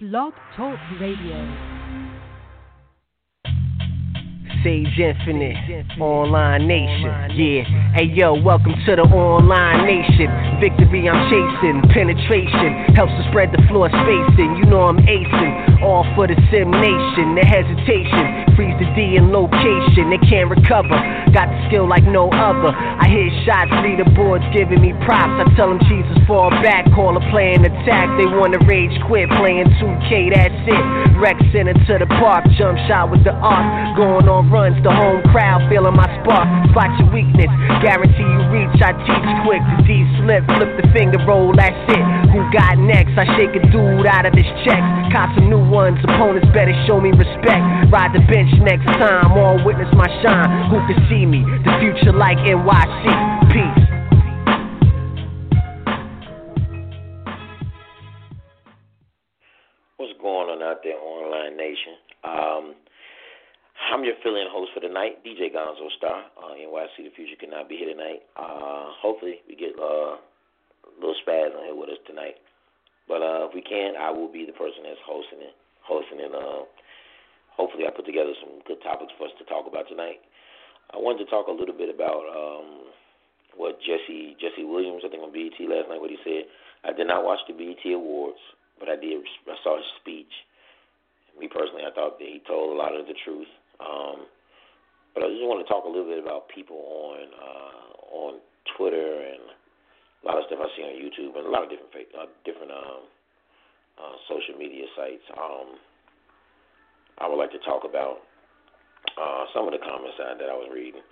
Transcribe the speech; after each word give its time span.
Blog 0.00 0.32
Talk 0.54 0.78
Radio. 1.00 1.77
Sage 4.64 4.98
Infinite, 4.98 5.86
Online 6.00 6.66
Nation. 6.66 7.06
Yeah, 7.38 7.62
hey 7.94 8.10
yo, 8.10 8.34
welcome 8.34 8.74
to 8.86 8.96
the 8.96 9.06
Online 9.06 9.86
Nation. 9.86 10.26
Victory 10.58 11.06
I'm 11.06 11.30
chasing, 11.30 11.78
penetration 11.94 12.90
helps 12.98 13.14
to 13.14 13.22
spread 13.30 13.54
the 13.54 13.62
floor 13.70 13.86
spacing. 13.86 14.58
You 14.58 14.66
know 14.66 14.90
I'm 14.90 14.98
acing, 15.06 15.82
all 15.82 16.02
for 16.18 16.26
the 16.26 16.34
Sim 16.50 16.74
Nation. 16.74 17.38
The 17.38 17.46
hesitation 17.46 18.50
freeze 18.58 18.74
the 18.82 18.90
D 18.98 19.14
in 19.14 19.30
location, 19.30 20.10
they 20.10 20.18
can't 20.26 20.50
recover. 20.50 20.98
Got 21.30 21.46
the 21.54 21.58
skill 21.70 21.86
like 21.86 22.02
no 22.02 22.26
other. 22.34 22.74
I 22.74 23.06
hit 23.06 23.30
shots, 23.46 23.70
leaderboards 23.86 24.42
giving 24.50 24.82
me 24.82 24.90
props. 25.06 25.38
I 25.38 25.46
tell 25.54 25.70
them 25.70 25.78
Jesus 25.86 26.18
fall 26.26 26.50
back, 26.66 26.82
call 26.98 27.14
a 27.14 27.22
play 27.30 27.54
and 27.54 27.62
attack. 27.62 28.10
They 28.18 28.26
wanna 28.26 28.58
rage 28.66 28.94
quit, 29.06 29.30
playing 29.38 29.70
2K, 29.78 30.34
that's 30.34 30.66
it. 30.66 30.84
Rex 31.22 31.38
Center 31.54 31.78
to 31.78 31.94
the 32.02 32.10
park, 32.18 32.42
jump 32.58 32.74
shot 32.90 33.14
with 33.14 33.22
the 33.22 33.38
arc, 33.38 33.94
going 33.94 34.26
on 34.26 34.47
runs, 34.50 34.76
the 34.82 34.92
home 34.92 35.22
crowd 35.30 35.64
feeling 35.68 35.94
my 35.94 36.08
spark. 36.20 36.48
Spot 36.72 36.90
your 36.98 37.08
weakness, 37.12 37.52
guarantee 37.84 38.24
you 38.24 38.42
reach. 38.52 38.76
I 38.80 38.92
teach 39.04 39.28
quick. 39.44 39.62
The 39.62 39.76
D 39.84 39.90
slip, 40.20 40.42
flip 40.56 40.70
the 40.80 40.86
finger 40.92 41.20
roll, 41.24 41.52
that's 41.54 41.76
it. 41.88 42.04
Who 42.32 42.40
got 42.52 42.76
next? 42.80 43.16
I 43.16 43.24
shake 43.36 43.54
a 43.56 43.62
dude 43.68 44.08
out 44.08 44.26
of 44.26 44.34
his 44.34 44.48
checks. 44.64 44.88
Caught 45.12 45.36
some 45.36 45.48
new 45.48 45.62
ones, 45.62 46.00
opponents 46.04 46.48
better 46.56 46.74
show 46.88 47.00
me 47.00 47.12
respect. 47.12 47.62
Ride 47.92 48.12
the 48.16 48.24
bench 48.26 48.52
next 48.64 48.88
time, 48.98 49.32
all 49.36 49.60
witness 49.64 49.88
my 49.94 50.08
shine. 50.24 50.72
Who 50.72 50.80
can 50.88 50.98
see 51.08 51.24
me? 51.24 51.44
The 51.64 51.72
future 51.80 52.12
like 52.16 52.38
NYC. 52.42 53.04
Peace. 53.52 53.84
What's 59.96 60.12
going 60.22 60.48
on 60.48 60.62
out 60.62 60.78
there, 60.84 60.94
Online 60.94 61.56
Nation? 61.56 61.94
Um, 62.22 62.74
I'm 63.78 64.02
your 64.02 64.18
fill-in 64.26 64.50
host 64.50 64.74
for 64.74 64.82
the 64.82 64.90
night, 64.90 65.22
DJ 65.22 65.54
Gonzo 65.54 65.86
Star. 65.96 66.26
Uh, 66.34 66.58
NYC 66.58 67.06
The 67.06 67.14
Future 67.14 67.38
could 67.38 67.54
not 67.54 67.70
be 67.70 67.78
here 67.78 67.94
tonight. 67.94 68.26
Uh, 68.34 68.90
hopefully 68.98 69.38
we 69.46 69.54
get 69.54 69.78
uh, 69.78 70.18
a 70.18 70.90
little 70.98 71.14
spaz 71.22 71.54
on 71.54 71.62
here 71.62 71.78
with 71.78 71.88
us 71.94 72.02
tonight. 72.04 72.42
But 73.06 73.22
uh, 73.22 73.46
if 73.48 73.54
we 73.54 73.62
can, 73.62 73.94
I 73.94 74.10
will 74.10 74.28
be 74.28 74.44
the 74.44 74.52
person 74.52 74.82
that's 74.82 75.00
hosting 75.06 75.40
it. 75.40 75.54
Hosting 75.86 76.18
it. 76.18 76.34
Uh, 76.34 76.66
hopefully, 77.54 77.86
I 77.86 77.94
put 77.94 78.04
together 78.04 78.34
some 78.42 78.60
good 78.66 78.82
topics 78.82 79.14
for 79.16 79.30
us 79.30 79.34
to 79.38 79.46
talk 79.46 79.70
about 79.70 79.88
tonight. 79.88 80.20
I 80.92 80.98
wanted 80.98 81.24
to 81.24 81.30
talk 81.30 81.46
a 81.46 81.54
little 81.54 81.76
bit 81.76 81.88
about 81.88 82.26
um, 82.28 82.90
what 83.56 83.78
Jesse 83.80 84.36
Jesse 84.42 84.66
Williams, 84.66 85.06
I 85.06 85.08
think 85.08 85.22
on 85.22 85.32
BET 85.32 85.56
last 85.64 85.88
night, 85.88 86.02
what 86.02 86.10
he 86.12 86.20
said. 86.26 86.50
I 86.82 86.92
did 86.92 87.06
not 87.06 87.24
watch 87.24 87.40
the 87.46 87.54
BET 87.54 87.80
Awards, 87.94 88.42
but 88.76 88.90
I 88.90 88.98
did. 89.00 89.22
I 89.48 89.56
saw 89.62 89.78
his 89.78 89.88
speech. 90.02 90.34
Me 91.38 91.46
personally, 91.46 91.86
I 91.86 91.94
thought 91.94 92.18
that 92.18 92.28
he 92.28 92.42
told 92.44 92.74
a 92.74 92.76
lot 92.76 92.92
of 92.92 93.06
the 93.06 93.14
truth. 93.24 93.48
Um, 93.78 94.26
but 95.14 95.24
I 95.24 95.28
just 95.34 95.42
want 95.46 95.62
to 95.62 95.68
talk 95.70 95.84
a 95.84 95.90
little 95.90 96.06
bit 96.06 96.22
about 96.22 96.50
people 96.50 96.78
on 96.78 97.18
uh, 97.34 97.86
on 98.14 98.32
Twitter 98.76 99.22
and 99.22 99.44
a 99.50 100.22
lot 100.26 100.38
of 100.38 100.44
stuff 100.46 100.62
I 100.62 100.68
see 100.74 100.82
on 100.82 100.94
YouTube 100.98 101.34
and 101.38 101.46
a 101.46 101.50
lot 101.50 101.66
of 101.66 101.70
different 101.70 101.92
uh, 102.14 102.30
different 102.44 102.70
um, 102.70 103.02
uh, 103.98 104.14
social 104.30 104.58
media 104.58 104.86
sites. 104.94 105.26
Um, 105.34 105.78
I 107.18 107.26
would 107.26 107.38
like 107.38 107.50
to 107.50 107.62
talk 107.66 107.82
about 107.82 108.22
uh, 109.18 109.50
some 109.50 109.66
of 109.66 109.74
the 109.74 109.82
comments 109.82 110.14
that, 110.22 110.38
that 110.38 110.50
I 110.50 110.54
was 110.54 110.70
reading, 110.70 111.02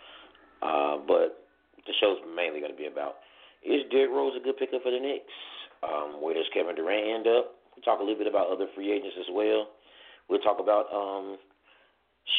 uh, 0.62 1.03
but 1.03 1.47
the 1.86 1.95
show's 1.98 2.23
mainly 2.34 2.62
going 2.62 2.75
to 2.75 2.78
be 2.78 2.86
about 2.86 3.27
is 3.67 3.83
Derrick 3.91 4.14
Rose 4.14 4.39
a 4.39 4.42
good 4.42 4.58
pickup 4.58 4.83
for 4.83 4.95
the 4.95 5.03
Knicks? 5.03 5.34
Um, 5.83 6.23
where 6.23 6.34
does 6.34 6.47
Kevin 6.55 6.78
Durant 6.78 7.03
end 7.03 7.27
up? 7.27 7.58
We'll 7.75 7.83
talk 7.83 7.98
a 7.98 8.06
little 8.06 8.19
bit 8.19 8.30
about 8.30 8.48
other 8.48 8.70
free 8.75 8.92
agents 8.92 9.19
as 9.19 9.27
well. 9.34 9.75
We'll 10.30 10.41
talk 10.41 10.58
about 10.58 10.86
um, 10.95 11.39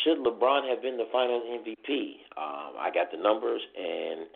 should 0.04 0.20
LeBron 0.20 0.70
have 0.70 0.82
been 0.82 0.98
the 0.98 1.08
Finals 1.12 1.44
MVP? 1.48 2.28
Um, 2.36 2.76
I 2.80 2.92
got 2.94 3.12
the 3.12 3.18
numbers, 3.18 3.62
and 3.78 4.28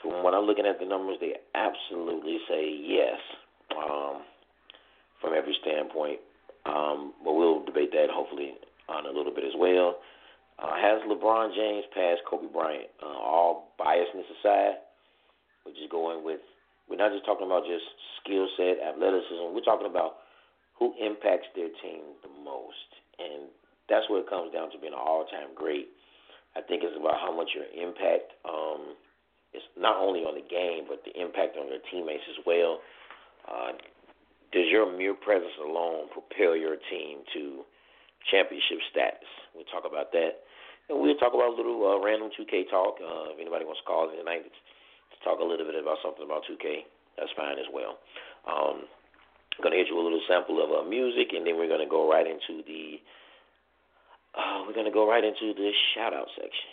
from 0.00 0.24
what 0.24 0.34
I'm 0.34 0.44
looking 0.44 0.66
at 0.66 0.80
the 0.80 0.86
numbers, 0.86 1.18
they 1.20 1.34
absolutely 1.54 2.38
say 2.48 2.68
yes 2.68 3.20
um, 3.76 4.22
from 5.20 5.34
every 5.36 5.56
standpoint. 5.60 6.20
Um, 6.64 7.12
but 7.24 7.34
we'll 7.34 7.64
debate 7.64 7.92
that 7.92 8.08
hopefully 8.10 8.54
on 8.88 9.06
a 9.06 9.12
little 9.12 9.34
bit 9.34 9.44
as 9.44 9.54
well. 9.56 9.96
Uh, 10.58 10.76
has 10.76 11.02
LeBron 11.08 11.54
James 11.54 11.84
passed 11.92 12.22
Kobe 12.28 12.46
Bryant? 12.52 12.88
Uh, 13.02 13.06
all 13.06 13.74
biasness 13.80 14.28
aside, 14.40 14.80
we're 15.66 15.72
just 15.72 15.90
going 15.90 16.24
with. 16.24 16.40
We're 16.88 16.96
not 16.96 17.12
just 17.12 17.24
talking 17.24 17.46
about 17.46 17.64
just 17.64 17.84
skill 18.20 18.48
set, 18.56 18.78
athleticism. 18.78 19.54
We're 19.54 19.64
talking 19.64 19.88
about 19.88 20.22
who 20.78 20.94
impacts 21.00 21.46
their 21.54 21.70
team 21.82 22.16
the 22.22 22.30
most, 22.44 22.88
and 23.18 23.48
that's 23.88 24.06
what 24.10 24.22
it 24.22 24.30
comes 24.30 24.52
down 24.52 24.70
to 24.70 24.78
being 24.78 24.92
an 24.92 25.00
all-time 25.00 25.54
great. 25.54 25.88
I 26.54 26.60
think 26.60 26.84
it's 26.84 26.96
about 26.96 27.18
how 27.18 27.32
much 27.34 27.50
your 27.56 27.66
impact 27.72 28.36
um, 28.44 28.94
is 29.56 29.64
not 29.76 29.96
only 29.96 30.20
on 30.20 30.36
the 30.36 30.44
game, 30.44 30.84
but 30.88 31.00
the 31.04 31.12
impact 31.16 31.56
on 31.56 31.68
your 31.68 31.80
teammates 31.88 32.24
as 32.28 32.40
well. 32.44 32.80
Uh, 33.48 33.72
does 34.52 34.68
your 34.68 34.84
mere 34.86 35.16
presence 35.16 35.56
alone 35.60 36.12
propel 36.12 36.52
your 36.52 36.76
team 36.92 37.24
to 37.32 37.64
championship 38.28 38.84
status? 38.92 39.28
We'll 39.56 39.68
talk 39.72 39.88
about 39.88 40.12
that. 40.12 40.44
And 40.92 41.00
we'll 41.00 41.16
talk 41.16 41.32
about 41.32 41.54
a 41.54 41.56
little 41.56 41.80
uh, 41.88 41.96
random 42.04 42.28
2K 42.36 42.68
talk. 42.68 43.00
Uh, 43.00 43.32
if 43.32 43.40
anybody 43.40 43.64
wants 43.64 43.80
to 43.80 43.88
call 43.88 44.12
in 44.12 44.20
tonight 44.20 44.44
to 44.44 45.16
talk 45.24 45.40
a 45.40 45.46
little 45.46 45.64
bit 45.64 45.80
about 45.80 46.04
something 46.04 46.24
about 46.24 46.44
2K, 46.44 46.84
that's 47.16 47.32
fine 47.32 47.56
as 47.56 47.68
well. 47.72 47.96
Um, 48.44 48.84
I'm 49.56 49.60
going 49.64 49.72
to 49.72 49.80
hit 49.80 49.88
you 49.88 49.96
a 49.96 50.04
little 50.04 50.20
sample 50.28 50.60
of 50.60 50.68
uh, 50.72 50.84
music, 50.88 51.32
and 51.32 51.44
then 51.44 51.56
we're 51.56 51.68
going 51.68 51.84
to 51.84 51.88
go 51.88 52.08
right 52.08 52.24
into 52.24 52.64
the 52.64 53.00
uh, 54.36 54.64
we're 54.66 54.74
gonna 54.74 54.90
go 54.90 55.08
right 55.08 55.24
into 55.24 55.54
the 55.54 55.70
shout 55.94 56.14
out 56.14 56.28
section. 56.36 56.72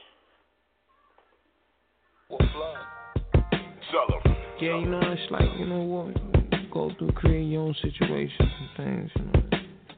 Yeah, 4.62 4.78
you 4.78 4.88
know, 4.88 5.00
it's 5.02 5.32
like, 5.32 5.48
you 5.58 5.66
know 5.66 5.80
what? 5.80 6.70
Go 6.72 6.92
through, 7.00 7.14
create 7.14 7.46
your 7.46 7.62
own 7.62 7.76
situations 7.82 8.40
and 8.40 8.70
things, 8.76 9.12
you 9.16 9.24
know. 9.24 9.42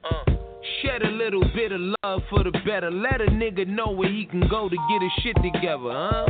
Uh. 0.03 0.31
Shed 0.81 1.01
a 1.01 1.09
little 1.09 1.43
bit 1.55 1.71
of 1.71 1.81
love 2.03 2.21
for 2.29 2.43
the 2.43 2.51
better. 2.63 2.91
Let 2.91 3.21
a 3.21 3.25
nigga 3.25 3.65
know 3.67 3.89
where 3.89 4.09
he 4.09 4.25
can 4.25 4.47
go 4.47 4.69
to 4.69 4.75
get 4.75 5.01
his 5.01 5.11
shit 5.23 5.35
together, 5.37 5.89
huh? 5.89 6.27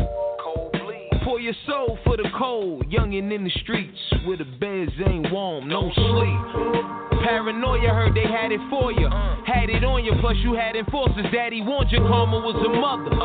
Pour 1.31 1.39
your 1.39 1.55
soul 1.65 1.97
for 2.03 2.17
the 2.17 2.27
cold. 2.37 2.83
Youngin' 2.91 3.31
in 3.31 3.45
the 3.45 3.55
streets 3.63 3.95
where 4.27 4.35
the 4.35 4.43
beds 4.43 4.91
ain't 5.07 5.31
warm, 5.31 5.63
no 5.63 5.87
sleep. 5.95 7.23
Paranoia 7.23 7.87
heard 7.87 8.11
they 8.11 8.27
had 8.27 8.51
it 8.51 8.59
for 8.69 8.91
you. 8.91 9.07
Had 9.47 9.71
it 9.71 9.79
on 9.87 10.03
you, 10.03 10.11
plus 10.19 10.35
you 10.43 10.59
had 10.59 10.75
enforcers. 10.75 11.23
Daddy 11.31 11.63
warned 11.63 11.89
your 11.89 12.03
karma 12.03 12.35
was 12.35 12.59
a 12.59 12.71
mother. 12.75 13.15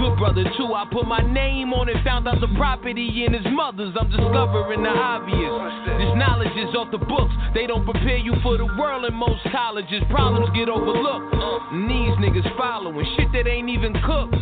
Good 0.00 0.16
brother, 0.16 0.48
too. 0.56 0.72
I 0.72 0.88
put 0.88 1.04
my 1.04 1.20
name 1.20 1.76
on 1.76 1.92
it, 1.92 2.00
found 2.02 2.26
out 2.26 2.40
the 2.40 2.48
property 2.56 3.26
in 3.28 3.36
his 3.36 3.44
mother's. 3.52 3.92
I'm 4.00 4.08
discovering 4.08 4.80
the 4.80 4.88
obvious. 4.88 5.52
This 6.00 6.12
knowledge 6.16 6.56
is 6.56 6.72
off 6.72 6.88
the 6.88 7.04
books. 7.04 7.36
They 7.52 7.68
don't 7.68 7.84
prepare 7.84 8.16
you 8.16 8.32
for 8.40 8.56
the 8.56 8.64
world 8.80 9.04
in 9.04 9.12
most 9.12 9.44
colleges. 9.52 10.00
Problems 10.08 10.48
get 10.56 10.72
overlooked. 10.72 11.36
And 11.68 11.84
these 11.84 12.16
niggas 12.16 12.48
following 12.56 13.04
shit 13.20 13.28
that 13.36 13.44
ain't 13.44 13.68
even 13.68 13.92
cooked. 14.08 14.40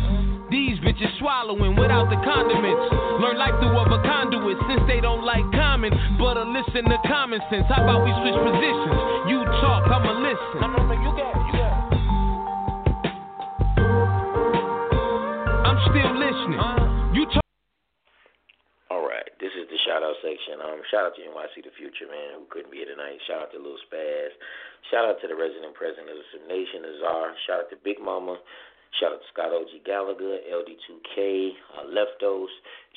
These 0.91 1.07
bitches 1.07 1.19
swallowing 1.19 1.75
without 1.75 2.09
the 2.09 2.19
condiments. 2.19 2.91
Learn 3.23 3.37
life 3.37 3.55
through 3.59 3.77
other 3.79 4.01
conduits 4.03 4.59
since 4.67 4.81
they 4.87 4.99
don't 4.99 5.23
like 5.23 5.43
common. 5.51 5.91
But 6.19 6.35
a 6.37 6.43
listen 6.43 6.83
to 6.89 6.97
common 7.07 7.39
sense. 7.49 7.65
How 7.69 7.83
about 7.83 8.03
we 8.03 8.11
switch 8.19 8.35
positions? 8.35 8.99
You 9.31 9.39
talk, 9.63 9.87
I'ma 9.87 10.11
listen. 10.19 10.59
No, 10.59 10.67
no, 10.67 10.83
no, 10.83 10.95
you 10.99 11.11
got 11.15 11.31
it, 11.31 11.43
you 11.47 11.53
got 11.55 11.71
it. 11.71 11.95
I'm 15.63 15.79
still 15.87 16.11
listening. 16.11 16.59
You 17.15 17.23
talk. 17.31 17.45
All 18.91 19.07
right, 19.07 19.31
this 19.39 19.55
is 19.55 19.71
the 19.71 19.79
shout 19.87 20.03
out 20.03 20.19
section. 20.19 20.59
Um, 20.59 20.83
shout 20.91 21.07
out 21.07 21.15
to 21.15 21.23
NYC 21.23 21.63
The 21.63 21.71
Future, 21.79 22.11
man, 22.11 22.35
who 22.35 22.43
couldn't 22.51 22.71
be 22.71 22.83
here 22.83 22.91
tonight. 22.91 23.15
Shout 23.27 23.47
out 23.47 23.51
to 23.55 23.59
Lil 23.63 23.79
Spaz. 23.87 24.35
Shout 24.91 25.07
out 25.07 25.23
to 25.23 25.27
the 25.31 25.37
resident 25.37 25.71
president 25.71 26.11
of 26.11 26.19
the 26.19 26.43
Nation, 26.51 26.83
Azar. 26.83 27.31
Shout 27.47 27.63
out 27.63 27.69
to 27.71 27.79
Big 27.79 28.01
Mama. 28.03 28.35
Shout 28.99 29.13
out 29.13 29.21
to 29.23 29.27
Scott 29.31 29.51
OG 29.55 29.85
Gallagher, 29.85 30.43
LD2K, 30.51 31.51
uh, 31.79 31.87
Leftos. 31.87 32.51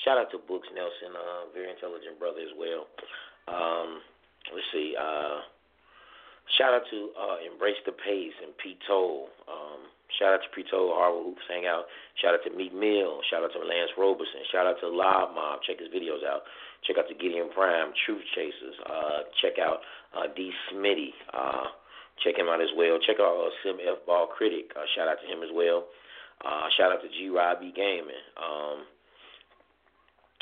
Shout 0.04 0.18
out 0.18 0.30
to 0.32 0.38
Books 0.38 0.68
Nelson, 0.74 1.14
uh, 1.14 1.46
very 1.54 1.70
intelligent 1.70 2.18
brother 2.18 2.42
as 2.42 2.50
well. 2.58 2.86
Um, 3.46 4.02
let's 4.50 4.66
see. 4.72 4.94
Uh, 4.98 5.46
shout 6.58 6.74
out 6.74 6.82
to 6.90 7.10
uh, 7.14 7.36
Embrace 7.46 7.78
the 7.86 7.92
Pace 7.92 8.34
and 8.42 8.50
Pete 8.58 8.82
Toll. 8.88 9.28
Um, 9.46 9.86
shout 10.18 10.34
out 10.34 10.42
to 10.42 10.50
Pete 10.50 10.66
Toll, 10.70 10.90
Harvard 10.98 11.30
Hoops 11.30 11.46
Hangout. 11.48 11.86
Shout 12.18 12.34
out 12.34 12.42
to 12.42 12.50
Meek 12.50 12.74
Mill. 12.74 13.22
Shout 13.30 13.46
out 13.46 13.54
to 13.54 13.62
Lance 13.62 13.94
Roberson. 13.96 14.42
Shout 14.50 14.66
out 14.66 14.82
to 14.82 14.88
Live 14.90 15.30
Mob. 15.30 15.62
Check 15.62 15.78
his 15.78 15.88
videos 15.94 16.26
out. 16.26 16.42
Check 16.82 16.98
out 16.98 17.06
the 17.08 17.14
Gideon 17.14 17.48
Prime, 17.54 17.94
Truth 18.04 18.26
Chasers. 18.34 18.76
Uh, 18.84 19.30
check 19.40 19.62
out 19.62 19.78
uh, 20.10 20.26
D. 20.34 20.50
Smitty. 20.68 21.14
Uh, 21.32 21.70
Check 22.22 22.38
him 22.38 22.48
out 22.48 22.62
as 22.62 22.70
well. 22.76 22.98
Check 23.02 23.18
out 23.18 23.34
uh, 23.34 23.50
Sim 23.62 23.82
F 23.82 24.06
Ball 24.06 24.26
Critic. 24.30 24.70
Uh, 24.76 24.86
shout 24.94 25.08
out 25.08 25.18
to 25.20 25.26
him 25.26 25.42
as 25.42 25.50
well. 25.52 25.90
Uh, 26.44 26.68
shout 26.76 26.92
out 26.92 27.02
to 27.02 27.08
G 27.08 27.28
Rod 27.28 27.58
B 27.60 27.72
Gaming. 27.74 28.22
Um, 28.38 28.86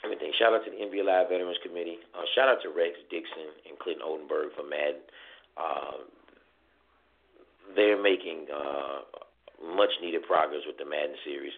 everything. 0.05 0.33
Shout 0.39 0.53
out 0.53 0.65
to 0.67 0.71
the 0.71 0.79
NBA 0.83 1.07
Live 1.07 1.31
Veterans 1.31 1.59
Committee. 1.63 1.99
Uh, 2.15 2.27
shout 2.35 2.49
out 2.49 2.61
to 2.63 2.71
Rex 2.71 2.99
Dickson 3.11 3.55
and 3.69 3.79
Clinton 3.79 4.05
Oldenburg 4.05 4.53
for 4.55 4.67
Madden. 4.67 5.03
Uh, 5.57 6.05
they're 7.75 8.01
making 8.01 8.51
uh, 8.53 9.07
much 9.63 9.95
needed 10.03 10.27
progress 10.27 10.67
with 10.67 10.77
the 10.77 10.85
Madden 10.85 11.17
series. 11.25 11.55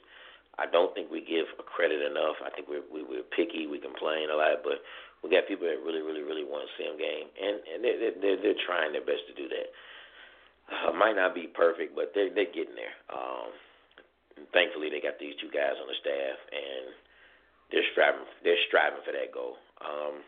I 0.58 0.70
don't 0.70 0.94
think 0.94 1.10
we 1.10 1.18
give 1.18 1.50
credit 1.66 1.98
enough. 1.98 2.38
I 2.44 2.50
think 2.54 2.70
we're 2.70 2.86
we, 2.86 3.02
we're 3.02 3.26
picky. 3.34 3.66
We 3.66 3.82
complain 3.82 4.30
a 4.30 4.38
lot, 4.38 4.62
but 4.62 4.84
we 5.24 5.32
got 5.32 5.50
people 5.50 5.66
that 5.66 5.82
really, 5.82 6.04
really, 6.04 6.22
really 6.22 6.46
want 6.46 6.68
to 6.68 6.70
see 6.78 6.86
them 6.86 6.94
game, 6.94 7.26
and 7.34 7.58
and 7.66 7.78
they're 7.82 8.14
they're, 8.22 8.38
they're 8.38 8.62
trying 8.62 8.94
their 8.94 9.02
best 9.02 9.26
to 9.26 9.34
do 9.34 9.50
that. 9.50 9.74
Uh, 10.64 10.92
might 10.96 11.16
not 11.16 11.34
be 11.34 11.46
perfect, 11.52 11.94
but 11.94 12.12
they're 12.14 12.32
they're 12.32 12.52
getting 12.52 12.76
there. 12.76 12.96
Um, 13.12 13.52
thankfully, 14.52 14.88
they 14.88 15.00
got 15.00 15.20
these 15.20 15.36
two 15.36 15.52
guys 15.52 15.76
on 15.76 15.88
the 15.88 15.98
staff, 16.00 16.38
and 16.48 16.84
they're 17.68 17.88
striving 17.92 18.24
they're 18.42 18.64
striving 18.68 19.04
for 19.04 19.12
that 19.12 19.28
goal. 19.32 19.60
Um, 19.84 20.24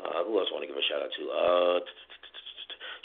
uh, 0.00 0.24
who 0.24 0.40
else 0.40 0.48
want 0.48 0.64
to 0.64 0.70
give 0.70 0.80
a 0.80 0.86
shout 0.88 1.04
out 1.04 1.12
to? 1.12 1.24
Uh, 1.28 1.78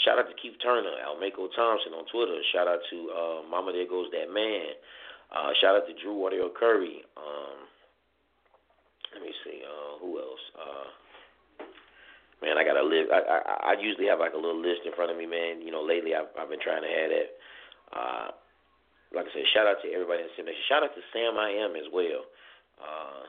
shout 0.07 0.19
out 0.19 0.31
to 0.31 0.35
Keith 0.39 0.55
Turner, 0.63 0.95
Almaco 1.03 1.51
Thompson 1.51 1.91
on 1.91 2.07
Twitter. 2.07 2.39
Shout 2.55 2.71
out 2.71 2.79
to 2.87 2.97
uh, 3.11 3.39
Mama 3.51 3.75
There 3.75 3.87
Goes 3.87 4.07
That 4.15 4.31
Man. 4.31 4.79
Uh, 5.27 5.51
shout 5.59 5.75
out 5.75 5.87
to 5.87 5.93
Drew 5.99 6.15
Wario 6.15 6.47
Curry. 6.53 7.03
Um, 7.19 7.67
let 9.11 9.23
me 9.23 9.31
see. 9.43 9.59
Uh, 9.59 9.99
who 9.99 10.19
else? 10.19 10.45
Uh, 10.55 10.84
man, 12.45 12.61
I 12.61 12.63
got 12.63 12.77
a 12.77 12.85
list. 12.85 13.09
I, 13.09 13.19
I 13.25 13.39
I 13.73 13.81
usually 13.81 14.05
have 14.05 14.21
like 14.21 14.37
a 14.37 14.41
little 14.41 14.61
list 14.61 14.85
in 14.85 14.93
front 14.93 15.09
of 15.09 15.17
me, 15.17 15.25
man. 15.25 15.65
You 15.65 15.73
know, 15.73 15.81
lately 15.81 16.13
I've 16.13 16.29
I've 16.37 16.53
been 16.53 16.61
trying 16.61 16.85
to 16.85 16.93
have 16.93 17.09
that. 17.09 17.29
Uh, 17.89 18.27
like 19.17 19.25
I 19.25 19.31
said, 19.33 19.49
shout 19.57 19.65
out 19.65 19.81
to 19.81 19.89
everybody 19.89 20.21
in 20.21 20.29
Sim 20.37 20.45
Shout 20.69 20.85
out 20.85 20.93
to 20.93 21.01
Sam 21.09 21.41
I 21.41 21.49
am 21.65 21.73
as 21.73 21.89
well. 21.89 22.29
Uh, 22.77 23.25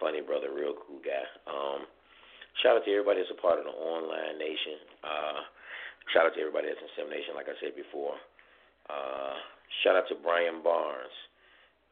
funny 0.00 0.24
brother, 0.24 0.48
real 0.48 0.72
cool 0.88 1.04
guy. 1.04 1.26
Um, 1.44 1.84
shout 2.64 2.80
out 2.80 2.84
to 2.88 2.92
everybody 2.92 3.20
that's 3.20 3.34
a 3.34 3.40
part 3.40 3.60
of 3.60 3.68
the 3.68 3.74
online 3.76 4.40
nation. 4.40 4.80
Uh, 5.04 5.44
shout 6.16 6.24
out 6.24 6.34
to 6.36 6.40
everybody 6.40 6.72
that's 6.72 6.80
in 6.80 6.90
Sim 6.96 7.12
Nation, 7.12 7.34
like 7.36 7.50
I 7.50 7.56
said 7.60 7.76
before. 7.76 8.16
Uh, 8.88 9.36
Shout 9.82 9.96
out 9.96 10.08
to 10.10 10.16
Brian 10.18 10.62
Barnes. 10.62 11.14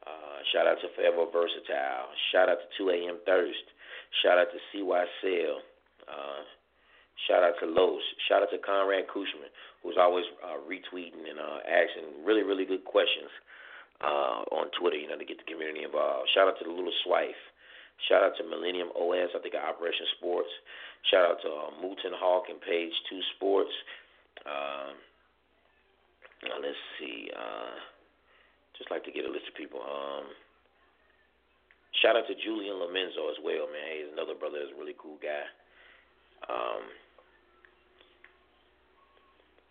Uh, 0.05 0.37
shout 0.51 0.67
out 0.67 0.77
to 0.83 0.87
Forever 0.95 1.25
Versatile. 1.31 2.11
Shout 2.31 2.49
out 2.49 2.59
to 2.59 2.67
2 2.77 2.89
a.m. 2.91 3.17
Thirst. 3.25 3.65
Shout 4.21 4.37
out 4.37 4.51
to 4.51 4.59
CY 4.71 5.05
Sale. 5.23 5.59
Uh, 6.09 6.41
shout 7.29 7.43
out 7.45 7.53
to 7.61 7.67
Los. 7.69 8.01
Shout 8.27 8.41
out 8.41 8.49
to 8.51 8.57
Conrad 8.57 9.05
Kushman, 9.07 9.53
who's 9.83 9.95
always 9.99 10.25
uh, 10.41 10.57
retweeting 10.65 11.29
and 11.29 11.37
uh, 11.37 11.61
asking 11.69 12.25
really, 12.25 12.41
really 12.41 12.65
good 12.65 12.83
questions 12.83 13.29
uh, 14.01 14.43
on 14.51 14.73
Twitter, 14.79 14.97
you 14.97 15.07
know, 15.07 15.17
to 15.17 15.25
get 15.25 15.37
the 15.37 15.47
community 15.47 15.83
involved. 15.83 16.29
Shout 16.33 16.47
out 16.47 16.57
to 16.59 16.65
the 16.65 16.73
Little 16.73 16.95
Swife. 17.05 17.39
Shout 18.07 18.23
out 18.23 18.33
to 18.39 18.47
Millennium 18.47 18.89
OS, 18.95 19.35
I 19.35 19.39
think 19.43 19.55
Operation 19.55 20.07
Sports. 20.17 20.49
Shout 21.11 21.23
out 21.27 21.39
to 21.43 21.49
uh, 21.51 21.69
Mooton 21.83 22.15
Hawk 22.15 22.47
and 22.47 22.59
Page 22.61 22.95
2 23.11 23.19
Sports. 23.35 23.71
Uh, 24.47 24.95
now 26.47 26.57
let's 26.63 26.79
see. 26.95 27.27
Uh, 27.35 27.75
just 28.79 28.87
like 28.91 29.03
to 29.03 29.11
get 29.11 29.27
a 29.27 29.31
list 29.31 29.51
of 29.51 29.55
people. 29.59 29.83
Um, 29.83 30.31
shout 31.99 32.15
out 32.15 32.23
to 32.31 32.35
Julian 32.39 32.79
Lomenzo 32.79 33.27
as 33.27 33.39
well, 33.43 33.67
man. 33.67 33.91
He's 33.99 34.11
another 34.15 34.39
brother. 34.39 34.63
He's 34.63 34.71
a 34.71 34.79
really 34.79 34.95
cool 34.95 35.19
guy. 35.19 35.43
Um, 36.47 36.81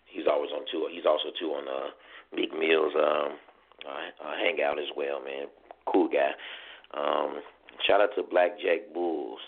he's 0.07 0.27
always 0.31 0.51
on 0.53 0.65
tour. 0.71 0.91
He's 0.91 1.07
also 1.07 1.31
too 1.39 1.51
on 1.55 1.69
uh, 1.69 1.91
Meek 2.35 2.53
Mill's 2.53 2.95
um, 2.97 3.39
uh, 3.87 4.35
hangout 4.37 4.79
as 4.79 4.91
well, 4.97 5.21
man. 5.23 5.47
Cool 5.87 6.09
guy. 6.09 6.33
Um, 6.97 7.41
shout 7.87 8.01
out 8.01 8.11
to 8.17 8.23
Blackjack 8.23 8.93
Bulls. 8.93 9.41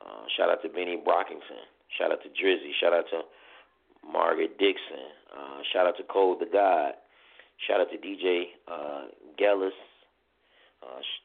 Uh, 0.00 0.24
shout 0.36 0.48
out 0.48 0.62
to 0.62 0.68
Benny 0.68 0.96
Brockington. 0.96 1.66
Shout 1.98 2.12
out 2.12 2.22
to 2.22 2.28
Drizzy. 2.28 2.72
Shout 2.80 2.92
out 2.92 3.04
to 3.10 3.22
Margaret 4.10 4.58
Dixon. 4.58 5.10
Uh, 5.36 5.60
shout 5.72 5.86
out 5.86 5.96
to 5.96 6.02
Code 6.04 6.38
the 6.40 6.46
God. 6.50 6.92
Shout 7.66 7.80
out 7.80 7.88
to 7.90 7.98
DJ 7.98 8.44
uh, 8.70 9.06
Gellis. 9.40 9.70
Uh, 10.82 11.00
sh- 11.00 11.24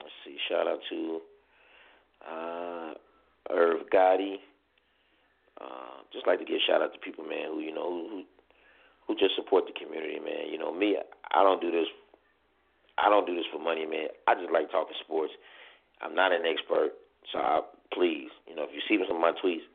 let's 0.00 0.12
see. 0.24 0.36
Shout 0.48 0.66
out 0.66 0.78
to 0.90 1.20
uh, 2.26 2.94
Irv 3.50 3.82
Gotti. 3.92 4.36
Just 6.14 6.30
like 6.30 6.38
to 6.38 6.46
give 6.46 6.62
shout 6.62 6.80
out 6.80 6.94
to 6.94 7.00
people, 7.02 7.26
man, 7.26 7.50
who 7.50 7.58
you 7.58 7.74
know 7.74 7.90
who 7.90 8.22
who 9.06 9.12
just 9.18 9.34
support 9.34 9.66
the 9.66 9.74
community, 9.74 10.22
man. 10.22 10.48
You 10.48 10.56
know 10.56 10.72
me, 10.72 10.96
I 10.96 11.42
don't 11.42 11.60
do 11.60 11.74
this. 11.74 11.90
I 12.96 13.10
don't 13.10 13.26
do 13.26 13.34
this 13.34 13.50
for 13.50 13.58
money, 13.58 13.84
man. 13.84 14.14
I 14.30 14.38
just 14.38 14.54
like 14.54 14.70
talking 14.70 14.94
sports. 15.02 15.34
I'm 15.98 16.14
not 16.14 16.30
an 16.30 16.46
expert, 16.46 16.94
so 17.34 17.38
I, 17.42 17.60
please, 17.90 18.30
you 18.46 18.54
know, 18.54 18.62
if 18.62 18.70
you 18.70 18.82
see 18.86 19.02
some 19.02 19.18
of 19.18 19.22
my 19.22 19.34
tweets, 19.34 19.66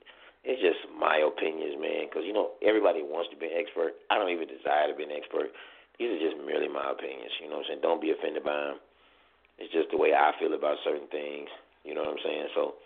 it's 0.48 0.64
just 0.64 0.80
my 0.96 1.20
opinions, 1.20 1.76
man. 1.76 2.08
Because 2.08 2.24
you 2.24 2.32
know 2.32 2.56
everybody 2.64 3.04
wants 3.04 3.28
to 3.30 3.38
be 3.38 3.52
an 3.52 3.60
expert. 3.60 4.00
I 4.08 4.16
don't 4.16 4.32
even 4.32 4.48
desire 4.48 4.88
to 4.88 4.96
be 4.96 5.04
an 5.04 5.12
expert. 5.12 5.52
These 6.00 6.16
are 6.16 6.24
just 6.24 6.40
merely 6.40 6.72
my 6.72 6.88
opinions. 6.96 7.36
You 7.44 7.52
know 7.52 7.60
what 7.60 7.68
I'm 7.68 7.76
saying? 7.76 7.84
Don't 7.84 8.00
be 8.00 8.16
offended 8.16 8.48
by 8.48 8.56
them. 8.56 8.80
It's 9.60 9.76
just 9.76 9.92
the 9.92 10.00
way 10.00 10.16
I 10.16 10.32
feel 10.40 10.56
about 10.56 10.80
certain 10.88 11.12
things. 11.12 11.52
You 11.84 11.92
know 11.92 12.08
what 12.08 12.16
I'm 12.16 12.24
saying? 12.24 12.48
So, 12.56 12.80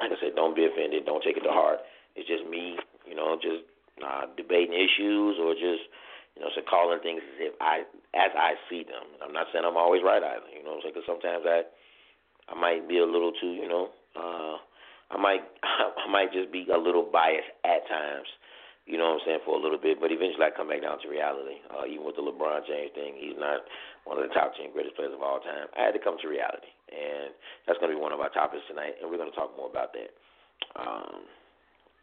like 0.00 0.08
I 0.08 0.16
said, 0.16 0.32
don't 0.32 0.56
be 0.56 0.64
offended. 0.64 1.04
Don't 1.04 1.20
take 1.20 1.36
it 1.36 1.44
to 1.44 1.52
heart. 1.52 1.84
It's 2.18 2.26
just 2.26 2.42
me. 2.50 2.74
You 3.06 3.14
know, 3.14 3.38
just 3.38 3.62
uh, 4.02 4.26
debating 4.36 4.74
issues 4.74 5.38
or 5.38 5.54
just 5.54 5.86
you 6.38 6.46
know, 6.46 6.54
so 6.54 6.62
calling 6.70 7.02
things 7.02 7.18
as 7.18 7.50
if 7.50 7.54
I 7.58 7.82
as 8.14 8.30
I 8.34 8.54
see 8.70 8.86
them. 8.86 9.02
I'm 9.18 9.34
not 9.34 9.50
saying 9.50 9.66
I'm 9.66 9.78
always 9.78 10.06
right 10.06 10.22
either. 10.22 10.50
You 10.54 10.62
know 10.62 10.78
I'm 10.78 10.82
saying? 10.86 10.94
Because 10.94 11.10
sometimes 11.10 11.42
I 11.42 11.66
I 12.46 12.54
might 12.54 12.86
be 12.86 13.02
a 13.02 13.08
little 13.08 13.34
too, 13.34 13.58
you 13.58 13.66
know, 13.66 13.90
uh, 14.14 14.56
I 15.10 15.18
might 15.18 15.42
I 16.04 16.06
might 16.06 16.30
just 16.30 16.54
be 16.54 16.62
a 16.70 16.78
little 16.78 17.02
biased 17.02 17.50
at 17.66 17.82
times, 17.90 18.30
you 18.86 18.96
know 19.02 19.18
what 19.18 19.26
I'm 19.26 19.26
saying, 19.26 19.42
for 19.42 19.58
a 19.58 19.62
little 19.62 19.82
bit. 19.82 19.98
But 19.98 20.14
eventually 20.14 20.46
I 20.46 20.54
come 20.54 20.70
back 20.70 20.86
down 20.86 21.02
to 21.02 21.10
reality. 21.10 21.58
Uh, 21.74 21.90
even 21.90 22.06
with 22.06 22.14
the 22.14 22.22
LeBron 22.22 22.70
James 22.70 22.94
thing, 22.94 23.18
he's 23.18 23.34
not 23.34 23.66
one 24.06 24.22
of 24.22 24.22
the 24.22 24.30
top 24.30 24.54
ten 24.54 24.70
greatest 24.70 24.94
players 24.94 25.12
of 25.12 25.20
all 25.26 25.42
time. 25.42 25.66
I 25.74 25.90
had 25.90 25.94
to 25.98 26.02
come 26.02 26.22
to 26.22 26.30
reality, 26.30 26.70
and 26.94 27.34
that's 27.66 27.82
going 27.82 27.90
to 27.90 27.98
be 27.98 28.00
one 28.00 28.14
of 28.14 28.22
our 28.22 28.30
topics 28.30 28.62
tonight, 28.70 28.94
and 29.02 29.10
we're 29.10 29.18
going 29.18 29.30
to 29.30 29.34
talk 29.34 29.50
more 29.58 29.66
about 29.66 29.90
that. 29.98 30.14
Um, 30.78 31.26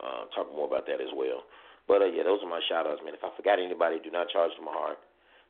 uh, 0.01 0.27
talk 0.35 0.51
more 0.51 0.67
about 0.67 0.87
that 0.87 0.99
as 0.99 1.11
well. 1.15 1.43
But 1.87 2.01
uh, 2.01 2.09
yeah, 2.09 2.25
those 2.25 2.41
are 2.41 2.49
my 2.49 2.61
shout 2.65 2.89
outs, 2.89 3.01
man. 3.05 3.13
If 3.13 3.23
I 3.23 3.29
forgot 3.37 3.61
anybody, 3.61 4.01
do 4.01 4.09
not 4.09 4.29
charge 4.33 4.51
from 4.57 4.65
my 4.65 4.75
heart. 4.75 4.99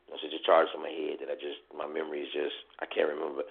Know, 0.09 0.21
so 0.21 0.29
just 0.29 0.45
charge 0.45 0.69
from 0.69 0.85
my 0.85 0.93
head 0.93 1.17
that 1.23 1.33
I 1.33 1.35
just 1.39 1.65
my 1.73 1.89
memory 1.89 2.21
is 2.21 2.31
just 2.35 2.53
I 2.77 2.85
can't 2.85 3.09
remember 3.09 3.41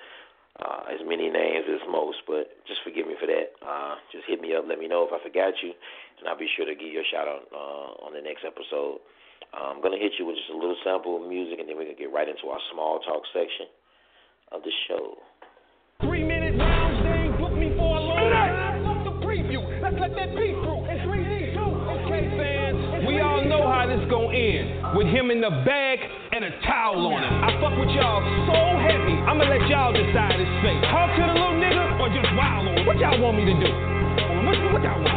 uh, 0.63 0.87
as 0.87 1.03
many 1.03 1.27
names 1.27 1.67
as 1.67 1.83
most, 1.91 2.23
but 2.31 2.47
just 2.69 2.79
forgive 2.87 3.11
me 3.11 3.19
for 3.19 3.27
that. 3.27 3.59
Uh, 3.59 3.99
just 4.15 4.29
hit 4.31 4.39
me 4.39 4.55
up, 4.55 4.63
let 4.69 4.79
me 4.79 4.87
know 4.87 5.03
if 5.03 5.11
I 5.11 5.19
forgot 5.19 5.59
you, 5.67 5.75
and 5.75 6.31
I'll 6.31 6.39
be 6.39 6.47
sure 6.55 6.63
to 6.63 6.79
give 6.79 6.95
you 6.95 7.03
a 7.03 7.11
shout 7.11 7.27
out 7.27 7.51
uh, 7.51 8.07
on 8.07 8.15
the 8.15 8.23
next 8.23 8.47
episode. 8.47 9.03
I'm 9.55 9.81
gonna 9.83 9.99
hit 9.99 10.13
you 10.19 10.27
with 10.27 10.37
just 10.37 10.51
a 10.51 10.57
little 10.57 10.77
sample 10.83 11.23
of 11.23 11.29
music, 11.29 11.59
and 11.59 11.69
then 11.69 11.77
we're 11.77 11.85
gonna 11.85 11.99
get 11.99 12.13
right 12.13 12.29
into 12.29 12.49
our 12.49 12.59
small 12.73 12.99
talk 13.01 13.23
section 13.33 13.67
of 14.53 14.63
the 14.63 14.73
show. 14.89 15.19
Three 16.01 16.25
minute 16.25 16.59
With 24.95 25.09
him 25.09 25.31
in 25.31 25.41
the 25.41 25.51
bag 25.67 25.99
and 26.31 26.45
a 26.45 26.51
towel 26.63 27.07
on 27.11 27.23
him. 27.23 27.35
I 27.43 27.51
fuck 27.61 27.75
with 27.75 27.91
y'all 27.91 28.23
so 28.47 28.55
heavy, 28.79 29.19
I'ma 29.27 29.43
let 29.43 29.67
y'all 29.67 29.93
decide 29.93 30.39
his 30.39 30.47
fate. 30.63 30.79
Talk 30.87 31.11
to 31.19 31.23
the 31.27 31.35
little 31.35 31.59
nigga 31.59 31.99
or 31.99 32.09
just 32.15 32.31
wild 32.39 32.69
on 32.69 32.79
him. 32.79 32.87
What 32.87 32.99
y'all 32.99 33.19
want 33.21 33.37
me 33.37 33.45
to 33.45 33.55
do? 33.59 33.71
What, 34.47 34.73
what 34.73 34.83
y'all 34.87 35.03
want? 35.03 35.14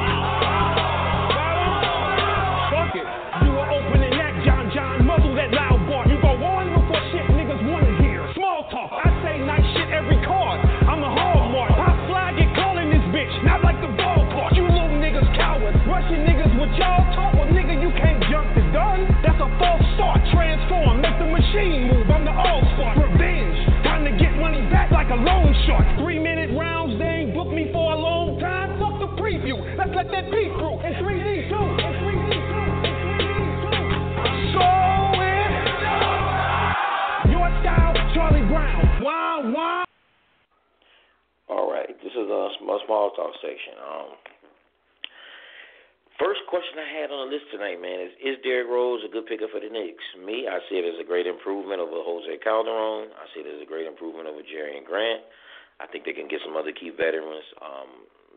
Veterans, 56.97 57.45
um, 57.61 57.89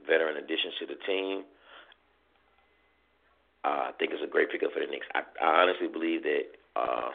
veteran 0.06 0.36
additions 0.36 0.74
to 0.80 0.86
the 0.86 0.98
team. 1.08 1.44
Uh, 3.64 3.88
I 3.88 3.92
think 3.98 4.12
it's 4.12 4.24
a 4.24 4.30
great 4.30 4.50
pickup 4.50 4.72
for 4.72 4.80
the 4.80 4.88
Knicks. 4.88 5.08
I, 5.12 5.24
I 5.42 5.64
honestly 5.64 5.88
believe 5.88 6.22
that 6.24 6.44
uh, 6.76 7.10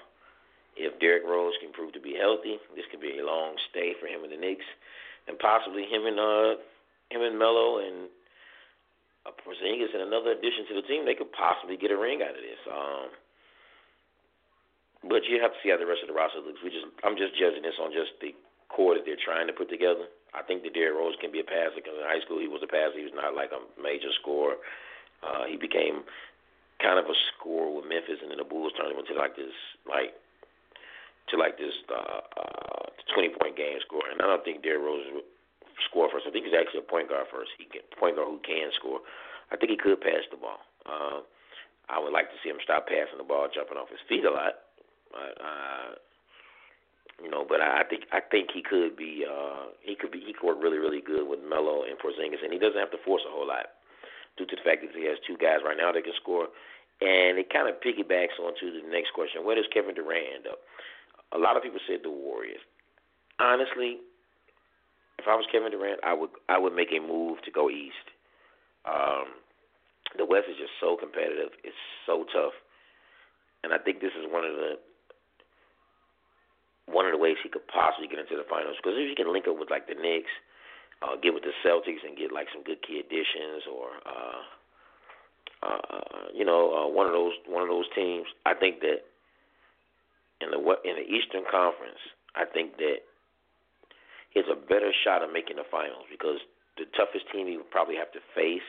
if 0.77 0.99
Derrick 0.99 1.23
Rose 1.25 1.53
can 1.61 1.71
prove 1.71 1.93
to 1.93 2.01
be 2.01 2.13
healthy, 2.13 2.57
this 2.75 2.85
could 2.91 3.01
be 3.01 3.17
a 3.17 3.25
long 3.25 3.55
stay 3.71 3.95
for 3.97 4.05
him 4.05 4.21
in 4.25 4.29
the 4.29 4.37
Knicks, 4.37 4.65
and 5.27 5.39
possibly 5.39 5.89
him 5.89 6.05
and 6.05 6.19
uh, 6.19 6.61
him 7.09 7.21
and 7.21 7.39
Melo 7.39 7.81
and 7.81 8.09
uh, 9.25 9.33
Porzingis 9.41 9.93
and 9.93 10.05
another 10.05 10.37
addition 10.37 10.69
to 10.69 10.75
the 10.77 10.85
team, 10.85 11.05
they 11.05 11.17
could 11.17 11.31
possibly 11.33 11.77
get 11.77 11.89
a 11.89 11.97
ring 11.97 12.21
out 12.21 12.37
of 12.37 12.43
this. 12.45 12.61
Um, 12.69 13.07
but 15.09 15.25
you 15.25 15.41
have 15.41 15.53
to 15.53 15.59
see 15.61 15.69
how 15.69 15.77
the 15.77 15.85
rest 15.85 16.01
of 16.01 16.09
the 16.09 16.17
roster 16.17 16.41
looks. 16.41 16.61
We 16.61 16.69
just, 16.69 16.85
I'm 17.05 17.17
just 17.17 17.33
judging 17.37 17.61
this 17.61 17.77
on 17.81 17.93
just 17.93 18.17
the 18.21 18.33
core 18.69 18.93
that 18.97 19.05
they're 19.05 19.21
trying 19.21 19.45
to 19.47 19.53
put 19.53 19.69
together. 19.69 20.09
I 20.35 20.43
think 20.43 20.67
that 20.67 20.75
Derrick 20.75 20.99
Rose 20.99 21.15
can 21.23 21.31
be 21.31 21.39
a 21.39 21.47
passer 21.47 21.79
because 21.79 21.95
in 21.95 22.03
high 22.03 22.19
school 22.21 22.43
he 22.43 22.51
was 22.51 22.61
a 22.61 22.69
passer. 22.69 22.99
He 22.99 23.07
was 23.07 23.15
not 23.15 23.33
like 23.33 23.55
a 23.55 23.63
major 23.79 24.11
scorer. 24.19 24.59
Uh, 25.23 25.47
he 25.47 25.55
became 25.55 26.03
kind 26.83 26.99
of 26.99 27.07
a 27.07 27.17
scorer 27.33 27.71
with 27.71 27.87
Memphis, 27.87 28.19
and 28.19 28.29
then 28.29 28.37
the 28.37 28.47
Bulls 28.47 28.75
turned 28.75 28.91
him 28.91 28.99
into 28.99 29.15
like 29.15 29.39
this, 29.39 29.55
like 29.87 30.13
to 31.31 31.39
like 31.39 31.57
this 31.57 31.73
uh, 31.87 32.21
uh, 32.21 32.85
20 33.15 33.39
point 33.39 33.55
game 33.55 33.79
score. 33.81 34.05
And 34.11 34.19
I 34.21 34.27
don't 34.27 34.43
think 34.43 34.61
Derrick 34.61 34.83
Rose 34.83 35.07
would 35.15 35.25
score 35.89 36.11
first. 36.11 36.27
I 36.27 36.31
think 36.31 36.45
he's 36.45 36.57
actually 36.57 36.83
a 36.83 36.89
point 36.89 37.09
guard 37.09 37.31
first. 37.31 37.55
He 37.57 37.65
can 37.65 37.87
point 37.95 38.19
guard 38.19 38.29
who 38.29 38.43
can 38.43 38.69
score. 38.75 39.01
I 39.49 39.57
think 39.57 39.71
he 39.71 39.79
could 39.79 40.03
pass 40.03 40.27
the 40.29 40.37
ball. 40.37 40.59
Uh, 40.85 41.23
I 41.89 42.01
would 42.01 42.13
like 42.13 42.29
to 42.33 42.37
see 42.41 42.49
him 42.49 42.61
stop 42.63 42.89
passing 42.89 43.17
the 43.17 43.27
ball, 43.27 43.47
jumping 43.49 43.77
off 43.77 43.89
his 43.93 44.01
feet 44.09 44.25
a 44.25 44.33
lot. 44.33 44.65
But, 45.13 45.33
uh, 45.37 45.89
you 47.21 47.29
know, 47.29 47.45
but 47.47 47.61
I 47.61 47.83
think 47.87 48.03
I 48.11 48.19
think 48.19 48.51
he 48.51 48.61
could 48.61 48.95
be 48.97 49.23
uh, 49.23 49.71
he 49.81 49.95
could 49.95 50.11
be 50.11 50.19
he 50.19 50.33
could 50.33 50.45
work 50.45 50.59
really 50.61 50.77
really 50.77 51.01
good 51.01 51.27
with 51.27 51.39
Melo 51.39 51.83
and 51.83 51.95
Porzingis, 51.97 52.43
and 52.43 52.51
he 52.51 52.59
doesn't 52.59 52.79
have 52.79 52.91
to 52.91 53.01
force 53.05 53.23
a 53.27 53.31
whole 53.31 53.47
lot 53.47 53.79
due 54.37 54.45
to 54.45 54.55
the 54.55 54.65
fact 54.67 54.83
that 54.83 54.91
he 54.91 55.07
has 55.07 55.17
two 55.23 55.37
guys 55.39 55.63
right 55.63 55.77
now 55.79 55.91
that 55.91 56.03
can 56.03 56.13
score. 56.19 56.51
And 57.01 57.39
it 57.39 57.51
kind 57.51 57.67
of 57.67 57.79
piggybacks 57.83 58.39
onto 58.39 58.71
the 58.71 58.83
next 58.87 59.11
question: 59.15 59.43
Where 59.43 59.55
does 59.55 59.67
Kevin 59.71 59.95
Durant 59.95 60.43
end 60.43 60.47
up? 60.47 60.59
A 61.31 61.39
lot 61.39 61.55
of 61.55 61.63
people 61.63 61.79
said 61.87 62.03
the 62.03 62.11
Warriors. 62.11 62.63
Honestly, 63.39 63.99
if 65.19 65.25
I 65.27 65.35
was 65.35 65.47
Kevin 65.51 65.71
Durant, 65.71 65.99
I 66.03 66.13
would 66.13 66.31
I 66.47 66.59
would 66.59 66.75
make 66.75 66.91
a 66.91 66.99
move 66.99 67.41
to 67.43 67.51
go 67.51 67.69
east. 67.69 68.11
Um, 68.83 69.39
the 70.17 70.25
West 70.25 70.47
is 70.51 70.55
just 70.59 70.75
so 70.79 70.95
competitive; 70.95 71.51
it's 71.63 71.79
so 72.05 72.23
tough, 72.31 72.55
and 73.63 73.71
I 73.71 73.79
think 73.79 73.99
this 73.99 74.15
is 74.19 74.27
one 74.31 74.43
of 74.43 74.55
the 74.55 74.79
one 76.85 77.05
of 77.05 77.11
the 77.11 77.17
ways 77.17 77.37
he 77.41 77.49
could 77.49 77.65
possibly 77.67 78.07
get 78.07 78.19
into 78.19 78.37
the 78.37 78.47
finals. 78.49 78.77
Because 78.77 78.97
if 78.97 79.09
you 79.09 79.17
can 79.17 79.31
link 79.33 79.47
up 79.49 79.57
with 79.57 79.69
like 79.69 79.87
the 79.87 79.97
Knicks, 79.97 80.31
uh, 81.01 81.17
get 81.17 81.33
with 81.33 81.43
the 81.43 81.55
Celtics 81.65 82.05
and 82.05 82.17
get 82.17 82.31
like 82.31 82.47
some 82.53 82.63
good 82.63 82.81
key 82.85 83.01
additions, 83.01 83.65
or 83.67 83.99
uh, 84.05 84.41
uh, 85.65 86.29
you 86.33 86.45
know, 86.45 86.73
uh, 86.73 86.87
one 86.87 87.05
of 87.05 87.13
those 87.13 87.33
one 87.47 87.63
of 87.63 87.69
those 87.69 87.89
teams. 87.95 88.27
I 88.45 88.53
think 88.53 88.79
that 88.81 89.05
in 90.41 90.51
the 90.51 90.59
in 90.85 90.95
the 90.95 91.07
Eastern 91.07 91.43
Conference, 91.49 91.99
I 92.35 92.45
think 92.45 92.77
that 92.77 93.03
it's 94.35 94.49
a 94.51 94.55
better 94.55 94.91
shot 95.03 95.23
of 95.23 95.31
making 95.31 95.57
the 95.57 95.67
finals 95.71 96.05
because 96.11 96.39
the 96.77 96.85
toughest 96.95 97.25
team 97.31 97.47
he 97.47 97.57
would 97.57 97.71
probably 97.71 97.95
have 97.95 98.11
to 98.11 98.19
face 98.35 98.65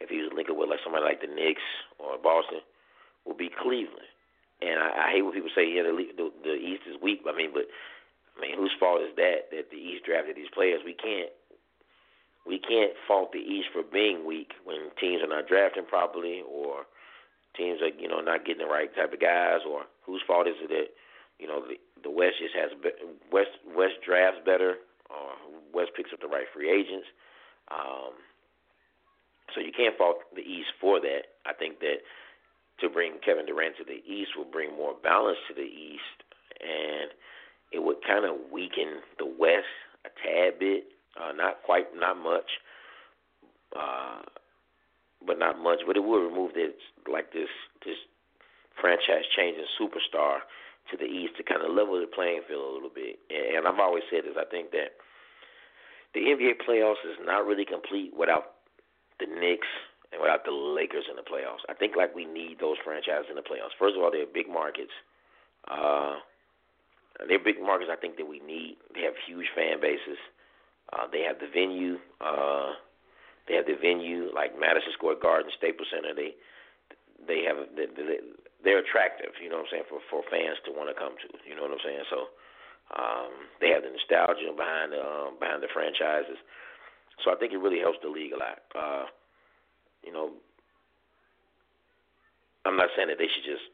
if 0.00 0.08
he 0.08 0.24
was 0.24 0.32
linking 0.34 0.56
with 0.56 0.68
like 0.68 0.80
somebody 0.82 1.04
like 1.04 1.20
the 1.20 1.28
Knicks 1.28 1.64
or 2.00 2.16
Boston 2.16 2.64
will 3.24 3.36
be 3.36 3.50
Cleveland. 3.52 4.11
And 4.62 4.78
I, 4.78 5.10
I 5.10 5.12
hate 5.12 5.22
when 5.22 5.34
people 5.34 5.50
say 5.54 5.66
yeah 5.66 5.82
the, 5.82 5.92
the 6.16 6.30
the 6.44 6.54
East 6.54 6.86
is 6.86 7.00
weak. 7.02 7.26
I 7.26 7.34
mean, 7.34 7.50
but 7.52 7.66
I 8.38 8.40
mean 8.40 8.56
whose 8.56 8.74
fault 8.78 9.02
is 9.02 9.14
that 9.16 9.50
that 9.50 9.70
the 9.70 9.80
East 9.80 10.06
drafted 10.06 10.36
these 10.36 10.52
players? 10.54 10.80
We 10.84 10.94
can't 10.94 11.34
we 12.46 12.58
can't 12.58 12.92
fault 13.06 13.32
the 13.32 13.42
East 13.42 13.68
for 13.72 13.82
being 13.82 14.26
weak 14.26 14.54
when 14.64 14.90
teams 14.98 15.22
are 15.22 15.30
not 15.30 15.48
drafting 15.48 15.86
properly 15.86 16.42
or 16.46 16.86
teams 17.56 17.82
are 17.82 17.90
you 17.98 18.08
know 18.08 18.20
not 18.20 18.46
getting 18.46 18.64
the 18.64 18.70
right 18.72 18.94
type 18.94 19.12
of 19.12 19.20
guys 19.20 19.66
or 19.68 19.82
whose 20.06 20.22
fault 20.26 20.46
is 20.46 20.58
it 20.62 20.68
that 20.68 20.88
you 21.38 21.46
know 21.46 21.62
the 21.66 21.76
the 22.02 22.10
West 22.10 22.38
just 22.38 22.54
has 22.54 22.70
West 23.30 23.58
West 23.74 23.98
drafts 24.04 24.40
better 24.44 24.78
or 25.10 25.34
West 25.74 25.90
picks 25.96 26.12
up 26.12 26.20
the 26.20 26.28
right 26.28 26.46
free 26.54 26.70
agents. 26.70 27.06
Um, 27.70 28.14
so 29.54 29.60
you 29.60 29.72
can't 29.72 29.96
fault 29.96 30.24
the 30.34 30.42
East 30.42 30.72
for 30.80 31.00
that. 31.00 31.36
I 31.46 31.52
think 31.52 31.80
that 31.80 32.02
to 32.82 32.90
bring 32.90 33.14
Kevin 33.24 33.46
Durant 33.46 33.76
to 33.78 33.84
the 33.84 34.02
East 34.04 34.36
will 34.36 34.50
bring 34.50 34.76
more 34.76 34.94
balance 35.02 35.38
to 35.48 35.54
the 35.54 35.66
East, 35.66 36.18
and 36.60 37.10
it 37.72 37.82
would 37.82 38.04
kind 38.06 38.26
of 38.26 38.50
weaken 38.52 39.00
the 39.18 39.26
West 39.26 39.72
a 40.04 40.10
tad 40.20 40.58
bit. 40.58 40.84
Uh, 41.16 41.32
not 41.32 41.62
quite, 41.64 41.86
not 41.94 42.16
much, 42.16 42.48
uh, 43.76 44.20
but 45.26 45.38
not 45.38 45.58
much. 45.58 45.80
But 45.86 45.96
it 45.96 46.04
would 46.04 46.24
remove 46.24 46.54
this 46.54 46.72
like 47.10 47.32
this 47.32 47.52
this 47.84 47.96
franchise 48.80 49.24
changing 49.36 49.64
superstar 49.80 50.40
to 50.90 50.96
the 50.96 51.04
East 51.04 51.36
to 51.36 51.42
kind 51.42 51.62
of 51.62 51.70
level 51.74 52.00
the 52.00 52.06
playing 52.06 52.42
field 52.48 52.64
a 52.64 52.74
little 52.74 52.92
bit. 52.92 53.18
And 53.30 53.66
I've 53.66 53.78
always 53.78 54.04
said 54.10 54.24
this. 54.24 54.36
I 54.40 54.48
think 54.50 54.72
that 54.72 54.96
the 56.14 56.20
NBA 56.20 56.64
playoffs 56.66 57.04
is 57.04 57.16
not 57.24 57.46
really 57.46 57.64
complete 57.64 58.12
without 58.16 58.56
the 59.20 59.26
Knicks 59.26 59.68
and 60.12 60.20
without 60.20 60.44
the 60.44 60.52
Lakers 60.52 61.08
in 61.08 61.16
the 61.16 61.24
playoffs. 61.24 61.64
I 61.68 61.74
think 61.74 61.96
like 61.96 62.14
we 62.14 62.24
need 62.28 62.60
those 62.60 62.76
franchises 62.84 63.32
in 63.32 63.36
the 63.36 63.44
playoffs. 63.44 63.72
First 63.80 63.96
of 63.96 64.04
all, 64.04 64.12
they're 64.12 64.28
big 64.28 64.48
markets. 64.48 64.92
Uh, 65.66 66.20
they're 67.28 67.42
big 67.42 67.60
markets. 67.60 67.90
I 67.92 67.96
think 67.96 68.16
that 68.20 68.28
we 68.28 68.40
need. 68.40 68.76
They 68.94 69.02
have 69.02 69.16
huge 69.26 69.48
fan 69.56 69.80
bases. 69.80 70.20
Uh, 70.92 71.08
they 71.08 71.24
have 71.24 71.40
the 71.40 71.48
venue. 71.48 71.96
Uh, 72.20 72.76
they 73.48 73.56
have 73.56 73.66
the 73.66 73.80
venue 73.80 74.28
like 74.30 74.52
Madison 74.52 74.92
Square 74.92 75.24
Garden, 75.24 75.50
Staples 75.56 75.88
Center. 75.88 76.12
They 76.12 76.36
they 77.24 77.48
have 77.48 77.72
they, 77.72 77.88
they're 78.60 78.84
attractive. 78.84 79.32
You 79.40 79.48
know 79.48 79.64
what 79.64 79.72
I'm 79.72 79.80
saying 79.80 79.88
for 79.88 80.04
for 80.12 80.20
fans 80.28 80.60
to 80.68 80.76
want 80.76 80.92
to 80.92 80.96
come 80.96 81.16
to. 81.24 81.28
You 81.48 81.56
know 81.56 81.64
what 81.64 81.72
I'm 81.72 81.84
saying. 81.84 82.04
So 82.12 82.28
um, 82.92 83.32
they 83.64 83.72
have 83.72 83.82
the 83.82 83.92
nostalgia 83.94 84.52
behind 84.52 84.92
the 84.92 85.00
um, 85.00 85.40
behind 85.40 85.64
the 85.64 85.72
franchises. 85.72 86.36
So 87.24 87.30
I 87.32 87.36
think 87.38 87.52
it 87.52 87.62
really 87.62 87.80
helps 87.80 88.02
the 88.02 88.10
league 88.10 88.34
a 88.34 88.40
lot. 88.40 88.58
Uh, 88.74 89.06
you 90.04 90.12
know, 90.12 90.30
I'm 92.64 92.76
not 92.76 92.90
saying 92.96 93.08
that 93.08 93.18
they 93.18 93.28
should 93.28 93.44
just 93.44 93.66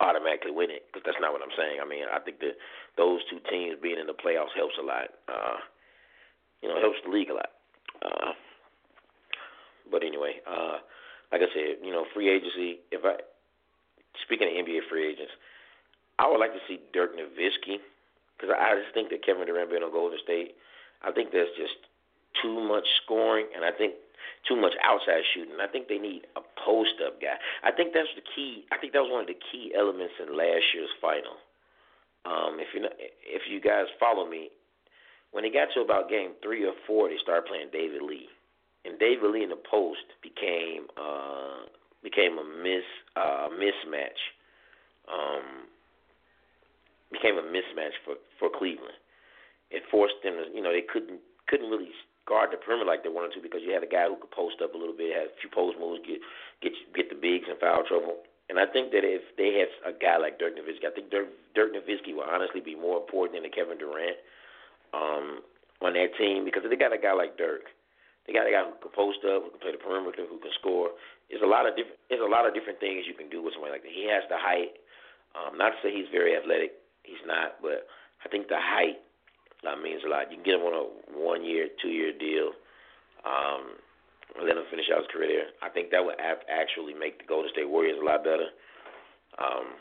automatically 0.00 0.50
win 0.50 0.70
it 0.70 0.88
because 0.88 1.04
that's 1.04 1.20
not 1.20 1.32
what 1.32 1.42
I'm 1.42 1.52
saying. 1.56 1.80
I 1.80 1.86
mean, 1.86 2.04
I 2.08 2.18
think 2.20 2.40
that 2.40 2.56
those 2.96 3.20
two 3.28 3.40
teams 3.50 3.76
being 3.82 4.00
in 4.00 4.08
the 4.08 4.16
playoffs 4.16 4.56
helps 4.56 4.76
a 4.80 4.84
lot. 4.84 5.12
Uh, 5.28 5.60
you 6.62 6.68
know, 6.68 6.80
helps 6.80 7.00
the 7.04 7.12
league 7.12 7.30
a 7.30 7.34
lot. 7.34 7.52
Uh, 8.00 8.32
but 9.90 10.04
anyway, 10.04 10.40
uh, 10.48 10.80
like 11.32 11.42
I 11.42 11.50
said, 11.52 11.84
you 11.84 11.92
know, 11.92 12.04
free 12.14 12.28
agency. 12.28 12.80
If 12.92 13.04
I 13.04 13.20
speaking 14.24 14.48
of 14.48 14.54
NBA 14.54 14.88
free 14.88 15.08
agents, 15.08 15.32
I 16.18 16.28
would 16.28 16.40
like 16.40 16.52
to 16.52 16.64
see 16.68 16.80
Dirk 16.92 17.16
Nowitzki 17.16 17.80
because 18.36 18.54
I 18.56 18.76
just 18.80 18.94
think 18.94 19.10
that 19.10 19.24
Kevin 19.24 19.46
Durant 19.46 19.70
being 19.70 19.82
on 19.82 19.92
Golden 19.92 20.18
State, 20.22 20.56
I 21.02 21.12
think 21.12 21.32
there's 21.32 21.52
just 21.56 21.76
too 22.42 22.60
much 22.60 22.84
scoring, 23.04 23.46
and 23.54 23.64
I 23.64 23.72
think 23.72 23.94
too 24.48 24.56
much 24.56 24.72
outside 24.82 25.22
shooting. 25.34 25.60
I 25.60 25.66
think 25.66 25.88
they 25.88 25.98
need 25.98 26.26
a 26.36 26.40
post 26.64 26.96
up 27.04 27.20
guy. 27.20 27.36
I 27.62 27.70
think 27.72 27.92
that's 27.92 28.12
the 28.16 28.24
key. 28.34 28.64
I 28.72 28.78
think 28.78 28.92
that 28.92 29.02
was 29.02 29.12
one 29.12 29.22
of 29.22 29.30
the 29.30 29.38
key 29.52 29.72
elements 29.76 30.14
in 30.20 30.36
last 30.36 30.64
year's 30.74 30.92
final. 31.00 31.36
Um, 32.24 32.60
if 32.60 32.68
you 32.74 32.84
if 33.24 33.42
you 33.48 33.60
guys 33.60 33.86
follow 33.98 34.28
me, 34.28 34.50
when 35.32 35.44
it 35.44 35.52
got 35.52 35.68
to 35.74 35.80
about 35.80 36.08
game 36.08 36.32
three 36.42 36.64
or 36.64 36.74
four, 36.86 37.08
they 37.08 37.16
started 37.22 37.46
playing 37.46 37.68
David 37.72 38.02
Lee, 38.02 38.28
and 38.84 38.98
David 38.98 39.30
Lee 39.30 39.44
in 39.44 39.50
the 39.50 39.60
post 39.70 40.04
became 40.22 40.88
uh, 40.96 41.68
became 42.02 42.36
a 42.38 42.44
miss 42.44 42.84
uh, 43.16 43.48
mismatch. 43.56 44.20
Um, 45.08 45.66
became 47.12 47.36
a 47.36 47.42
mismatch 47.42 47.96
for 48.04 48.14
for 48.38 48.48
Cleveland. 48.48 48.96
It 49.70 49.82
forced 49.90 50.14
them 50.24 50.34
to, 50.34 50.44
you 50.54 50.62
know, 50.62 50.72
they 50.72 50.82
couldn't 50.82 51.20
couldn't 51.48 51.70
really 51.70 51.90
guard 52.30 52.54
the 52.54 52.62
perimeter 52.62 52.86
like 52.86 53.02
they 53.02 53.10
wanted 53.10 53.34
to 53.34 53.42
because 53.42 53.66
you 53.66 53.74
had 53.74 53.82
a 53.82 53.90
guy 53.90 54.06
who 54.06 54.14
could 54.14 54.30
post 54.30 54.62
up 54.62 54.70
a 54.70 54.78
little 54.78 54.94
bit, 54.94 55.10
had 55.10 55.34
a 55.34 55.38
few 55.42 55.50
post 55.50 55.74
moves, 55.82 55.98
get 56.06 56.22
get 56.62 56.70
get 56.94 57.10
the 57.10 57.18
bigs 57.18 57.50
in 57.50 57.58
foul 57.58 57.82
trouble. 57.82 58.22
And 58.46 58.62
I 58.62 58.70
think 58.70 58.94
that 58.94 59.02
if 59.02 59.26
they 59.34 59.58
had 59.58 59.70
a 59.82 59.94
guy 59.94 60.18
like 60.18 60.38
Dirk 60.38 60.54
Nowitzki, 60.54 60.86
I 60.86 60.94
think 60.94 61.10
Dirk, 61.10 61.30
Dirk 61.54 61.74
Nowitzki 61.74 62.14
will 62.14 62.26
honestly 62.26 62.62
be 62.62 62.74
more 62.78 62.98
important 63.02 63.38
than 63.38 63.46
the 63.46 63.54
Kevin 63.54 63.78
Durant 63.78 64.18
um, 64.94 65.42
on 65.82 65.94
that 65.94 66.14
team 66.18 66.46
because 66.46 66.62
if 66.62 66.70
they 66.70 66.78
got 66.78 66.94
a 66.94 66.98
guy 66.98 67.14
like 67.14 67.38
Dirk, 67.38 67.70
they 68.26 68.34
got 68.34 68.46
a 68.46 68.54
guy 68.54 68.66
who 68.66 68.74
can 68.78 68.94
post 68.94 69.22
up, 69.26 69.42
who 69.42 69.50
can 69.54 69.62
play 69.62 69.74
the 69.74 69.82
perimeter, 69.82 70.26
who 70.26 70.38
can 70.38 70.54
score. 70.58 70.94
There's 71.30 71.46
a 71.46 71.50
lot 71.50 71.66
of 71.66 71.74
different. 71.74 71.98
There's 72.10 72.22
a 72.22 72.30
lot 72.30 72.46
of 72.46 72.54
different 72.54 72.78
things 72.78 73.06
you 73.06 73.14
can 73.14 73.30
do 73.30 73.42
with 73.42 73.54
somebody 73.54 73.74
like 73.74 73.86
that. 73.86 73.94
He 73.94 74.06
has 74.10 74.22
the 74.30 74.38
height. 74.38 74.78
Um, 75.34 75.54
not 75.58 75.74
to 75.74 75.78
say 75.82 75.94
he's 75.94 76.10
very 76.10 76.34
athletic. 76.34 76.74
He's 77.06 77.22
not, 77.22 77.62
but 77.62 77.86
I 78.22 78.28
think 78.28 78.50
the 78.50 78.58
height 78.58 78.98
uh, 79.66 79.76
means 79.76 80.02
a 80.04 80.08
lot. 80.08 80.30
You 80.30 80.36
can 80.40 80.44
get 80.44 80.56
him 80.56 80.66
on 80.66 80.74
a 80.74 80.84
one 81.16 81.44
year, 81.44 81.68
two 81.82 81.92
year 81.92 82.12
deal. 82.16 82.52
Um, 83.24 83.76
let 84.38 84.56
him 84.56 84.64
finish 84.70 84.86
out 84.88 85.04
his 85.04 85.12
career 85.12 85.28
there. 85.28 85.50
I 85.60 85.68
think 85.68 85.90
that 85.90 86.04
would 86.04 86.16
actually 86.20 86.94
make 86.94 87.18
the 87.18 87.26
Golden 87.28 87.50
State 87.52 87.68
Warriors 87.68 87.98
a 88.00 88.04
lot 88.04 88.24
better. 88.24 88.48
Um, 89.36 89.76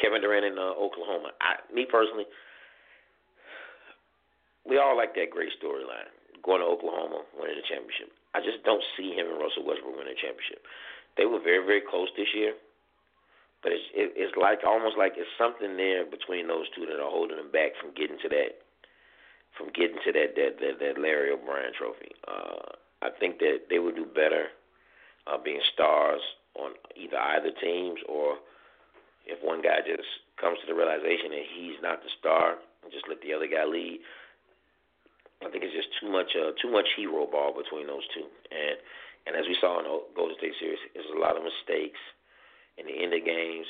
Kevin 0.00 0.22
Durant 0.22 0.48
in 0.48 0.58
uh, 0.58 0.74
Oklahoma. 0.74 1.30
I, 1.38 1.62
me 1.70 1.86
personally, 1.86 2.26
we 4.66 4.78
all 4.78 4.96
like 4.96 5.14
that 5.14 5.30
great 5.30 5.52
storyline. 5.62 6.10
Going 6.42 6.58
to 6.58 6.66
Oklahoma, 6.66 7.22
winning 7.38 7.54
the 7.54 7.66
championship. 7.70 8.10
I 8.34 8.42
just 8.42 8.64
don't 8.66 8.82
see 8.98 9.14
him 9.14 9.30
and 9.30 9.38
Russell 9.38 9.62
Westbrook 9.62 9.94
winning 9.94 10.16
a 10.16 10.18
championship. 10.18 10.66
they 11.14 11.26
were 11.28 11.38
very 11.38 11.62
very 11.62 11.82
close 11.84 12.08
this 12.16 12.32
year. 12.34 12.56
But 13.62 13.72
it's 13.72 13.86
it, 13.94 14.12
it's 14.18 14.36
like 14.36 14.66
almost 14.66 14.98
like 14.98 15.14
it's 15.16 15.30
something 15.38 15.76
there 15.76 16.04
between 16.04 16.48
those 16.50 16.66
two 16.74 16.86
that 16.86 16.98
are 16.98 17.10
holding 17.10 17.38
them 17.38 17.54
back 17.54 17.78
from 17.78 17.94
getting 17.94 18.18
to 18.22 18.28
that 18.28 18.58
from 19.56 19.70
getting 19.70 20.02
to 20.02 20.10
that 20.12 20.34
that 20.34 20.52
that, 20.58 20.74
that 20.82 21.00
Larry 21.00 21.30
O'Brien 21.30 21.72
trophy. 21.72 22.10
Uh, 22.26 22.74
I 23.02 23.10
think 23.18 23.38
that 23.38 23.70
they 23.70 23.78
would 23.78 23.94
do 23.94 24.06
better 24.06 24.50
uh, 25.26 25.38
being 25.38 25.62
stars 25.72 26.22
on 26.58 26.74
either 26.98 27.18
either 27.18 27.54
teams 27.62 28.02
or 28.08 28.42
if 29.26 29.38
one 29.42 29.62
guy 29.62 29.78
just 29.86 30.10
comes 30.40 30.58
to 30.60 30.66
the 30.66 30.74
realization 30.74 31.30
that 31.30 31.46
he's 31.54 31.78
not 31.82 32.02
the 32.02 32.10
star 32.18 32.58
and 32.82 32.90
just 32.90 33.06
let 33.06 33.22
the 33.22 33.32
other 33.32 33.46
guy 33.46 33.62
lead. 33.62 34.02
I 35.42 35.50
think 35.50 35.62
it's 35.62 35.74
just 35.74 35.90
too 36.02 36.10
much 36.10 36.34
uh, 36.34 36.54
too 36.58 36.70
much 36.70 36.86
hero 36.98 37.26
ball 37.30 37.54
between 37.54 37.86
those 37.86 38.06
two, 38.14 38.26
and 38.50 38.78
and 39.26 39.38
as 39.38 39.46
we 39.46 39.54
saw 39.62 39.78
in 39.78 39.86
the 39.86 40.02
Golden 40.14 40.34
State 40.38 40.54
series, 40.58 40.82
there's 40.94 41.06
a 41.14 41.18
lot 41.18 41.38
of 41.38 41.46
mistakes 41.46 41.98
in 42.78 42.86
the 42.86 42.96
end 42.96 43.12
of 43.14 43.24
games. 43.24 43.66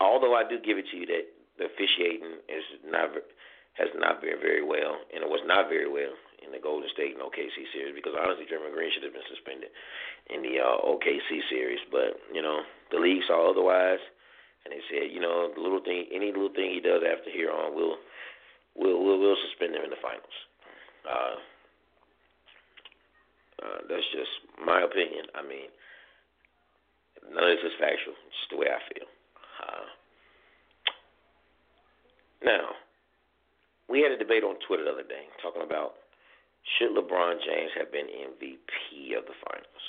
Although 0.00 0.34
I 0.34 0.44
do 0.46 0.58
give 0.60 0.78
it 0.78 0.86
to 0.90 0.96
you 0.96 1.06
that 1.06 1.24
the 1.58 1.66
officiating 1.70 2.42
is 2.50 2.66
not 2.86 3.14
has 3.74 3.90
not 3.98 4.22
been 4.22 4.38
very 4.38 4.62
well, 4.62 5.02
and 5.10 5.22
it 5.22 5.30
was 5.30 5.42
not 5.46 5.66
very 5.66 5.90
well 5.90 6.14
in 6.46 6.54
the 6.54 6.62
Golden 6.62 6.86
State 6.94 7.18
and 7.18 7.22
OKC 7.22 7.66
series 7.74 7.94
because 7.94 8.14
honestly, 8.14 8.46
Draymond 8.46 8.74
Green 8.74 8.90
should 8.94 9.02
have 9.02 9.16
been 9.16 9.26
suspended 9.26 9.70
in 10.30 10.46
the 10.46 10.62
uh, 10.62 10.78
OKC 10.86 11.42
series. 11.50 11.82
But 11.90 12.20
you 12.30 12.42
know, 12.42 12.62
the 12.94 13.02
league 13.02 13.26
saw 13.26 13.50
otherwise, 13.50 14.02
and 14.64 14.70
they 14.70 14.82
said, 14.86 15.10
you 15.10 15.18
know, 15.18 15.50
the 15.50 15.62
little 15.62 15.82
thing, 15.82 16.06
any 16.14 16.30
little 16.30 16.54
thing 16.54 16.70
he 16.70 16.82
does 16.82 17.02
after 17.02 17.30
here 17.30 17.50
on, 17.50 17.74
we'll 17.74 17.98
we'll 18.78 19.02
we'll, 19.02 19.18
we'll 19.18 19.42
suspend 19.50 19.74
him 19.74 19.82
in 19.82 19.90
the 19.90 20.02
finals. 20.02 20.38
Uh, 21.02 21.36
uh, 23.64 23.78
that's 23.88 24.06
just 24.14 24.30
my 24.62 24.82
opinion. 24.82 25.26
I 25.34 25.42
mean, 25.42 25.66
None 27.30 27.44
of 27.44 27.50
this 27.56 27.72
is 27.72 27.76
factual. 27.80 28.14
It's 28.28 28.38
just 28.44 28.50
the 28.50 28.60
way 28.60 28.68
I 28.68 28.80
feel. 28.92 29.08
Uh, 29.62 29.86
now, 32.44 32.64
we 33.88 34.02
had 34.02 34.12
a 34.12 34.18
debate 34.18 34.44
on 34.44 34.56
Twitter 34.66 34.84
the 34.84 34.92
other 34.92 35.08
day 35.08 35.24
talking 35.42 35.62
about 35.62 35.96
should 36.78 36.96
LeBron 36.96 37.40
James 37.44 37.72
have 37.76 37.92
been 37.92 38.08
MVP 38.08 39.16
of 39.16 39.24
the 39.28 39.36
finals. 39.44 39.84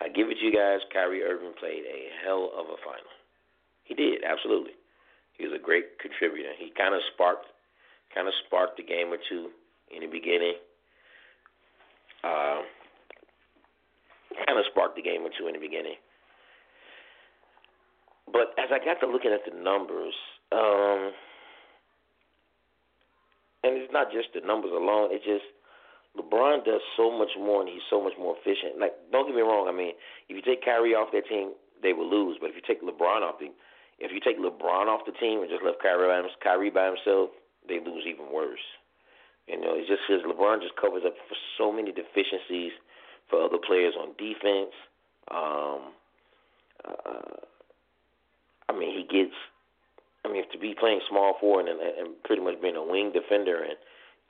I 0.00 0.08
give 0.08 0.28
it 0.28 0.38
to 0.38 0.44
you 0.44 0.52
guys. 0.52 0.80
Kyrie 0.92 1.22
Irving 1.22 1.54
played 1.58 1.86
a 1.86 2.10
hell 2.24 2.50
of 2.52 2.66
a 2.66 2.78
final. 2.84 3.14
He 3.84 3.94
did 3.94 4.24
absolutely. 4.24 4.74
He 5.38 5.46
was 5.46 5.54
a 5.54 5.62
great 5.62 5.98
contributor. 5.98 6.50
He 6.58 6.72
kind 6.76 6.94
of 6.94 7.00
sparked, 7.14 7.46
kind 8.14 8.26
of 8.26 8.34
sparked 8.46 8.78
a 8.80 8.82
game 8.82 9.12
or 9.12 9.18
two 9.28 9.50
in 9.94 10.00
the 10.02 10.10
beginning. 10.10 10.58
Uh, 12.24 12.62
kind 14.44 14.58
of 14.58 14.64
sparked 14.70 14.96
the 14.96 15.02
game 15.02 15.22
or 15.22 15.30
two 15.32 15.48
in 15.48 15.54
the 15.54 15.62
beginning. 15.62 15.96
But 18.26 18.52
as 18.58 18.68
I 18.74 18.82
got 18.82 19.00
to 19.00 19.06
looking 19.06 19.32
at 19.32 19.46
the 19.46 19.54
numbers, 19.56 20.14
um, 20.50 21.14
and 23.62 23.78
it's 23.78 23.92
not 23.92 24.10
just 24.10 24.34
the 24.34 24.42
numbers 24.42 24.70
alone. 24.74 25.10
It's 25.10 25.24
just 25.24 25.46
LeBron 26.14 26.64
does 26.64 26.80
so 26.96 27.10
much 27.10 27.34
more, 27.38 27.60
and 27.60 27.68
he's 27.68 27.84
so 27.90 28.02
much 28.02 28.14
more 28.18 28.34
efficient. 28.38 28.78
Like, 28.80 28.94
don't 29.12 29.26
get 29.26 29.36
me 29.36 29.42
wrong. 29.42 29.68
I 29.68 29.74
mean, 29.74 29.92
if 30.28 30.34
you 30.34 30.42
take 30.42 30.64
Kyrie 30.64 30.94
off 30.94 31.12
that 31.12 31.28
team, 31.28 31.52
they 31.82 31.92
will 31.92 32.08
lose. 32.08 32.38
But 32.40 32.50
if 32.50 32.56
you 32.56 32.64
take 32.64 32.82
LeBron 32.82 33.22
off 33.22 33.38
the, 33.38 33.52
if 33.98 34.10
you 34.14 34.20
take 34.20 34.38
LeBron 34.38 34.88
off 34.88 35.04
the 35.04 35.16
team 35.18 35.42
and 35.42 35.50
just 35.50 35.62
left 35.62 35.82
Kyrie 35.82 36.08
by, 36.08 36.22
Kyrie 36.42 36.70
by 36.70 36.86
himself, 36.86 37.30
they 37.68 37.82
lose 37.82 38.06
even 38.06 38.32
worse. 38.32 38.64
You 39.46 39.60
know, 39.60 39.78
it's 39.78 39.86
just 39.86 40.02
because 40.08 40.26
LeBron 40.26 40.62
just 40.62 40.74
covers 40.74 41.02
up 41.06 41.14
for 41.28 41.38
so 41.58 41.70
many 41.70 41.92
deficiencies 41.92 42.74
for 43.28 43.42
other 43.42 43.58
players 43.58 43.94
on 43.98 44.14
defense. 44.18 44.74
Um, 45.30 45.92
uh, 46.86 47.40
I 48.68 48.78
mean, 48.78 48.96
he 48.96 49.04
gets. 49.04 49.34
I 50.24 50.32
mean, 50.32 50.42
to 50.50 50.58
be 50.58 50.74
playing 50.78 51.00
small 51.08 51.36
forward 51.38 51.68
and, 51.68 51.78
and 51.80 52.22
pretty 52.24 52.42
much 52.42 52.60
being 52.60 52.74
a 52.74 52.82
wing 52.82 53.12
defender 53.12 53.62
and 53.62 53.76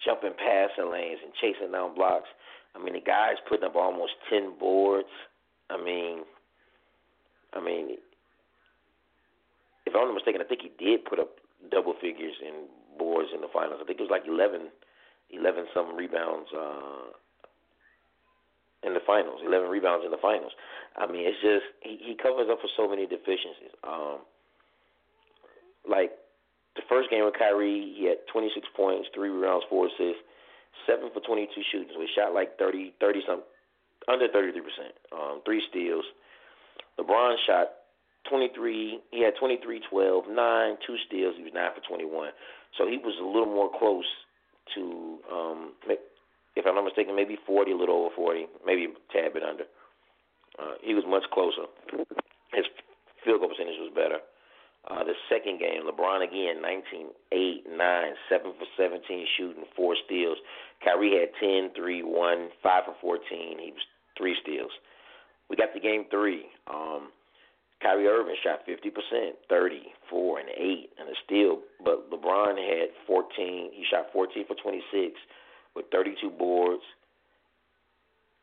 jumping 0.05 0.37
passing 0.37 0.91
lanes 0.93 1.21
and 1.25 1.33
chasing 1.41 1.73
down 1.73 1.95
blocks. 1.95 2.29
I 2.75 2.83
mean, 2.83 2.93
the 2.93 3.01
guy's 3.01 3.41
putting 3.49 3.65
up 3.65 3.77
almost 3.77 4.13
ten 4.29 4.53
boards. 4.59 5.09
I 5.71 5.83
mean, 5.83 6.21
I 7.55 7.61
mean, 7.65 7.97
if 9.87 9.95
I'm 9.95 10.09
not 10.09 10.15
mistaken, 10.15 10.43
I 10.43 10.45
think 10.45 10.61
he 10.63 10.73
did 10.77 11.05
put 11.05 11.19
up 11.19 11.39
double 11.71 11.95
figures 12.01 12.35
in 12.45 12.69
boards 12.99 13.31
in 13.35 13.41
the 13.41 13.49
finals. 13.53 13.81
I 13.83 13.87
think 13.87 13.99
it 13.99 14.03
was 14.03 14.11
like 14.11 14.29
11, 14.29 14.69
11 15.31 15.67
some 15.73 15.97
rebounds 15.97 16.49
uh, 16.53 17.17
in 18.87 18.95
the 18.95 19.03
finals, 19.05 19.43
11 19.45 19.69
rebounds 19.69 20.05
in 20.05 20.11
the 20.11 20.23
finals. 20.23 20.53
I 20.97 21.11
mean, 21.11 21.27
it's 21.27 21.43
just 21.43 21.67
he, 21.83 21.99
he 22.01 22.15
covers 22.15 22.47
up 22.51 22.63
for 22.63 22.71
so 22.77 22.89
many 22.89 23.05
deficiencies. 23.07 23.75
Um, 23.83 24.23
like 25.83 26.13
the 26.77 26.83
first 26.89 27.11
game 27.11 27.25
with 27.25 27.35
Kyrie, 27.35 27.93
he 27.99 28.07
had 28.07 28.19
26 28.33 28.67
points, 28.77 29.09
three 29.15 29.29
rebounds, 29.29 29.67
four 29.69 29.87
assists, 29.87 30.23
seven 30.87 31.11
for 31.13 31.21
22 31.21 31.51
shooting. 31.71 31.91
So 31.93 32.01
he 32.01 32.09
shot 32.15 32.33
like 32.33 32.59
30, 32.59 32.95
30 33.01 33.21
some, 33.27 33.43
under 34.09 34.29
33 34.29 34.61
percent. 34.63 34.95
Um, 35.13 35.43
three 35.45 35.63
steals. 35.69 36.05
LeBron 36.99 37.37
shot 37.47 37.91
23. 38.31 39.01
He 39.11 39.23
had 39.23 39.35
23, 39.39 39.83
12, 39.91 40.25
nine, 40.31 40.77
two 40.87 40.97
steals. 41.07 41.35
He 41.37 41.43
was 41.43 41.53
nine 41.55 41.71
for 41.75 41.83
21. 41.87 42.31
So 42.79 42.87
he 42.87 42.99
was 42.99 43.15
a 43.21 43.25
little 43.25 43.47
more 43.47 43.71
close 43.79 44.07
to 44.75 45.19
um, 45.33 45.73
if 46.57 46.65
I'm 46.67 46.75
not 46.75 46.85
mistaken, 46.85 47.15
maybe 47.15 47.39
40, 47.47 47.73
a 47.73 47.77
little 47.77 48.09
over 48.09 48.15
40, 48.17 48.47
maybe 48.65 48.89
a 48.89 49.13
tad 49.13 49.35
bit 49.35 49.45
under. 49.45 49.65
Uh, 50.59 50.81
he 50.83 50.95
was 50.95 51.05
much 51.07 51.25
closer. 51.31 51.69
His 52.57 52.65
field 53.25 53.41
goal 53.41 53.53
percentage 53.53 53.77
was 53.79 53.93
better. 53.95 54.25
Uh, 54.89 55.05
the 55.05 55.13
second 55.29 55.59
game, 55.59 55.83
LeBron 55.85 56.25
again, 56.25 56.63
19, 56.63 57.13
8, 57.33 57.77
9, 57.77 58.13
7 58.31 58.53
for 58.57 58.67
17 58.79 59.27
shooting, 59.37 59.65
4 59.77 59.97
steals. 60.07 60.39
Kyrie 60.83 61.19
had 61.19 61.29
10, 61.41 61.75
3, 61.77 62.03
1, 62.03 62.49
5 62.63 62.85
for 62.87 62.95
14. 63.01 63.59
He 63.59 63.73
was 63.73 63.85
3 64.17 64.37
steals. 64.43 64.71
We 65.51 65.57
got 65.57 65.75
the 65.75 65.81
game 65.81 66.07
3. 66.11 66.47
Um, 66.73 67.11
Kyrie 67.83 68.07
Irving 68.07 68.37
shot 68.43 68.65
50%, 68.65 69.33
30, 69.51 69.83
4, 70.09 70.39
and 70.39 70.49
8, 70.49 70.91
and 70.99 71.09
a 71.09 71.17
steal. 71.27 71.61
But 71.85 72.11
LeBron 72.11 72.57
had 72.57 72.89
14. 73.07 73.71
He 73.75 73.85
shot 73.91 74.07
14 74.13 74.47
for 74.47 74.55
26 74.55 75.19
with 75.77 75.87
32 75.93 76.31
boards. 76.31 76.83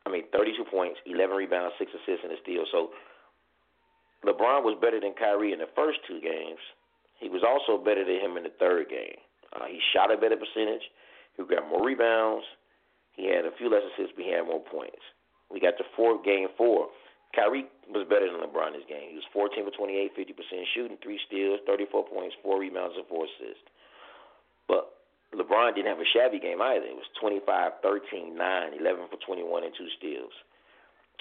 I 0.06 0.10
mean, 0.10 0.24
32 0.32 0.64
points, 0.70 1.00
11 1.04 1.34
rebounds, 1.34 1.74
6 1.78 1.90
assists, 1.90 2.22
and 2.22 2.32
a 2.32 2.38
steal. 2.42 2.64
So 2.70 2.94
LeBron 4.24 4.62
was 4.62 4.78
better 4.80 5.00
than 5.00 5.12
Kyrie 5.18 5.52
in 5.52 5.58
the 5.58 5.68
first 5.74 5.98
two 6.06 6.20
games. 6.20 6.60
He 7.18 7.28
was 7.28 7.42
also 7.42 7.82
better 7.82 8.04
than 8.04 8.20
him 8.20 8.36
in 8.36 8.44
the 8.44 8.54
third 8.58 8.88
game. 8.88 9.18
Uh, 9.52 9.66
he 9.66 9.80
shot 9.92 10.12
a 10.12 10.16
better 10.16 10.36
percentage. 10.36 10.82
He 11.36 11.42
got 11.44 11.68
more 11.68 11.84
rebounds. 11.84 12.44
He 13.12 13.26
had 13.30 13.44
a 13.46 13.54
few 13.56 13.70
less 13.70 13.82
assists, 13.94 14.14
but 14.16 14.24
he 14.24 14.32
had 14.32 14.46
more 14.46 14.62
points. 14.62 15.02
We 15.50 15.60
got 15.60 15.78
the 15.78 15.86
fourth 15.96 16.24
game 16.24 16.48
four. 16.58 16.88
Kyrie 17.34 17.66
was 17.90 18.06
better 18.06 18.30
than 18.30 18.42
LeBron 18.42 18.74
in 18.74 18.78
this 18.78 18.88
game. 18.88 19.10
He 19.10 19.18
was 19.18 19.26
14 19.32 19.66
for 19.66 19.74
28, 19.74 20.14
50% 20.14 20.74
shooting, 20.74 20.98
three 21.02 21.18
steals, 21.26 21.60
34 21.66 22.06
points, 22.06 22.34
four 22.42 22.60
rebounds, 22.60 22.94
and 22.96 23.06
four 23.06 23.26
assists. 23.26 23.66
But 24.68 24.94
LeBron 25.34 25.74
didn't 25.74 25.88
have 25.88 25.98
a 25.98 26.10
shabby 26.12 26.38
game 26.38 26.62
either. 26.62 26.86
It 26.86 26.94
was 26.96 27.10
25, 27.20 27.72
13, 27.82 28.36
9, 28.36 28.72
11 28.80 29.04
for 29.10 29.18
21, 29.26 29.64
and 29.64 29.72
two 29.76 29.88
steals. 29.98 30.32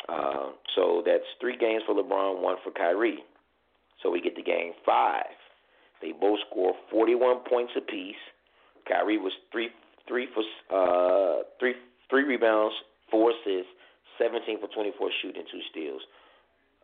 Uh, 0.10 0.52
so 0.76 1.02
that's 1.06 1.24
three 1.40 1.58
games 1.58 1.84
for 1.86 1.96
LeBron, 1.96 2.42
one 2.42 2.58
for 2.64 2.72
Kyrie. 2.72 3.24
So 4.02 4.10
we 4.10 4.22
get 4.22 4.36
to 4.36 4.44
game 4.44 4.74
five. 4.86 5.38
They 6.02 6.12
both 6.12 6.40
score 6.50 6.74
41 6.92 7.40
points 7.50 7.72
apiece. 7.78 8.20
Kyrie 8.88 9.18
was 9.18 9.32
three, 9.52 9.70
three 10.08 10.28
for 10.34 10.44
uh, 10.70 11.44
three, 11.60 11.76
three 12.10 12.24
rebounds, 12.24 12.76
four 13.10 13.32
assists, 13.32 13.72
17 14.18 14.60
for 14.60 14.68
24 14.68 15.10
shooting, 15.22 15.44
two 15.50 15.62
steals. 15.72 16.02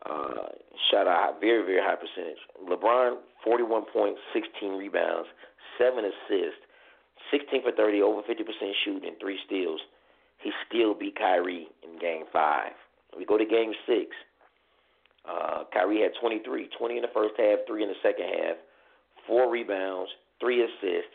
Uh, 0.06 0.56
shot 0.90 1.08
a 1.08 1.38
very, 1.42 1.66
very 1.66 1.82
high 1.84 1.96
percentage. 2.00 2.40
LeBron, 2.64 3.18
41 3.44 3.84
points, 3.92 4.20
16 4.32 4.78
rebounds, 4.78 5.28
seven 5.78 6.06
assists, 6.06 6.64
16 7.32 7.64
for 7.64 7.72
30, 7.72 8.02
over 8.02 8.22
50% 8.22 8.74
shooting, 8.84 9.16
three 9.20 9.40
steals. 9.46 9.82
He 10.42 10.52
still 10.68 10.94
beat 10.94 11.18
Kyrie 11.18 11.68
in 11.84 12.00
game 12.00 12.24
five. 12.32 12.72
We 13.18 13.26
go 13.26 13.38
to 13.38 13.46
game 13.46 13.74
six. 13.86 14.16
Uh, 15.28 15.64
Kyrie 15.74 16.02
had 16.02 16.12
23, 16.20 16.70
20 16.78 16.96
in 16.96 17.02
the 17.02 17.14
first 17.14 17.36
half, 17.38 17.60
three 17.68 17.84
in 17.84 17.90
the 17.90 18.00
second 18.02 18.26
half, 18.26 18.56
four 19.28 19.52
rebounds, 19.52 20.10
three 20.40 20.64
assists, 20.64 21.12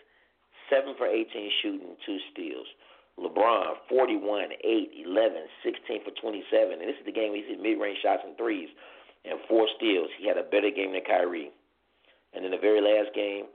seven 0.70 0.94
for 0.96 1.06
18 1.06 1.50
shooting, 1.62 1.96
two 2.04 2.18
steals. 2.32 2.66
LeBron, 3.18 3.74
41, 3.88 4.48
8, 4.62 4.90
11, 5.06 5.42
16 5.62 6.04
for 6.04 6.10
27. 6.20 6.72
And 6.72 6.82
this 6.82 6.98
is 6.98 7.06
the 7.06 7.12
game 7.12 7.30
where 7.30 7.42
he 7.42 7.48
hit 7.48 7.62
mid 7.62 7.78
range 7.78 7.98
shots 8.02 8.22
and 8.26 8.36
threes 8.36 8.68
and 9.24 9.38
four 9.48 9.66
steals. 9.76 10.10
He 10.18 10.26
had 10.26 10.36
a 10.36 10.42
better 10.42 10.70
game 10.70 10.92
than 10.92 11.02
Kyrie. 11.06 11.50
And 12.34 12.44
in 12.44 12.50
the 12.50 12.58
very 12.58 12.82
last 12.82 13.14
game, 13.14 13.46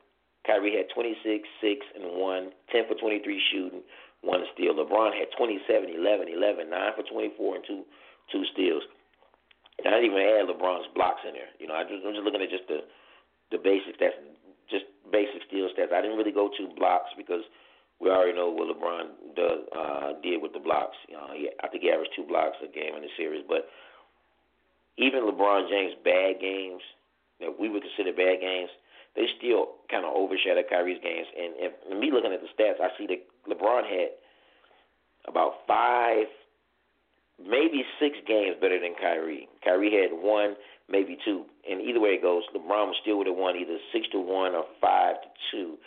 Kyrie 0.47 0.75
had 0.75 0.87
26, 0.93 1.19
6, 1.23 1.85
and 1.95 2.15
1, 2.15 2.51
10 2.71 2.87
for 2.87 2.95
23 2.95 3.41
shooting, 3.51 3.83
1 4.21 4.53
steal. 4.53 4.73
LeBron 4.73 5.11
had 5.13 5.27
27, 5.37 5.95
11, 5.95 6.27
11, 6.31 6.69
9 6.69 6.91
for 6.95 7.03
24, 7.03 7.55
and 7.55 7.65
2, 7.67 7.83
two 8.31 8.43
steals. 8.53 8.83
And 9.83 9.95
I 9.95 9.99
didn't 9.99 10.15
even 10.15 10.23
add 10.23 10.47
LeBron's 10.47 10.87
blocks 10.95 11.23
in 11.27 11.33
there. 11.33 11.51
You 11.59 11.67
know, 11.67 11.75
I 11.75 11.83
just, 11.83 12.03
I'm 12.03 12.13
just 12.13 12.23
looking 12.23 12.43
at 12.43 12.51
just 12.51 12.67
the 12.67 12.83
the 13.51 13.57
basic 13.57 13.97
stats, 13.97 14.17
just 14.69 14.85
basic 15.11 15.41
steal 15.49 15.69
stats. 15.73 15.93
I 15.93 16.01
didn't 16.01 16.17
really 16.17 16.35
go 16.35 16.49
to 16.53 16.75
blocks 16.77 17.09
because 17.17 17.41
we 17.99 18.09
already 18.09 18.33
know 18.33 18.49
what 18.49 18.69
LeBron 18.69 19.35
does 19.35 19.59
uh, 19.75 20.09
did 20.21 20.41
with 20.41 20.53
the 20.53 20.61
blocks. 20.61 20.95
Uh, 21.09 21.33
he, 21.33 21.49
I 21.63 21.67
think 21.67 21.83
he 21.83 21.91
averaged 21.91 22.13
two 22.15 22.23
blocks 22.23 22.57
a 22.63 22.69
game 22.69 22.95
in 22.95 23.01
the 23.01 23.13
series. 23.17 23.43
But 23.47 23.67
even 24.97 25.27
LeBron 25.27 25.67
James' 25.69 25.97
bad 26.03 26.39
games 26.39 26.81
that 27.39 27.59
we 27.59 27.69
would 27.69 27.83
consider 27.83 28.15
bad 28.15 28.39
games, 28.39 28.69
they 29.15 29.25
still 29.37 29.79
kind 29.89 30.05
of 30.05 30.13
overshadow 30.13 30.61
Kyrie's 30.69 31.01
games. 31.01 31.27
And, 31.35 31.73
and 31.89 31.99
me 31.99 32.11
looking 32.11 32.33
at 32.33 32.41
the 32.41 32.51
stats, 32.53 32.81
I 32.81 32.89
see 32.97 33.07
that 33.07 33.21
LeBron 33.49 33.83
had 33.83 34.09
about 35.27 35.65
five 35.67 36.27
maybe 37.39 37.83
six 37.99 38.17
games 38.27 38.57
better 38.59 38.79
than 38.79 38.95
Kyrie. 38.99 39.47
Kyrie 39.63 39.95
had 39.95 40.11
one, 40.11 40.55
maybe 40.89 41.17
two, 41.23 41.45
and 41.69 41.81
either 41.81 41.99
way 41.99 42.19
it 42.19 42.21
goes, 42.21 42.43
LeBron 42.55 42.91
still 43.01 43.17
would 43.17 43.27
have 43.27 43.37
won 43.37 43.55
either 43.55 43.77
six 43.93 44.07
to 44.11 44.19
one 44.19 44.55
or 44.55 44.65
five 44.81 45.15
to 45.21 45.29
two. 45.51 45.77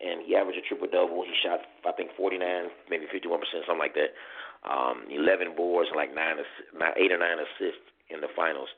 And 0.00 0.24
he 0.24 0.34
averaged 0.34 0.58
a 0.58 0.64
triple 0.64 0.88
double. 0.88 1.24
He 1.28 1.36
shot, 1.44 1.60
I 1.84 1.92
think, 1.92 2.16
49, 2.16 2.40
maybe 2.88 3.04
51 3.12 3.40
percent, 3.40 3.68
something 3.68 3.84
like 3.84 3.92
that. 4.00 4.16
Um, 4.64 5.04
11 5.12 5.56
boards 5.56 5.88
and 5.92 5.96
like 5.96 6.14
nine, 6.14 6.40
eight 6.96 7.12
or 7.12 7.20
nine 7.20 7.36
assists 7.36 7.84
in 8.08 8.20
the 8.20 8.32
finals. 8.32 8.68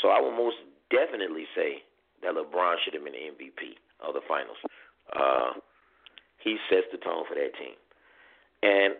So 0.00 0.08
I 0.08 0.20
will 0.20 0.32
most 0.32 0.56
definitely 0.88 1.44
say 1.52 1.84
that 2.22 2.34
LeBron 2.34 2.76
should 2.84 2.94
have 2.94 3.04
been 3.04 3.14
the 3.14 3.26
MVP 3.32 3.76
of 4.00 4.14
the 4.14 4.20
finals. 4.28 4.58
Uh, 5.12 5.60
he 6.38 6.56
sets 6.68 6.86
the 6.92 6.98
tone 6.98 7.24
for 7.28 7.34
that 7.34 7.52
team. 7.58 7.76
And 8.62 8.94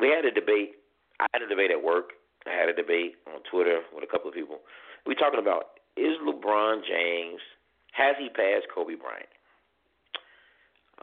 we 0.00 0.08
had 0.08 0.24
a 0.24 0.30
debate 0.30 0.78
I 1.20 1.26
had 1.32 1.42
a 1.42 1.48
debate 1.48 1.70
at 1.70 1.82
work. 1.82 2.12
I 2.46 2.54
had 2.54 2.68
a 2.68 2.74
debate 2.74 3.16
on 3.26 3.42
Twitter 3.50 3.82
with 3.94 4.04
a 4.04 4.06
couple 4.06 4.28
of 4.28 4.34
people. 4.34 4.60
We 5.06 5.14
talking 5.14 5.40
about 5.40 5.78
is 5.96 6.14
LeBron 6.22 6.82
James 6.86 7.40
has 7.92 8.14
he 8.18 8.28
passed 8.28 8.66
Kobe 8.72 8.94
Bryant? 8.94 9.26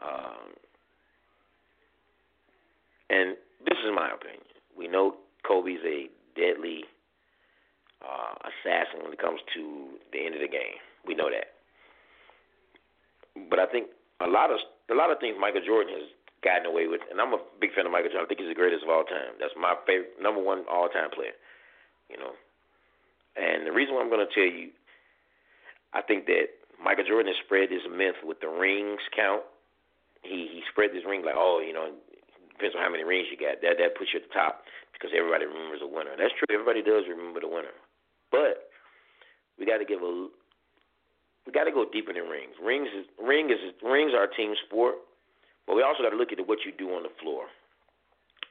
Um, 0.00 0.56
and 3.10 3.36
this 3.64 3.76
is 3.84 3.92
my 3.94 4.10
opinion. 4.12 4.44
We 4.76 4.88
know 4.88 5.16
Kobe's 5.46 5.84
a 5.84 6.08
deadly 6.34 6.84
uh, 8.00 8.48
assassin 8.48 9.04
when 9.04 9.12
it 9.12 9.20
comes 9.20 9.40
to 9.54 10.00
the 10.12 10.24
end 10.24 10.34
of 10.34 10.40
the 10.40 10.48
game. 10.48 10.80
We 11.06 11.14
know 11.14 11.30
that. 11.30 11.54
But 13.48 13.58
I 13.58 13.66
think 13.66 13.88
a 14.20 14.28
lot 14.28 14.50
of 14.50 14.58
a 14.90 14.94
lot 14.94 15.10
of 15.10 15.18
things 15.18 15.36
Michael 15.38 15.64
Jordan 15.64 15.94
has 15.94 16.08
gotten 16.42 16.66
away 16.66 16.86
with. 16.86 17.02
And 17.10 17.20
I'm 17.20 17.34
a 17.34 17.42
big 17.60 17.74
fan 17.74 17.86
of 17.86 17.92
Michael 17.92 18.10
Jordan. 18.10 18.26
I 18.26 18.28
think 18.28 18.40
he's 18.40 18.50
the 18.50 18.58
greatest 18.58 18.84
of 18.84 18.90
all 18.90 19.04
time. 19.04 19.36
That's 19.40 19.54
my 19.58 19.74
favorite, 19.86 20.16
number 20.20 20.42
one 20.42 20.64
all 20.70 20.88
time 20.88 21.10
player. 21.10 21.36
You 22.10 22.16
know, 22.18 22.32
and 23.34 23.66
the 23.66 23.74
reason 23.74 23.94
why 23.94 24.00
I'm 24.00 24.12
going 24.12 24.22
to 24.22 24.30
tell 24.30 24.46
you, 24.46 24.70
I 25.92 26.00
think 26.00 26.26
that 26.30 26.54
Michael 26.78 27.04
Jordan 27.04 27.34
has 27.34 27.40
spread 27.44 27.68
this 27.68 27.84
myth 27.90 28.16
with 28.22 28.38
the 28.40 28.48
rings 28.48 29.02
count. 29.10 29.42
He 30.22 30.48
he 30.50 30.60
spread 30.70 30.94
this 30.94 31.04
ring 31.04 31.26
like, 31.26 31.36
oh, 31.36 31.58
you 31.60 31.74
know, 31.74 31.92
depends 32.54 32.78
on 32.78 32.82
how 32.82 32.90
many 32.90 33.04
rings 33.04 33.28
you 33.28 33.36
got. 33.36 33.60
That 33.60 33.76
that 33.82 33.98
puts 33.98 34.14
you 34.14 34.22
at 34.22 34.28
the 34.30 34.34
top 34.34 34.64
because 34.94 35.10
everybody 35.12 35.44
remembers 35.44 35.82
a 35.82 35.90
winner. 35.90 36.14
That's 36.14 36.32
true. 36.38 36.48
Everybody 36.48 36.80
does 36.80 37.04
remember 37.10 37.42
the 37.42 37.50
winner, 37.50 37.74
but 38.30 38.70
we 39.58 39.66
got 39.66 39.82
to 39.82 39.88
give 39.88 40.00
a 40.00 40.28
we 41.46 41.52
got 41.52 41.64
to 41.64 41.72
go 41.72 41.86
deeper 41.86 42.12
than 42.12 42.26
rings. 42.26 42.54
Rings 42.62 42.88
is 42.90 43.06
ring 43.22 43.50
is 43.50 43.62
rings 43.82 44.12
are 44.12 44.24
a 44.24 44.34
team 44.34 44.54
sport. 44.66 44.96
But 45.66 45.74
we 45.74 45.82
also 45.82 46.02
got 46.02 46.10
to 46.10 46.16
look 46.16 46.30
at 46.30 46.38
what 46.46 46.62
you 46.64 46.70
do 46.76 46.94
on 46.94 47.02
the 47.02 47.14
floor. 47.20 47.46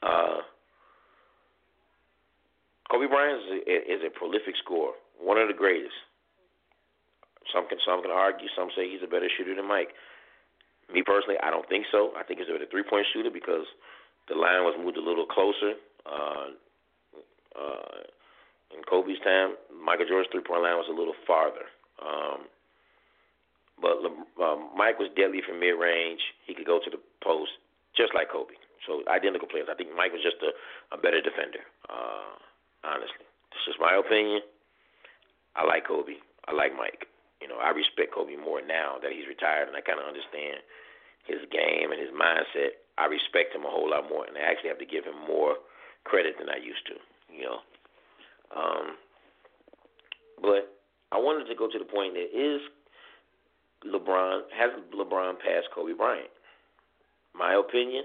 Uh, 0.03 0.43
Kobe 2.91 3.07
Bryant 3.07 3.39
is 3.39 3.63
a, 3.65 3.93
is 3.93 4.01
a 4.05 4.11
prolific 4.11 4.53
scorer, 4.63 4.93
one 5.17 5.37
of 5.37 5.47
the 5.47 5.55
greatest. 5.55 5.95
Some 7.53 7.67
can 7.67 7.79
some 7.85 8.01
can 8.01 8.11
argue. 8.11 8.47
Some 8.55 8.69
say 8.75 8.89
he's 8.89 9.03
a 9.03 9.09
better 9.09 9.29
shooter 9.37 9.55
than 9.55 9.67
Mike. 9.67 9.95
Me 10.93 11.01
personally, 11.01 11.39
I 11.41 11.49
don't 11.49 11.67
think 11.69 11.85
so. 11.91 12.11
I 12.17 12.23
think 12.23 12.39
he's 12.39 12.49
a 12.49 12.53
better 12.53 12.69
three 12.69 12.83
point 12.83 13.07
shooter 13.13 13.31
because 13.31 13.65
the 14.27 14.35
line 14.35 14.65
was 14.65 14.77
moved 14.77 14.97
a 14.97 15.01
little 15.01 15.25
closer. 15.25 15.77
Uh, 16.05 16.53
uh, 17.57 18.01
in 18.75 18.83
Kobe's 18.83 19.21
time, 19.23 19.55
Michael 19.73 20.05
Jordan's 20.05 20.29
three 20.31 20.45
point 20.45 20.61
line 20.61 20.77
was 20.77 20.89
a 20.89 20.93
little 20.93 21.17
farther. 21.25 21.69
Um, 22.01 22.49
but 23.81 23.99
um, 24.39 24.71
Mike 24.75 24.99
was 24.99 25.11
deadly 25.15 25.41
from 25.45 25.59
mid 25.59 25.75
range. 25.75 26.21
He 26.47 26.53
could 26.53 26.65
go 26.65 26.79
to 26.79 26.89
the 26.89 26.99
post 27.23 27.51
just 27.95 28.13
like 28.15 28.31
Kobe. 28.31 28.55
So 28.87 29.01
identical 29.09 29.47
players. 29.47 29.67
I 29.71 29.75
think 29.75 29.89
Mike 29.95 30.13
was 30.13 30.21
just 30.21 30.37
a, 30.45 30.53
a 30.93 30.97
better 30.97 31.19
defender. 31.19 31.65
Uh, 31.89 32.37
honestly, 32.85 33.25
this 33.51 33.65
is 33.67 33.75
my 33.81 33.97
opinion. 33.97 34.45
I 35.55 35.65
like 35.65 35.87
Kobe. 35.87 36.21
I 36.47 36.53
like 36.53 36.75
Mike. 36.77 37.09
You 37.41 37.47
know, 37.47 37.57
I 37.57 37.71
respect 37.71 38.13
Kobe 38.13 38.37
more 38.37 38.61
now 38.61 39.01
that 39.01 39.11
he's 39.11 39.27
retired, 39.27 39.67
and 39.67 39.75
I 39.75 39.81
kind 39.81 39.99
of 39.99 40.07
understand 40.07 40.61
his 41.25 41.41
game 41.51 41.91
and 41.91 41.99
his 41.99 42.13
mindset. 42.13 42.79
I 42.97 43.09
respect 43.11 43.51
him 43.55 43.65
a 43.65 43.71
whole 43.71 43.89
lot 43.89 44.07
more, 44.07 44.23
and 44.23 44.37
I 44.37 44.45
actually 44.45 44.69
have 44.71 44.79
to 44.79 44.87
give 44.87 45.03
him 45.03 45.17
more 45.27 45.59
credit 46.05 46.37
than 46.39 46.47
I 46.47 46.61
used 46.61 46.85
to. 46.87 46.95
You 47.27 47.43
know, 47.49 47.59
um, 48.55 48.95
but 50.39 50.77
I 51.11 51.17
wanted 51.17 51.49
to 51.49 51.55
go 51.57 51.67
to 51.67 51.79
the 51.79 51.89
point 51.89 52.13
that 52.13 52.29
is 52.31 52.61
LeBron 53.85 54.41
has 54.57 54.71
LeBron 54.93 55.33
passed 55.39 55.67
Kobe 55.73 55.93
Bryant? 55.93 56.29
My 57.33 57.55
opinion, 57.55 58.03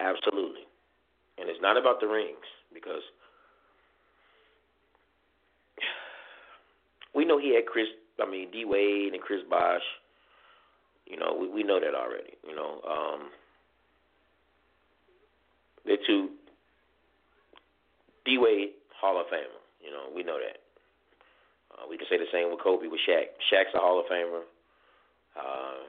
absolutely. 0.00 0.62
And 1.38 1.48
it's 1.48 1.60
not 1.62 1.76
about 1.76 2.00
the 2.00 2.06
rings 2.06 2.46
because 2.74 3.02
we 7.14 7.24
know 7.24 7.38
he 7.38 7.54
had 7.54 7.66
Chris. 7.66 7.86
I 8.20 8.28
mean 8.28 8.50
D 8.50 8.64
Wade 8.64 9.12
and 9.12 9.22
Chris 9.22 9.40
Bosh. 9.48 9.82
You 11.06 11.16
know, 11.16 11.36
we 11.40 11.48
we 11.48 11.62
know 11.62 11.78
that 11.80 11.94
already. 11.94 12.34
You 12.46 12.56
know, 12.56 12.80
um, 12.88 13.30
they're 15.84 15.96
two 16.06 16.30
D 18.24 18.38
Wade 18.38 18.70
Hall 19.00 19.20
of 19.20 19.26
Famer. 19.26 19.62
You 19.82 19.90
know, 19.90 20.04
we 20.14 20.22
know 20.22 20.38
that. 20.38 20.58
Uh, 21.78 21.86
we 21.86 21.94
can 21.94 22.10
say 22.10 22.18
the 22.18 22.26
same 22.34 22.50
with 22.50 22.58
Kobe 22.58 22.90
with 22.90 23.00
Shaq. 23.06 23.38
Shaq's 23.46 23.70
a 23.74 23.78
Hall 23.78 24.02
of 24.02 24.10
Famer. 24.10 24.42
Uh, 25.38 25.86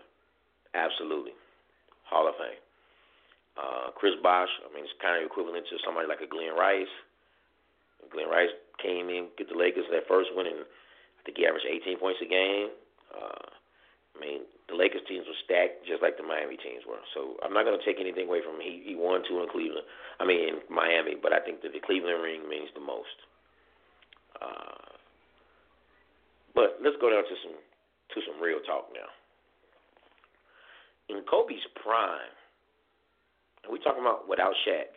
absolutely. 0.78 1.34
Hall 2.06 2.30
of 2.30 2.38
Fame. 2.38 2.62
Uh, 3.58 3.90
Chris 3.98 4.14
Bosh, 4.22 4.54
I 4.62 4.70
mean, 4.72 4.86
it's 4.86 4.94
kind 5.02 5.18
of 5.18 5.26
equivalent 5.26 5.66
to 5.68 5.82
somebody 5.84 6.08
like 6.08 6.22
a 6.22 6.30
Glen 6.30 6.54
Rice. 6.54 6.94
Glen 8.14 8.30
Rice 8.30 8.54
came 8.80 9.10
in, 9.10 9.28
get 9.36 9.50
the 9.50 9.58
Lakers 9.58 9.90
that 9.92 10.08
first 10.08 10.30
win, 10.32 10.48
and 10.48 10.64
I 10.64 11.20
think 11.26 11.36
he 11.36 11.46
averaged 11.46 11.68
18 11.68 12.00
points 12.00 12.24
a 12.24 12.30
game. 12.30 12.72
Uh, 13.12 13.50
I 14.16 14.18
mean, 14.18 14.48
the 14.72 14.80
Lakers 14.80 15.04
teams 15.08 15.28
were 15.28 15.38
stacked 15.44 15.84
just 15.84 16.02
like 16.02 16.16
the 16.16 16.24
Miami 16.24 16.56
teams 16.56 16.88
were. 16.88 17.04
So 17.14 17.36
I'm 17.44 17.52
not 17.52 17.66
going 17.68 17.76
to 17.76 17.84
take 17.84 18.00
anything 18.00 18.32
away 18.32 18.40
from 18.40 18.58
him. 18.58 18.64
He, 18.64 18.94
he 18.94 18.96
won 18.96 19.28
two 19.28 19.42
in 19.44 19.50
Cleveland. 19.52 19.86
I 20.20 20.26
mean, 20.26 20.40
in 20.40 20.56
Miami, 20.72 21.20
but 21.20 21.34
I 21.36 21.44
think 21.44 21.62
that 21.62 21.76
the 21.76 21.84
Cleveland 21.84 22.24
ring 22.24 22.48
means 22.48 22.72
the 22.74 22.84
most. 22.84 23.18
Uh, 24.40 24.99
but 26.60 26.76
let's 26.84 27.00
go 27.00 27.08
down 27.08 27.24
to 27.24 27.36
some 27.40 27.56
to 27.56 28.18
some 28.28 28.36
real 28.44 28.60
talk 28.68 28.92
now. 28.92 29.08
In 31.08 31.24
Kobe's 31.24 31.64
prime, 31.80 32.36
and 33.64 33.72
we 33.72 33.80
talking 33.80 34.04
about 34.04 34.28
without 34.28 34.52
Shaq. 34.68 34.92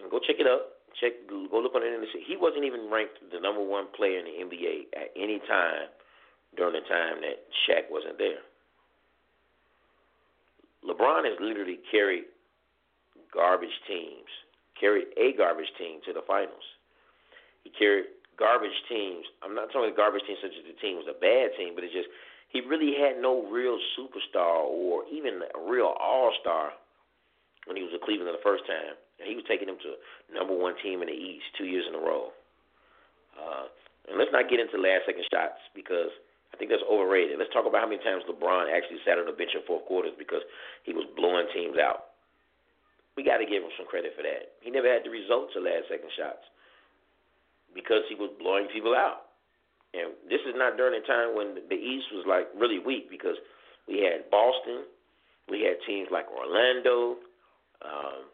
And 0.00 0.08
go 0.10 0.18
check 0.24 0.40
it 0.40 0.48
up. 0.48 0.80
Check 0.96 1.28
go 1.28 1.60
look 1.60 1.76
on 1.76 1.84
the 1.84 1.92
internet. 1.92 2.08
He 2.24 2.40
wasn't 2.40 2.64
even 2.64 2.88
ranked 2.88 3.20
the 3.20 3.36
number 3.36 3.60
one 3.60 3.92
player 3.92 4.24
in 4.24 4.24
the 4.24 4.36
NBA 4.48 4.96
at 4.96 5.12
any 5.12 5.36
time 5.44 5.92
during 6.56 6.72
the 6.72 6.88
time 6.88 7.20
that 7.20 7.44
Shaq 7.68 7.92
wasn't 7.92 8.16
there. 8.16 8.40
LeBron 10.80 11.28
has 11.28 11.36
literally 11.44 11.80
carried 11.92 12.24
garbage 13.34 13.76
teams, 13.86 14.32
carried 14.80 15.12
a 15.20 15.36
garbage 15.36 15.68
team 15.76 16.00
to 16.06 16.14
the 16.14 16.24
finals. 16.26 16.64
He 17.64 17.70
carried 17.70 18.06
garbage 18.38 18.74
teams. 18.88 19.26
I'm 19.42 19.52
not 19.52 19.74
talking 19.74 19.90
garbage 19.98 20.22
teams 20.24 20.38
such 20.40 20.54
as 20.54 20.64
the 20.64 20.78
team 20.78 20.96
was 20.96 21.10
a 21.10 21.18
bad 21.18 21.52
team, 21.58 21.74
but 21.74 21.82
it's 21.82 21.92
just 21.92 22.08
he 22.48 22.64
really 22.64 22.96
had 22.96 23.20
no 23.20 23.44
real 23.50 23.76
superstar 23.98 24.64
or 24.64 25.04
even 25.12 25.42
a 25.42 25.60
real 25.68 25.92
all 25.98 26.32
star 26.40 26.72
when 27.66 27.76
he 27.76 27.84
was 27.84 27.92
with 27.92 28.00
Cleveland 28.06 28.32
the 28.32 28.40
first 28.40 28.64
time, 28.64 28.96
and 29.20 29.28
he 29.28 29.36
was 29.36 29.44
taking 29.44 29.68
them 29.68 29.76
to 29.84 29.98
number 30.32 30.56
one 30.56 30.72
team 30.80 31.04
in 31.04 31.10
the 31.10 31.18
East 31.18 31.44
two 31.58 31.68
years 31.68 31.84
in 31.84 31.92
a 31.92 32.00
row. 32.00 32.32
Uh, 33.36 33.68
and 34.08 34.16
let's 34.16 34.32
not 34.32 34.48
get 34.48 34.62
into 34.62 34.80
last 34.80 35.04
second 35.04 35.26
shots 35.28 35.60
because 35.76 36.08
I 36.54 36.56
think 36.56 36.72
that's 36.72 36.86
overrated. 36.88 37.36
Let's 37.36 37.52
talk 37.52 37.68
about 37.68 37.84
how 37.84 37.90
many 37.90 38.00
times 38.00 38.24
LeBron 38.24 38.72
actually 38.72 39.04
sat 39.04 39.20
on 39.20 39.28
the 39.28 39.36
bench 39.36 39.52
in 39.52 39.60
fourth 39.68 39.84
quarters 39.84 40.16
because 40.16 40.40
he 40.88 40.96
was 40.96 41.04
blowing 41.12 41.44
teams 41.52 41.76
out. 41.76 42.16
We 43.20 43.26
got 43.26 43.42
to 43.42 43.46
give 43.50 43.60
him 43.60 43.74
some 43.76 43.84
credit 43.84 44.16
for 44.16 44.24
that. 44.24 44.56
He 44.64 44.72
never 44.72 44.88
had 44.88 45.04
the 45.04 45.12
results 45.12 45.52
of 45.58 45.66
last 45.68 45.92
second 45.92 46.08
shots 46.16 46.40
because 47.74 48.02
he 48.08 48.14
was 48.14 48.30
blowing 48.38 48.68
people 48.72 48.94
out. 48.94 49.28
And 49.94 50.12
this 50.28 50.40
is 50.44 50.54
not 50.56 50.76
during 50.76 51.00
a 51.00 51.04
time 51.06 51.34
when 51.34 51.64
the 51.68 51.78
East 51.78 52.12
was 52.12 52.24
like 52.28 52.48
really 52.56 52.78
weak 52.78 53.08
because 53.10 53.36
we 53.88 54.04
had 54.04 54.28
Boston, 54.30 54.84
we 55.48 55.64
had 55.64 55.80
teams 55.88 56.08
like 56.12 56.26
Orlando, 56.28 57.16
um, 57.84 58.28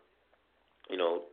You 0.91 0.99
know, 0.99 1.31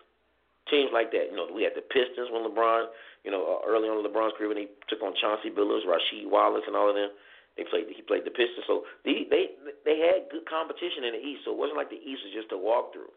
teams 0.69 0.91
like 0.93 1.11
that. 1.11 1.31
You 1.31 1.35
know, 1.35 1.47
we 1.51 1.63
had 1.63 1.75
the 1.75 1.83
Pistons 1.83 2.29
when 2.31 2.47
LeBron, 2.47 2.87
you 3.23 3.31
know, 3.31 3.43
uh, 3.43 3.67
early 3.67 3.89
on 3.89 3.99
in 3.99 4.05
LeBron's 4.07 4.33
career 4.37 4.49
when 4.49 4.61
he 4.61 4.69
took 4.87 5.01
on 5.03 5.13
Chauncey 5.19 5.49
Billups, 5.51 5.83
Rasheed 5.89 6.29
Wallace, 6.29 6.63
and 6.67 6.75
all 6.75 6.89
of 6.89 6.95
them. 6.95 7.09
They 7.57 7.65
played. 7.67 7.91
He 7.91 8.01
played 8.01 8.23
the 8.23 8.31
Pistons, 8.31 8.63
so 8.65 8.87
they 9.03 9.27
they 9.27 9.51
they 9.83 9.99
had 9.99 10.31
good 10.31 10.47
competition 10.47 11.03
in 11.03 11.13
the 11.19 11.23
East. 11.23 11.43
So 11.43 11.51
it 11.51 11.59
wasn't 11.59 11.75
like 11.75 11.91
the 11.91 11.99
East 11.99 12.23
was 12.23 12.31
just 12.31 12.55
a 12.55 12.59
walkthrough. 12.59 13.11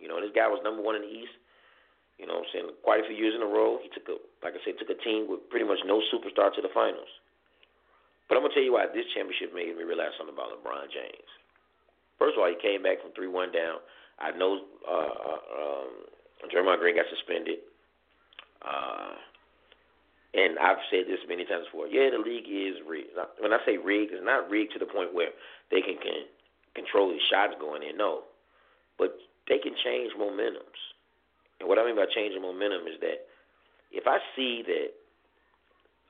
You 0.00 0.08
know, 0.08 0.16
this 0.16 0.32
guy 0.32 0.48
was 0.48 0.64
number 0.64 0.80
one 0.80 0.96
in 0.96 1.04
the 1.04 1.12
East. 1.12 1.36
You 2.16 2.24
know, 2.24 2.40
what 2.40 2.48
I'm 2.48 2.52
saying 2.52 2.68
quite 2.80 3.04
a 3.04 3.06
few 3.06 3.16
years 3.16 3.36
in 3.36 3.44
a 3.44 3.50
row. 3.50 3.78
He 3.84 3.92
took 3.92 4.08
a, 4.08 4.16
like 4.40 4.56
I 4.56 4.60
said, 4.64 4.80
took 4.80 4.88
a 4.88 5.00
team 5.04 5.28
with 5.28 5.44
pretty 5.52 5.68
much 5.68 5.84
no 5.84 6.00
superstar 6.08 6.48
to 6.54 6.62
the 6.64 6.72
finals. 6.72 7.12
But 8.28 8.36
I'm 8.36 8.42
gonna 8.42 8.54
tell 8.56 8.64
you 8.64 8.74
why 8.74 8.88
this 8.88 9.06
championship 9.14 9.54
made 9.54 9.70
me 9.76 9.84
realize 9.84 10.16
something 10.16 10.34
about 10.34 10.50
LeBron 10.50 10.90
James. 10.90 11.30
First 12.18 12.34
of 12.34 12.42
all, 12.42 12.50
he 12.50 12.58
came 12.58 12.82
back 12.82 13.04
from 13.04 13.12
three 13.12 13.28
one 13.28 13.52
down. 13.52 13.84
I 14.18 14.32
know 14.32 14.64
uh, 14.88 15.12
uh 15.12 15.42
um, 15.60 15.92
Draymond 16.48 16.80
Green 16.80 16.96
got 16.96 17.06
suspended. 17.12 17.60
Uh, 18.64 19.14
and 20.34 20.58
I've 20.58 20.82
said 20.90 21.08
this 21.08 21.20
many 21.28 21.44
times 21.44 21.64
before. 21.70 21.86
Yeah, 21.86 22.10
the 22.12 22.20
league 22.20 22.48
is 22.48 22.76
rigged. 22.84 23.16
When 23.40 23.52
I 23.52 23.58
say 23.64 23.76
rigged, 23.76 24.12
it's 24.12 24.24
not 24.24 24.50
rigged 24.50 24.72
to 24.74 24.78
the 24.78 24.86
point 24.86 25.14
where 25.14 25.32
they 25.70 25.80
can, 25.80 25.96
can 25.96 26.28
control 26.74 27.08
the 27.08 27.18
shots 27.30 27.54
going 27.60 27.82
in. 27.82 27.96
No, 27.96 28.28
but 28.98 29.16
they 29.48 29.58
can 29.58 29.72
change 29.84 30.12
momentums. 30.18 30.95
And 31.60 31.68
what 31.68 31.78
I 31.78 31.84
mean 31.84 31.96
by 31.96 32.06
changing 32.14 32.42
momentum 32.42 32.86
is 32.86 33.00
that 33.00 33.26
if 33.92 34.06
I 34.06 34.18
see 34.34 34.62
that 34.66 34.90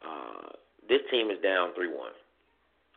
uh, 0.03 0.49
this 0.89 1.01
team 1.11 1.31
is 1.31 1.39
down 1.43 1.75
three 1.75 1.89
one, 1.89 2.15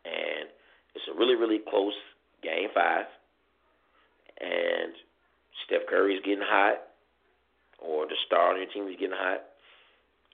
and 0.06 0.50
it's 0.96 1.06
a 1.10 1.18
really 1.18 1.36
really 1.36 1.60
close 1.70 1.94
game 2.42 2.70
five, 2.74 3.06
and 4.40 4.94
Steph 5.66 5.86
Curry 5.90 6.16
is 6.16 6.26
getting 6.26 6.46
hot, 6.46 6.90
or 7.78 8.08
the 8.08 8.16
star 8.26 8.52
on 8.52 8.58
your 8.58 8.72
team 8.72 8.88
is 8.88 9.00
getting 9.00 9.16
hot, 9.16 9.44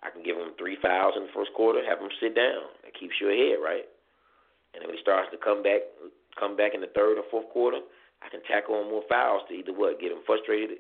I 0.03 0.09
can 0.13 0.23
give 0.23 0.37
him 0.37 0.53
three 0.57 0.77
fouls 0.81 1.15
in 1.17 1.23
the 1.23 1.33
first 1.33 1.51
quarter, 1.57 1.81
have 1.83 1.99
him 1.99 2.13
sit 2.21 2.35
down. 2.35 2.69
That 2.83 2.93
keeps 2.93 3.17
you 3.19 3.33
ahead, 3.33 3.59
right? 3.59 3.89
And 4.73 4.81
then 4.83 4.87
when 4.87 4.97
he 4.97 5.01
starts 5.01 5.31
to 5.31 5.39
come 5.41 5.63
back, 5.63 5.81
come 6.39 6.55
back 6.55 6.75
in 6.75 6.81
the 6.81 6.91
third 6.93 7.17
or 7.17 7.25
fourth 7.31 7.49
quarter, 7.49 7.79
I 8.21 8.29
can 8.29 8.43
tackle 8.43 8.75
on 8.75 8.91
more 8.91 9.03
fouls 9.09 9.43
to 9.49 9.53
either 9.55 9.73
what 9.73 9.99
get 9.99 10.11
him 10.11 10.21
frustrated, 10.25 10.77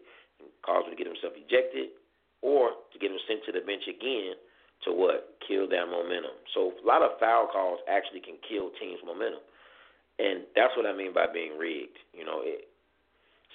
cause 0.65 0.85
him 0.85 0.93
to 0.93 0.99
get 0.99 1.07
himself 1.07 1.33
ejected, 1.35 1.95
or 2.41 2.77
to 2.93 2.95
get 2.99 3.11
him 3.11 3.19
sent 3.27 3.41
to 3.45 3.51
the 3.51 3.63
bench 3.65 3.87
again 3.89 4.37
to 4.83 4.91
what 4.91 5.39
kill 5.47 5.67
that 5.69 5.87
momentum. 5.87 6.35
So 6.53 6.75
a 6.75 6.85
lot 6.85 7.01
of 7.01 7.17
foul 7.19 7.47
calls 7.47 7.79
actually 7.87 8.21
can 8.21 8.37
kill 8.43 8.69
teams' 8.77 9.01
momentum, 9.05 9.41
and 10.19 10.45
that's 10.55 10.75
what 10.77 10.85
I 10.85 10.93
mean 10.93 11.13
by 11.13 11.25
being 11.31 11.57
rigged. 11.57 11.97
You 12.13 12.25
know, 12.25 12.43
it, 12.43 12.67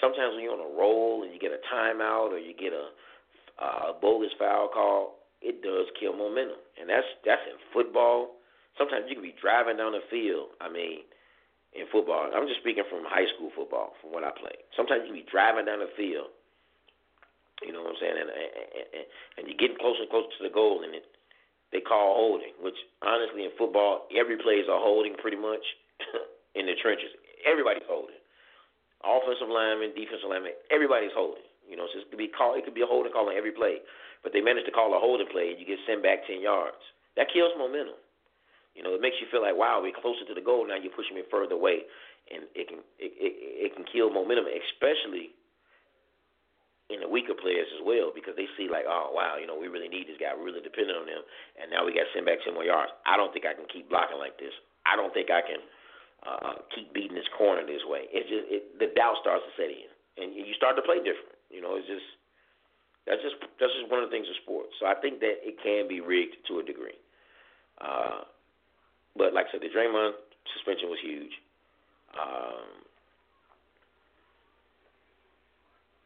sometimes 0.01 0.35
when 0.35 0.43
you're 0.43 0.57
on 0.57 0.65
a 0.65 0.75
roll 0.75 1.23
and 1.23 1.33
you 1.33 1.39
get 1.39 1.53
a 1.53 1.63
timeout 1.69 2.33
or 2.33 2.41
you 2.41 2.57
get 2.57 2.73
a, 2.73 2.91
uh, 3.61 3.93
a 3.93 3.95
bogus 4.01 4.33
foul 4.39 4.69
call, 4.73 5.21
it 5.41 5.63
does 5.63 5.89
kill 5.97 6.17
momentum, 6.17 6.61
and 6.81 6.89
that's 6.89 7.07
that's 7.25 7.45
in 7.49 7.57
football. 7.73 8.41
Sometimes 8.79 9.07
you 9.09 9.17
can 9.17 9.25
be 9.25 9.37
driving 9.41 9.77
down 9.77 9.93
the 9.93 10.05
field. 10.09 10.57
I 10.61 10.71
mean, 10.73 11.05
in 11.73 11.87
football, 11.93 12.29
I'm 12.33 12.49
just 12.49 12.61
speaking 12.61 12.85
from 12.91 13.05
high 13.07 13.29
school 13.37 13.51
football, 13.55 13.95
from 14.01 14.11
what 14.11 14.25
I 14.25 14.33
played. 14.35 14.63
Sometimes 14.77 15.07
you 15.07 15.15
can 15.15 15.21
be 15.23 15.29
driving 15.31 15.67
down 15.67 15.81
the 15.81 15.93
field. 15.97 16.33
You 17.65 17.73
know 17.73 17.85
what 17.85 17.97
I'm 17.97 18.01
saying? 18.01 18.17
And 18.17 18.31
and, 18.31 18.51
and, 18.97 19.07
and 19.39 19.43
you're 19.49 19.61
getting 19.61 19.81
closer 19.81 20.05
and 20.05 20.13
closer 20.13 20.33
to 20.41 20.45
the 20.45 20.53
goal, 20.53 20.81
and 20.85 20.97
it, 20.97 21.05
they 21.73 21.81
call 21.81 22.17
holding. 22.17 22.57
Which 22.61 22.77
honestly, 23.05 23.45
in 23.45 23.53
football, 23.57 24.09
every 24.13 24.41
play 24.41 24.61
is 24.61 24.69
a 24.69 24.77
holding 24.77 25.15
pretty 25.21 25.37
much 25.39 25.63
in 26.59 26.67
the 26.67 26.77
trenches. 26.81 27.13
Everybody's 27.45 27.87
holding. 27.89 28.17
Offensive 29.01 29.49
lineman, 29.49 29.97
defensive 29.97 30.29
lineman, 30.29 30.53
everybody's 30.69 31.13
holding. 31.17 31.45
You 31.65 31.79
know, 31.79 31.89
so 31.89 32.03
it 32.03 32.11
could 32.11 32.21
be 32.21 32.29
call. 32.29 32.57
It 32.57 32.65
could 32.65 32.77
be 32.77 32.85
a 32.85 32.89
holding 32.89 33.13
call 33.13 33.29
on 33.29 33.37
every 33.37 33.53
play, 33.53 33.81
but 34.25 34.33
they 34.33 34.41
managed 34.41 34.67
to 34.67 34.75
call 34.75 34.93
a 34.93 35.01
holding 35.01 35.29
play, 35.29 35.53
and 35.53 35.59
you 35.61 35.65
get 35.65 35.81
sent 35.87 36.03
back 36.03 36.27
ten 36.27 36.41
yards. 36.41 36.81
That 37.17 37.29
kills 37.33 37.53
momentum. 37.57 38.01
You 38.75 38.87
know, 38.87 38.95
it 38.95 39.03
makes 39.03 39.19
you 39.19 39.27
feel 39.31 39.43
like, 39.43 39.59
wow, 39.59 39.83
we're 39.83 39.95
closer 39.95 40.23
to 40.25 40.35
the 40.35 40.41
goal 40.41 40.63
now. 40.67 40.79
You're 40.79 40.95
pushing 40.95 41.19
me 41.19 41.27
further 41.27 41.59
away, 41.59 41.85
and 42.31 42.47
it 42.55 42.71
can 42.71 42.81
it, 42.99 43.13
it, 43.19 43.33
it 43.67 43.71
can 43.75 43.85
kill 43.85 44.11
momentum, 44.11 44.47
especially 44.47 45.35
in 46.91 47.01
the 47.01 47.09
weaker 47.09 47.35
players 47.39 47.71
as 47.79 47.83
well, 47.87 48.11
because 48.11 48.35
they 48.35 48.51
see 48.59 48.67
like, 48.67 48.85
oh 48.85 49.15
wow, 49.15 49.39
you 49.39 49.47
know, 49.47 49.55
we 49.55 49.71
really 49.71 49.89
need 49.89 50.11
this 50.11 50.19
guy. 50.19 50.35
We're 50.35 50.51
really 50.51 50.63
dependent 50.63 50.99
on 50.99 51.07
him, 51.07 51.23
and 51.57 51.71
now 51.71 51.87
we 51.87 51.95
got 51.95 52.11
sent 52.13 52.27
back 52.27 52.43
ten 52.43 52.53
more 52.53 52.67
yards. 52.67 52.91
I 53.07 53.17
don't 53.17 53.31
think 53.31 53.47
I 53.47 53.55
can 53.55 53.71
keep 53.71 53.89
blocking 53.89 54.19
like 54.19 54.37
this. 54.37 54.53
I 54.85 54.99
don't 54.99 55.15
think 55.15 55.31
I 55.31 55.43
can 55.43 55.63
uh, 56.27 56.55
keep 56.75 56.93
beating 56.93 57.15
this 57.15 57.29
corner 57.39 57.63
this 57.63 57.83
way. 57.87 58.11
It's 58.11 58.29
just 58.29 58.47
it, 58.51 58.63
the 58.83 58.91
doubt 58.99 59.23
starts 59.23 59.47
to 59.47 59.53
set 59.55 59.71
in, 59.71 59.89
and 60.19 60.35
you 60.35 60.53
start 60.59 60.75
to 60.77 60.85
play 60.85 60.99
different. 60.99 61.39
You 61.49 61.63
know, 61.63 61.79
it's 61.79 61.87
just 61.87 62.07
that's 63.07 63.23
just 63.23 63.39
that's 63.59 63.73
just 63.79 63.91
one 63.91 64.03
of 64.03 64.11
the 64.11 64.15
things 64.15 64.29
of 64.29 64.37
sports. 64.43 64.75
So 64.83 64.87
I 64.87 64.99
think 64.99 65.23
that 65.23 65.41
it 65.41 65.57
can 65.63 65.89
be 65.89 66.03
rigged 66.03 66.37
to 66.51 66.61
a 66.61 66.65
degree. 66.65 66.99
Uh, 67.81 68.27
but 69.17 69.33
like 69.33 69.47
I 69.49 69.57
said, 69.57 69.63
the 69.63 69.73
Draymond 69.73 70.19
suspension 70.55 70.91
was 70.91 70.99
huge. 71.03 71.33
Um, 72.15 72.85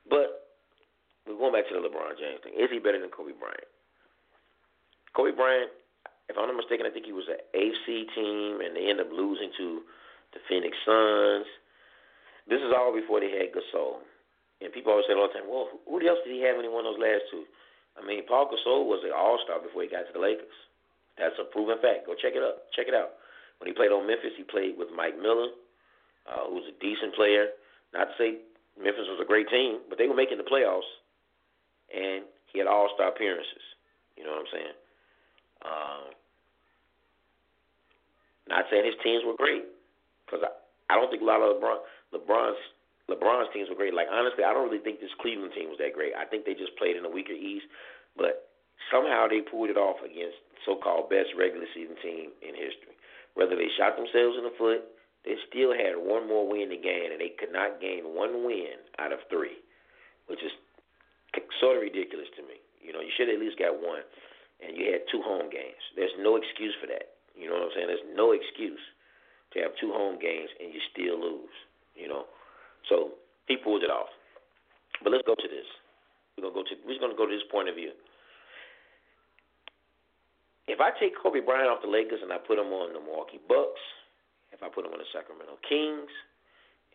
but 0.09 0.44
we're 1.25 1.41
going 1.41 1.57
back 1.57 1.69
to 1.69 1.75
the 1.75 1.85
LeBron 1.85 2.21
James 2.21 2.41
thing. 2.45 2.55
Is 2.57 2.69
he 2.69 2.79
better 2.79 3.01
than 3.01 3.09
Kobe 3.09 3.33
Bryant? 3.33 3.69
Kobe 5.17 5.33
Bryant, 5.33 5.73
if 6.29 6.37
I'm 6.37 6.49
not 6.49 6.57
mistaken, 6.57 6.85
I 6.85 6.93
think 6.93 7.09
he 7.09 7.17
was 7.17 7.29
an 7.29 7.41
AFC 7.53 8.09
team, 8.13 8.61
and 8.61 8.77
they 8.77 8.89
ended 8.89 9.09
up 9.09 9.13
losing 9.13 9.53
to 9.57 9.85
the 10.37 10.41
Phoenix 10.49 10.77
Suns. 10.85 11.49
This 12.45 12.61
is 12.61 12.73
all 12.77 12.93
before 12.93 13.21
they 13.25 13.33
had 13.33 13.57
Gasol. 13.57 14.05
And 14.61 14.73
people 14.73 14.93
always 14.93 15.09
say 15.09 15.17
all 15.17 15.29
the 15.29 15.37
time, 15.37 15.49
well, 15.49 15.69
who 15.85 15.97
else 16.05 16.21
did 16.25 16.33
he 16.33 16.45
have 16.45 16.57
when 16.57 16.65
he 16.65 16.73
won 16.73 16.85
those 16.85 17.01
last 17.01 17.29
two? 17.33 17.49
I 17.97 18.03
mean, 18.03 18.27
Paul 18.27 18.51
Gasol 18.51 18.89
was 18.89 19.05
an 19.05 19.15
all 19.15 19.39
star 19.45 19.61
before 19.61 19.85
he 19.85 19.89
got 19.89 20.09
to 20.09 20.13
the 20.13 20.21
Lakers. 20.21 20.57
That's 21.17 21.39
a 21.39 21.47
proven 21.47 21.79
fact. 21.79 22.11
Go 22.11 22.19
check 22.19 22.35
it 22.35 22.43
up. 22.43 22.67
Check 22.75 22.91
it 22.91 22.97
out. 22.97 23.23
When 23.63 23.71
he 23.71 23.75
played 23.77 23.95
on 23.95 24.07
Memphis, 24.07 24.35
he 24.35 24.43
played 24.43 24.75
with 24.75 24.91
Mike 24.91 25.15
Miller, 25.15 25.55
uh, 26.27 26.51
who 26.51 26.59
was 26.59 26.67
a 26.67 26.77
decent 26.83 27.15
player. 27.15 27.55
Not 27.95 28.11
to 28.11 28.15
say 28.19 28.43
Memphis 28.75 29.07
was 29.07 29.23
a 29.23 29.29
great 29.29 29.47
team, 29.47 29.87
but 29.87 29.97
they 29.97 30.11
were 30.11 30.19
making 30.19 30.43
the 30.43 30.49
playoffs, 30.49 30.91
and 31.95 32.27
he 32.51 32.59
had 32.59 32.67
all 32.67 32.91
star 32.95 33.09
appearances. 33.09 33.63
You 34.19 34.25
know 34.25 34.35
what 34.35 34.47
I'm 34.47 34.53
saying? 34.53 34.77
Um, 35.65 36.05
not 38.51 38.67
saying 38.71 38.85
his 38.85 38.99
teams 39.03 39.25
were 39.25 39.39
great, 39.39 39.65
because 40.27 40.45
I, 40.45 40.53
I 40.93 41.01
don't 41.01 41.09
think 41.09 41.23
a 41.23 41.29
lot 41.29 41.41
of 41.41 41.57
LeBron 41.57 41.79
LeBron's 42.13 42.61
LeBron's 43.09 43.53
teams 43.53 43.69
were 43.69 43.79
great. 43.79 43.95
Like 43.95 44.09
honestly, 44.13 44.45
I 44.45 44.53
don't 44.53 44.69
really 44.69 44.83
think 44.83 45.01
this 45.01 45.15
Cleveland 45.21 45.53
team 45.55 45.69
was 45.69 45.79
that 45.79 45.95
great. 45.95 46.13
I 46.13 46.25
think 46.25 46.45
they 46.45 46.55
just 46.55 46.77
played 46.77 46.97
in 46.97 47.05
a 47.05 47.11
weaker 47.11 47.37
East, 47.37 47.67
but 48.17 48.51
somehow 48.93 49.27
they 49.29 49.41
pulled 49.41 49.71
it 49.71 49.81
off 49.81 50.01
against 50.05 50.37
so-called 50.65 51.13
best 51.13 51.33
regular 51.37 51.69
season 51.77 51.97
team 52.01 52.33
in 52.41 52.57
history. 52.57 52.97
Whether 53.37 53.57
they 53.57 53.69
shot 53.77 53.97
themselves 53.97 54.41
in 54.41 54.45
the 54.45 54.57
foot, 54.57 54.89
they 55.25 55.37
still 55.49 55.73
had 55.73 55.97
one 55.97 56.29
more 56.29 56.49
win 56.49 56.69
to 56.71 56.77
gain, 56.77 57.13
and 57.13 57.21
they 57.21 57.33
could 57.37 57.53
not 57.53 57.81
gain 57.81 58.17
one 58.17 58.45
win 58.45 58.81
out 59.01 59.13
of 59.13 59.21
three, 59.29 59.61
which 60.29 60.41
is 60.41 60.53
sort 61.65 61.81
of 61.81 61.83
ridiculous 61.83 62.29
to 62.37 62.45
me. 62.45 62.61
You 62.85 62.93
know, 62.93 63.01
you 63.01 63.09
should 63.17 63.33
at 63.33 63.41
least 63.41 63.57
got 63.57 63.73
one, 63.73 64.05
and 64.61 64.77
you 64.77 64.93
had 64.93 65.09
two 65.09 65.25
home 65.25 65.49
games. 65.49 65.81
There's 65.97 66.13
no 66.21 66.37
excuse 66.37 66.77
for 66.77 66.85
that. 66.93 67.17
You 67.33 67.49
know 67.49 67.57
what 67.57 67.73
I'm 67.73 67.75
saying? 67.75 67.89
There's 67.89 68.09
no 68.13 68.37
excuse 68.37 68.85
to 69.57 69.65
have 69.65 69.73
two 69.81 69.91
home 69.91 70.21
games 70.21 70.51
and 70.61 70.71
you 70.71 70.79
still 70.93 71.17
lose. 71.19 71.57
You 71.97 72.07
know. 72.07 72.29
So 72.87 73.19
he 73.49 73.57
pulled 73.57 73.83
it 73.83 73.91
off. 73.91 74.13
But 75.03 75.11
let's 75.11 75.27
go 75.27 75.35
to 75.35 75.49
this. 75.49 75.67
We're 76.37 76.47
gonna 76.47 76.55
go 76.55 76.67
to 76.67 76.75
we're 76.87 77.01
gonna 77.01 77.19
go 77.19 77.27
to 77.27 77.35
this 77.35 77.47
point 77.51 77.73
of 77.73 77.75
view. 77.75 77.91
If 80.67 80.81
I 80.81 80.95
take 80.97 81.13
Kobe 81.19 81.45
Bryant 81.45 81.69
off 81.69 81.83
the 81.83 81.91
Lakers 81.91 82.23
and 82.23 82.33
I 82.33 82.39
put 82.39 82.59
him 82.59 82.73
on 82.73 82.95
the 82.95 83.01
Milwaukee 83.03 83.43
Bucks, 83.49 83.83
if 84.51 84.63
I 84.63 84.71
put 84.71 84.87
him 84.87 84.97
on 84.97 84.99
the 85.03 85.11
Sacramento 85.13 85.61
Kings, 85.67 86.11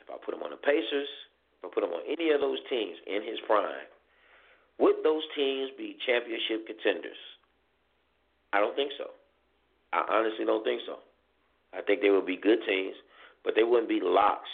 if 0.01 0.09
I 0.09 0.17
put 0.17 0.33
him 0.33 0.41
on 0.41 0.49
the 0.49 0.59
Pacers, 0.59 1.11
if 1.59 1.61
I 1.63 1.69
put 1.69 1.83
him 1.83 1.93
on 1.93 2.01
any 2.07 2.31
of 2.31 2.41
those 2.41 2.57
teams 2.71 2.97
in 3.05 3.21
his 3.21 3.37
prime, 3.45 3.87
would 4.79 4.95
those 5.03 5.23
teams 5.35 5.71
be 5.77 5.97
championship 6.05 6.65
contenders? 6.65 7.19
I 8.53 8.59
don't 8.59 8.75
think 8.75 8.91
so. 8.97 9.11
I 9.93 10.05
honestly 10.09 10.45
don't 10.45 10.63
think 10.63 10.81
so. 10.85 10.99
I 11.73 11.81
think 11.81 12.01
they 12.01 12.09
would 12.09 12.25
be 12.25 12.37
good 12.37 12.59
teams, 12.65 12.95
but 13.43 13.53
they 13.55 13.63
wouldn't 13.63 13.89
be 13.89 13.99
locks 14.01 14.49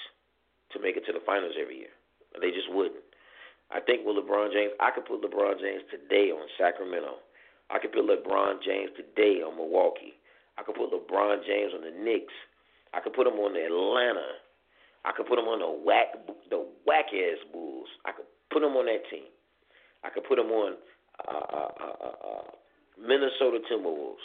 to 0.73 0.79
make 0.79 0.97
it 0.97 1.05
to 1.07 1.13
the 1.13 1.23
finals 1.25 1.55
every 1.59 1.77
year. 1.77 1.93
They 2.41 2.51
just 2.51 2.71
wouldn't. 2.71 3.03
I 3.71 3.79
think 3.79 4.05
with 4.05 4.17
LeBron 4.17 4.51
James, 4.51 4.73
I 4.79 4.91
could 4.91 5.05
put 5.05 5.23
LeBron 5.23 5.59
James 5.59 5.83
today 5.89 6.29
on 6.29 6.45
Sacramento. 6.57 7.23
I 7.69 7.79
could 7.79 7.91
put 7.91 8.05
LeBron 8.05 8.61
James 8.61 8.91
today 8.95 9.41
on 9.41 9.55
Milwaukee. 9.55 10.13
I 10.57 10.63
could 10.63 10.75
put 10.75 10.91
LeBron 10.91 11.45
James 11.45 11.71
on 11.73 11.81
the 11.81 11.91
Knicks. 11.91 12.33
I 12.93 12.99
could 12.99 13.13
put 13.13 13.27
him 13.27 13.39
on 13.39 13.53
the 13.53 13.65
Atlanta. 13.65 14.39
I 15.03 15.11
could 15.15 15.27
put 15.27 15.39
him 15.39 15.45
on 15.45 15.59
the 15.59 15.69
whack 15.85 16.13
the 16.49 16.65
whack 16.85 17.05
ass 17.13 17.41
Bulls. 17.51 17.87
I 18.05 18.11
could 18.11 18.25
put 18.51 18.63
him 18.63 18.75
on 18.77 18.85
that 18.85 19.03
team. 19.09 19.29
I 20.05 20.13
could 20.13 20.23
put 20.29 20.37
him 20.37 20.53
on 20.53 20.77
uh, 21.25 21.33
uh, 21.33 21.71
uh, 21.81 21.97
uh, 21.97 22.17
uh 22.21 22.49
Minnesota 23.01 23.57
Timberwolves. 23.65 24.21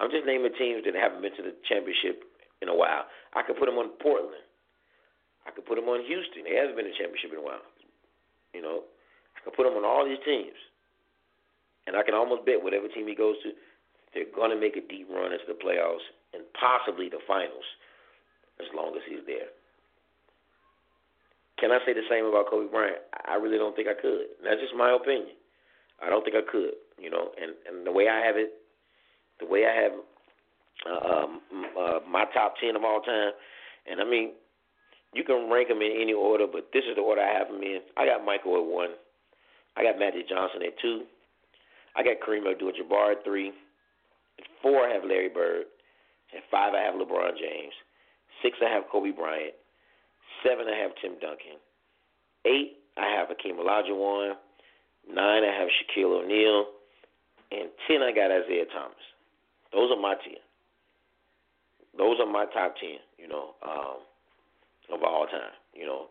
I'm 0.00 0.10
just 0.10 0.24
naming 0.24 0.56
teams 0.56 0.82
that 0.88 0.96
haven't 0.96 1.20
been 1.20 1.36
to 1.36 1.44
the 1.44 1.54
championship 1.68 2.24
in 2.64 2.72
a 2.72 2.74
while. 2.74 3.04
I 3.36 3.44
could 3.44 3.60
put 3.60 3.68
him 3.68 3.76
on 3.76 3.92
Portland. 4.00 4.42
I 5.46 5.50
could 5.52 5.66
put 5.68 5.76
them 5.76 5.86
on 5.86 6.02
Houston. 6.06 6.48
They 6.48 6.56
haven't 6.56 6.74
been 6.74 6.88
in 6.88 6.96
a 6.96 6.98
championship 6.98 7.30
in 7.30 7.38
a 7.38 7.44
while. 7.44 7.62
You 8.56 8.62
know, 8.64 8.88
I 9.36 9.38
can 9.44 9.52
put 9.52 9.68
him 9.68 9.76
on 9.76 9.84
all 9.84 10.08
these 10.08 10.22
teams, 10.24 10.56
and 11.86 11.94
I 11.94 12.02
can 12.02 12.14
almost 12.14 12.46
bet 12.48 12.62
whatever 12.62 12.88
team 12.88 13.06
he 13.06 13.14
goes 13.14 13.36
to, 13.44 13.52
they're 14.14 14.28
to 14.28 14.58
make 14.60 14.76
a 14.76 14.84
deep 14.84 15.08
run 15.08 15.32
into 15.32 15.46
the 15.48 15.56
playoffs 15.56 16.04
and 16.32 16.44
possibly 16.56 17.08
the 17.08 17.20
finals, 17.26 17.64
as 18.60 18.68
long 18.74 18.96
as 18.96 19.02
he's 19.08 19.24
there. 19.26 19.52
Can 21.62 21.70
I 21.70 21.78
say 21.86 21.94
the 21.94 22.02
same 22.10 22.26
about 22.26 22.50
Kobe 22.50 22.66
Bryant? 22.66 23.06
I 23.22 23.38
really 23.38 23.54
don't 23.56 23.70
think 23.78 23.86
I 23.86 23.94
could. 23.94 24.34
That's 24.42 24.58
just 24.58 24.74
my 24.74 24.98
opinion. 24.98 25.38
I 26.02 26.10
don't 26.10 26.26
think 26.26 26.34
I 26.34 26.42
could. 26.42 26.74
You 26.98 27.06
know, 27.06 27.30
and 27.38 27.54
and 27.70 27.86
the 27.86 27.94
way 27.94 28.10
I 28.10 28.18
have 28.26 28.34
it, 28.34 28.50
the 29.38 29.46
way 29.46 29.62
I 29.62 29.74
have 29.86 29.94
uh, 30.82 31.22
um, 31.22 31.40
uh, 31.78 31.98
my 32.10 32.26
top 32.34 32.58
ten 32.58 32.74
of 32.74 32.82
all 32.82 33.00
time, 33.00 33.30
and 33.86 34.02
I 34.02 34.04
mean, 34.04 34.34
you 35.14 35.22
can 35.22 35.46
rank 35.46 35.68
them 35.68 35.86
in 35.86 35.94
any 36.02 36.12
order, 36.12 36.50
but 36.50 36.74
this 36.74 36.82
is 36.82 36.96
the 36.96 37.02
order 37.06 37.22
I 37.22 37.30
have 37.30 37.46
them 37.46 37.62
in. 37.62 37.78
I 37.96 38.06
got 38.06 38.26
Michael 38.26 38.58
at 38.58 38.66
one. 38.66 38.98
I 39.76 39.84
got 39.86 40.02
Magic 40.02 40.28
Johnson 40.28 40.66
at 40.66 40.74
two. 40.82 41.06
I 41.94 42.02
got 42.02 42.18
Kareem 42.26 42.50
Abdul-Jabbar 42.50 43.22
at 43.22 43.24
three. 43.24 43.54
At 44.38 44.46
four, 44.62 44.82
I 44.88 44.92
have 44.92 45.04
Larry 45.04 45.28
Bird. 45.28 45.66
At 46.34 46.42
five, 46.50 46.74
I 46.74 46.82
have 46.82 46.94
LeBron 46.94 47.38
James. 47.38 47.74
Six, 48.42 48.58
I 48.64 48.74
have 48.74 48.90
Kobe 48.90 49.12
Bryant. 49.12 49.54
Seven, 50.42 50.66
I 50.68 50.76
have 50.78 50.92
Tim 51.00 51.12
Duncan. 51.20 51.60
Eight, 52.44 52.78
I 52.96 53.06
have 53.16 53.28
Hakeem 53.28 53.56
Olajuwon. 53.56 54.34
Nine, 55.08 55.42
I 55.44 55.52
have 55.58 55.68
Shaquille 55.68 56.24
O'Neal. 56.24 56.66
And 57.50 57.68
ten, 57.86 58.02
I 58.02 58.12
got 58.12 58.30
Isiah 58.30 58.66
Thomas. 58.72 58.96
Those 59.72 59.90
are 59.90 60.00
my 60.00 60.14
ten. 60.14 60.40
Those 61.96 62.16
are 62.20 62.30
my 62.30 62.46
top 62.46 62.74
ten. 62.80 62.98
You 63.18 63.28
know, 63.28 63.54
um, 63.62 63.98
of 64.92 65.02
all 65.02 65.26
time. 65.26 65.54
You 65.74 65.86
know, 65.86 66.06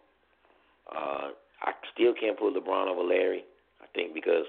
uh, 0.96 1.30
I 1.62 1.72
still 1.94 2.14
can't 2.20 2.38
put 2.38 2.54
LeBron 2.54 2.88
over 2.88 3.04
Larry. 3.04 3.44
I 3.82 3.86
think 3.94 4.14
because 4.14 4.46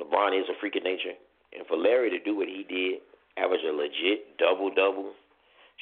LeBron 0.00 0.38
is 0.38 0.46
a 0.48 0.58
freak 0.60 0.76
of 0.76 0.82
nature, 0.84 1.14
and 1.56 1.66
for 1.66 1.76
Larry 1.76 2.10
to 2.10 2.18
do 2.18 2.36
what 2.36 2.48
he 2.48 2.64
did, 2.68 3.00
average 3.36 3.60
a 3.68 3.72
legit 3.72 4.38
double 4.38 4.70
double, 4.74 5.12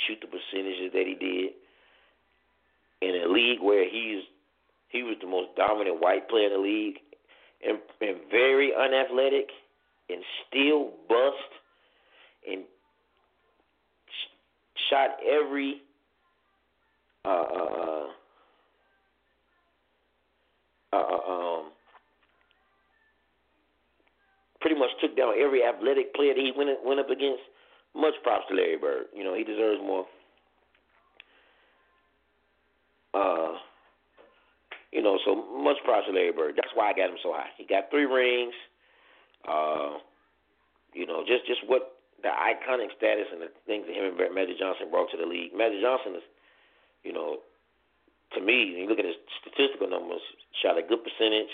shoot 0.06 0.18
the 0.20 0.26
percentages 0.26 0.92
that 0.92 1.06
he 1.06 1.14
did 1.14 1.52
in 3.02 3.22
a 3.24 3.32
league 3.32 3.60
where 3.60 3.84
he's 3.84 4.22
he 4.88 5.02
was 5.02 5.16
the 5.20 5.26
most 5.26 5.48
dominant 5.56 6.00
white 6.00 6.28
player 6.28 6.46
in 6.46 6.52
the 6.52 6.58
league, 6.58 6.98
and, 7.66 7.78
and 8.00 8.18
very 8.30 8.72
unathletic, 8.74 9.48
and 10.10 10.22
still 10.46 10.90
bust, 11.08 11.50
and 12.48 12.64
sh- 14.06 14.90
shot 14.90 15.16
every 15.26 15.80
uh, 17.24 17.28
uh, 17.28 18.06
uh, 20.92 20.96
uh, 20.96 21.30
um, 21.32 21.70
pretty 24.60 24.78
much 24.78 24.90
took 25.00 25.16
down 25.16 25.32
every 25.42 25.64
athletic 25.64 26.14
player 26.14 26.34
that 26.34 26.40
he 26.40 26.52
went 26.56 26.70
went 26.84 27.00
up 27.00 27.10
against. 27.10 27.42
Much 27.94 28.14
props 28.22 28.44
to 28.48 28.54
Larry 28.54 28.78
Bird. 28.78 29.06
You 29.14 29.24
know 29.24 29.34
he 29.34 29.44
deserves 29.44 29.80
more. 29.82 30.06
Uh, 33.14 33.58
you 34.92 35.02
know, 35.02 35.18
so 35.24 35.34
much 35.34 35.76
props 35.84 36.06
to 36.06 36.12
Larry 36.12 36.32
Bird. 36.32 36.54
That's 36.56 36.72
why 36.74 36.90
I 36.90 36.92
got 36.92 37.10
him 37.10 37.20
so 37.22 37.32
high. 37.32 37.48
He 37.56 37.64
got 37.64 37.90
three 37.90 38.04
rings. 38.04 38.54
Uh, 39.48 39.98
you 40.92 41.06
know, 41.06 41.24
just 41.26 41.46
just 41.46 41.60
what 41.66 41.96
the 42.22 42.28
iconic 42.28 42.94
status 42.96 43.26
and 43.32 43.42
the 43.42 43.50
things 43.66 43.84
that 43.88 43.96
him 43.96 44.14
and 44.14 44.34
Magic 44.34 44.58
Johnson 44.58 44.90
brought 44.90 45.10
to 45.10 45.18
the 45.18 45.26
league. 45.26 45.50
Magic 45.56 45.80
Johnson 45.82 46.14
is, 46.16 46.26
you 47.02 47.12
know, 47.12 47.42
to 48.34 48.40
me, 48.40 48.78
you 48.78 48.86
look 48.88 49.00
at 49.00 49.04
his 49.04 49.18
statistical 49.42 49.90
numbers, 49.90 50.22
shot 50.62 50.78
a 50.78 50.82
good 50.86 51.02
percentage, 51.02 51.50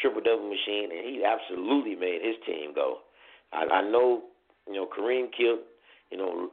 triple 0.00 0.20
double 0.20 0.48
machine, 0.48 0.90
and 0.90 1.06
he 1.06 1.22
absolutely 1.24 1.94
made 1.94 2.20
his 2.22 2.36
team 2.44 2.74
go. 2.74 3.04
I, 3.52 3.80
I 3.80 3.82
know, 3.82 4.24
you 4.66 4.74
know, 4.74 4.86
Kareem 4.86 5.30
killed, 5.32 5.64
you 6.10 6.18
know, 6.18 6.50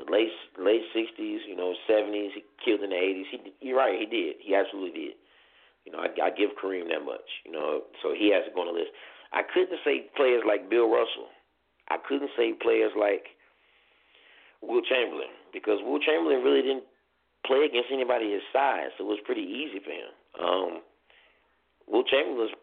the 0.00 0.10
late 0.10 0.32
late 0.58 0.82
sixties, 0.96 1.40
you 1.46 1.56
know, 1.56 1.74
seventies. 1.86 2.32
He 2.34 2.42
killed 2.64 2.80
in 2.80 2.90
the 2.90 2.96
eighties. 2.96 3.26
He, 3.30 3.38
you're 3.60 3.78
right, 3.78 3.98
he 3.98 4.06
did. 4.06 4.36
He 4.40 4.54
absolutely 4.54 4.98
did. 4.98 5.14
You 5.84 5.92
know, 5.92 6.00
I, 6.00 6.08
I 6.24 6.30
give 6.30 6.56
Kareem 6.56 6.88
that 6.88 7.04
much. 7.04 7.28
You 7.44 7.52
know, 7.52 7.84
so 8.02 8.12
he 8.16 8.32
has 8.32 8.44
to 8.48 8.54
go 8.54 8.62
on 8.64 8.72
the 8.72 8.78
list. 8.78 8.92
I 9.32 9.42
couldn't 9.44 9.78
say 9.84 10.10
players 10.16 10.42
like 10.46 10.68
Bill 10.68 10.88
Russell. 10.88 11.28
I 11.88 11.96
couldn't 12.00 12.30
say 12.36 12.54
players 12.54 12.92
like 12.98 13.36
Wilt 14.62 14.84
Chamberlain 14.86 15.32
because 15.52 15.78
Wilt 15.82 16.02
Chamberlain 16.02 16.42
really 16.42 16.62
didn't 16.62 16.84
play 17.46 17.66
against 17.66 17.90
anybody 17.92 18.32
his 18.32 18.44
size, 18.52 18.94
so 18.96 19.04
it 19.04 19.10
was 19.10 19.22
pretty 19.24 19.42
easy 19.42 19.80
for 19.82 19.90
him. 19.90 20.10
Um, 20.38 20.72
Wilt 21.88 22.06
Chamberlain's 22.06 22.54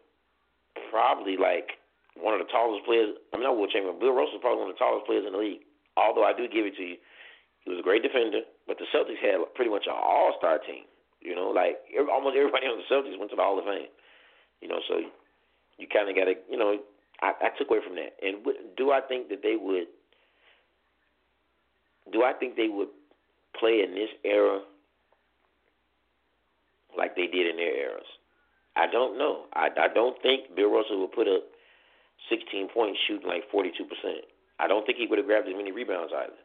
probably 0.90 1.36
like 1.36 1.76
one 2.16 2.34
of 2.34 2.40
the 2.40 2.50
tallest 2.50 2.86
players. 2.86 3.14
I 3.32 3.36
mean, 3.36 3.44
not 3.44 3.56
Wilt 3.56 3.70
Chamberlain. 3.70 4.00
Bill 4.00 4.16
Russell's 4.16 4.40
probably 4.40 4.64
one 4.64 4.70
of 4.70 4.76
the 4.76 4.82
tallest 4.82 5.06
players 5.06 5.24
in 5.26 5.32
the 5.32 5.42
league. 5.42 5.66
Although 5.98 6.24
I 6.24 6.32
do 6.32 6.46
give 6.46 6.64
it 6.64 6.78
to 6.78 6.84
you, 6.94 6.96
he 7.64 7.70
was 7.70 7.78
a 7.78 7.86
great 7.86 8.02
defender. 8.02 8.42
But 8.66 8.78
the 8.78 8.86
Celtics 8.94 9.20
had 9.20 9.40
pretty 9.54 9.70
much 9.70 9.86
an 9.86 9.96
all-star 9.96 10.58
team. 10.58 10.84
You 11.20 11.34
know, 11.34 11.50
like 11.50 11.78
almost 12.12 12.36
everybody 12.36 12.66
on 12.66 12.78
the 12.78 12.86
Celtics 12.86 13.18
went 13.18 13.30
to 13.30 13.36
the 13.36 13.42
Hall 13.42 13.58
of 13.58 13.64
Fame. 13.64 13.90
You 14.60 14.68
know, 14.68 14.80
so 14.88 15.00
you 15.78 15.86
kind 15.86 16.08
of 16.08 16.16
got 16.16 16.24
to, 16.26 16.34
you 16.50 16.58
know, 16.58 16.78
I, 17.22 17.32
I 17.40 17.48
took 17.58 17.70
away 17.70 17.80
from 17.84 17.96
that. 17.96 18.14
And 18.22 18.44
do 18.76 18.90
I 18.90 19.00
think 19.00 19.28
that 19.30 19.42
they 19.42 19.56
would? 19.58 19.86
Do 22.12 22.22
I 22.22 22.32
think 22.32 22.56
they 22.56 22.68
would 22.68 22.88
play 23.58 23.82
in 23.86 23.94
this 23.94 24.08
era 24.24 24.60
like 26.96 27.16
they 27.16 27.26
did 27.26 27.46
in 27.46 27.56
their 27.56 27.76
eras? 27.76 28.06
I 28.76 28.86
don't 28.90 29.18
know. 29.18 29.46
I, 29.54 29.68
I 29.78 29.88
don't 29.92 30.20
think 30.22 30.54
Bill 30.54 30.70
Russell 30.70 31.00
would 31.00 31.12
put 31.12 31.26
up 31.26 31.42
16 32.30 32.68
points 32.72 32.98
shooting 33.06 33.26
like 33.26 33.42
42%. 33.52 33.70
I 34.60 34.68
don't 34.68 34.86
think 34.86 34.98
he 34.98 35.06
would 35.06 35.18
have 35.18 35.26
grabbed 35.26 35.48
as 35.48 35.54
many 35.54 35.72
rebounds 35.72 36.12
either. 36.14 36.38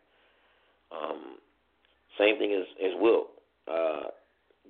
Um, 0.93 1.41
same 2.17 2.37
thing 2.37 2.53
as 2.53 2.67
as 2.77 2.93
Will. 3.01 3.27
Uh, 3.67 4.13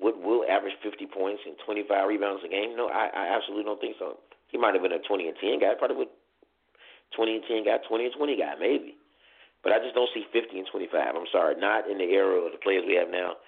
would 0.01 0.17
Will 0.17 0.43
average 0.49 0.73
50 0.81 1.05
points 1.07 1.41
and 1.45 1.55
25 1.65 2.07
rebounds 2.07 2.41
a 2.43 2.49
game? 2.49 2.75
No, 2.75 2.88
I, 2.88 3.12
I 3.13 3.36
absolutely 3.36 3.63
don't 3.63 3.79
think 3.79 3.95
so. 3.99 4.17
He 4.49 4.57
might 4.57 4.73
have 4.73 4.83
been 4.83 4.93
a 4.93 4.99
20 4.99 5.27
and 5.27 5.38
10 5.38 5.59
guy, 5.59 5.73
probably 5.77 5.97
would 5.97 6.13
20 7.15 7.36
and 7.36 7.43
10 7.47 7.65
guy, 7.65 7.77
20 7.88 8.05
and 8.05 8.13
20 8.15 8.38
guy, 8.38 8.53
maybe. 8.59 8.97
But 9.63 9.71
I 9.71 9.79
just 9.79 9.95
don't 9.95 10.09
see 10.13 10.25
50 10.33 10.59
and 10.59 10.67
25. 10.69 11.15
I'm 11.15 11.29
sorry, 11.31 11.55
not 11.55 11.89
in 11.89 11.97
the 11.97 12.09
era 12.12 12.36
of 12.41 12.51
the 12.51 12.59
players 12.59 12.83
we 12.86 12.95
have 12.95 13.09
now. 13.09 13.39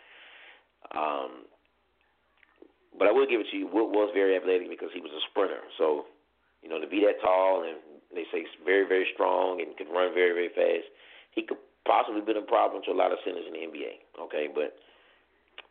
Um, 0.96 1.50
but 2.98 3.08
I 3.08 3.12
will 3.12 3.28
give 3.28 3.42
it 3.42 3.48
to 3.52 3.58
you. 3.58 3.68
Wilt 3.68 3.92
was 3.92 4.12
very 4.14 4.38
athletic 4.38 4.70
because 4.70 4.90
he 4.94 5.02
was 5.02 5.12
a 5.12 5.22
sprinter. 5.30 5.60
So, 5.78 6.06
you 6.64 6.70
know, 6.70 6.80
to 6.80 6.88
be 6.88 7.04
that 7.04 7.20
tall 7.20 7.68
and 7.68 7.78
they 8.14 8.24
say 8.32 8.46
very, 8.64 8.88
very 8.88 9.06
strong 9.14 9.60
and 9.60 9.76
could 9.76 9.92
run 9.92 10.14
very, 10.14 10.32
very 10.32 10.50
fast, 10.56 10.88
he 11.36 11.44
could 11.44 11.60
possibly 11.86 12.22
been 12.22 12.42
a 12.42 12.46
problem 12.46 12.82
to 12.86 12.92
a 12.92 12.98
lot 12.98 13.14
of 13.14 13.22
centers 13.24 13.46
in 13.48 13.54
the 13.54 13.64
NBA. 13.66 14.26
Okay, 14.28 14.50
but 14.54 14.76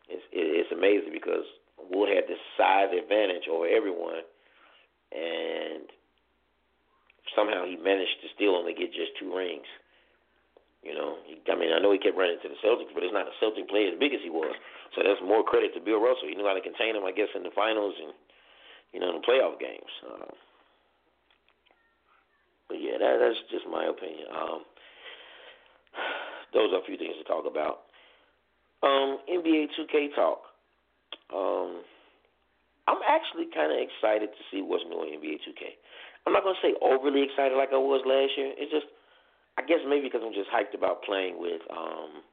it's 0.09 0.25
it's 0.33 0.73
amazing 0.73 1.13
because 1.13 1.45
Wilt 1.91 2.09
had 2.09 2.31
this 2.31 2.41
size 2.57 2.95
advantage 2.95 3.51
over 3.51 3.67
everyone, 3.67 4.25
and 5.13 5.91
somehow 7.35 7.67
he 7.67 7.77
managed 7.77 8.23
to 8.23 8.29
still 8.35 8.57
only 8.57 8.73
get 8.73 8.95
just 8.95 9.19
two 9.19 9.35
rings. 9.35 9.67
You 10.85 10.93
know, 10.93 11.17
he, 11.25 11.41
I 11.49 11.57
mean, 11.57 11.73
I 11.73 11.81
know 11.81 11.97
he 11.97 11.99
kept 11.99 12.17
running 12.17 12.37
to 12.45 12.49
the 12.53 12.61
Celtics, 12.61 12.93
but 12.93 13.01
it's 13.01 13.17
not 13.17 13.25
a 13.25 13.37
Celtic 13.41 13.73
player 13.73 13.89
as 13.89 13.97
big 13.97 14.13
as 14.13 14.21
he 14.21 14.29
was. 14.29 14.53
So 14.93 15.01
that's 15.01 15.21
more 15.25 15.41
credit 15.41 15.73
to 15.75 15.81
Bill 15.81 15.97
Russell. 15.97 16.29
He 16.29 16.37
knew 16.37 16.45
how 16.45 16.53
to 16.53 16.61
contain 16.61 16.93
him, 16.93 17.09
I 17.09 17.13
guess, 17.17 17.33
in 17.33 17.43
the 17.43 17.55
finals 17.57 17.97
and 17.97 18.13
you 18.93 19.01
know 19.01 19.17
in 19.17 19.19
the 19.19 19.27
playoff 19.27 19.57
games. 19.59 19.93
Uh, 20.05 20.33
but 22.69 22.79
yeah, 22.81 23.01
that, 23.01 23.17
that's 23.17 23.41
just 23.49 23.65
my 23.67 23.89
opinion. 23.89 24.29
Um, 24.29 24.69
those 26.55 26.73
are 26.73 26.81
a 26.81 26.87
few 26.87 26.97
things 26.97 27.19
to 27.19 27.27
talk 27.27 27.45
about. 27.45 27.91
Um, 28.83 29.19
NBA 29.27 29.75
2K 29.75 30.15
talk. 30.15 30.47
Um, 31.35 31.83
I'm 32.87 33.01
actually 33.09 33.49
kind 33.51 33.73
of 33.73 33.79
excited 33.81 34.31
to 34.31 34.43
see 34.53 34.61
what's 34.61 34.85
new 34.87 35.03
in 35.03 35.21
NBA 35.21 35.43
2K. 35.45 35.77
I'm 36.27 36.33
not 36.33 36.45
gonna 36.45 36.61
say 36.63 36.73
overly 36.81 37.27
excited 37.27 37.57
like 37.57 37.73
I 37.73 37.81
was 37.81 38.01
last 38.07 38.33
year. 38.37 38.53
It's 38.57 38.73
just 38.73 38.89
I 39.57 39.63
guess 39.63 39.81
maybe 39.87 40.09
because 40.09 40.23
I'm 40.25 40.35
just 40.35 40.51
hyped 40.51 40.75
about 40.75 41.05
playing 41.05 41.39
with 41.39 41.63
um, 41.71 42.25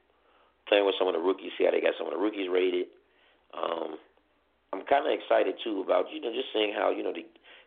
playing 0.68 0.86
with 0.86 0.96
some 0.98 1.08
of 1.08 1.14
the 1.14 1.22
rookies. 1.22 1.52
See 1.56 1.64
how 1.64 1.70
they 1.70 1.80
got 1.80 1.94
some 1.96 2.08
of 2.08 2.14
the 2.14 2.20
rookies 2.20 2.50
rated. 2.50 2.88
Um, 3.52 4.00
I'm 4.72 4.82
kind 4.88 5.04
of 5.04 5.12
excited 5.12 5.54
too 5.62 5.84
about 5.84 6.08
you 6.10 6.20
know 6.20 6.32
just 6.32 6.50
seeing 6.52 6.72
how 6.72 6.90
you 6.90 7.04
know 7.04 7.12
the 7.12 7.24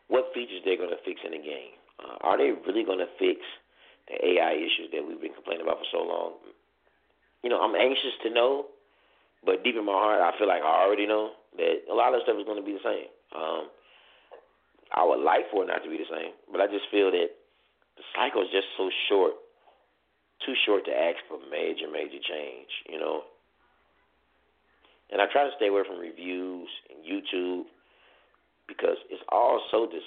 what 0.10 0.34
features 0.34 0.62
they're 0.66 0.78
to 0.78 1.01
fix 1.06 1.22
in 1.26 1.34
the 1.34 1.41
game. 1.41 1.78
Uh, 1.97 2.18
are 2.22 2.38
they 2.38 2.51
really 2.68 2.84
to 2.84 3.10
fix 3.18 3.39
the 4.08 4.16
AI 4.16 4.53
issues 4.58 4.91
that 4.93 5.01
we've 5.01 5.22
been 5.22 5.34
complaining 5.34 5.66
about 5.66 5.80
for 5.80 5.89
so 5.91 6.01
long? 6.03 6.38
You 7.43 7.49
know, 7.49 7.62
I'm 7.62 7.76
anxious 7.76 8.16
to 8.24 8.30
know, 8.30 8.74
but 9.45 9.64
deep 9.64 9.76
in 9.76 9.86
my 9.86 9.93
heart, 9.93 10.22
I 10.22 10.38
feel 10.38 10.47
like 10.47 10.62
I 10.62 10.86
already 10.86 11.06
know 11.06 11.38
that 11.58 11.86
a 11.89 11.93
lot 11.93 12.14
of 12.14 12.22
stuff 12.24 12.38
is 12.39 12.45
going 12.45 12.60
to 12.60 12.66
be 12.66 12.74
the 12.74 12.86
same. 12.86 13.10
Um, 13.36 13.70
I 14.93 15.03
would 15.06 15.22
like 15.22 15.49
for 15.51 15.64
it 15.64 15.68
not 15.68 15.84
to 15.84 15.89
be 15.89 15.97
the 15.97 16.10
same, 16.10 16.34
but 16.51 16.62
I 16.62 16.68
just 16.68 16.89
feel 16.89 17.12
that 17.12 17.30
the 17.97 18.06
cycle 18.16 18.41
is 18.41 18.49
just 18.51 18.68
so 18.78 18.89
short 19.10 19.34
too 20.43 20.53
short 20.66 20.86
to 20.86 20.91
ask 20.91 21.18
for 21.28 21.39
major, 21.49 21.88
major 21.91 22.20
change, 22.20 22.70
you 22.89 22.99
know. 22.99 23.24
And 25.12 25.22
I 25.22 25.26
try 25.32 25.45
to 25.45 25.56
stay 25.56 25.68
away 25.68 25.82
from 25.88 25.99
reviews 25.99 26.70
and 26.89 27.06
YouTube 27.06 27.66
because 28.68 28.97
it's 29.10 29.22
all 29.30 29.62
so 29.72 29.86
dis. 29.86 30.01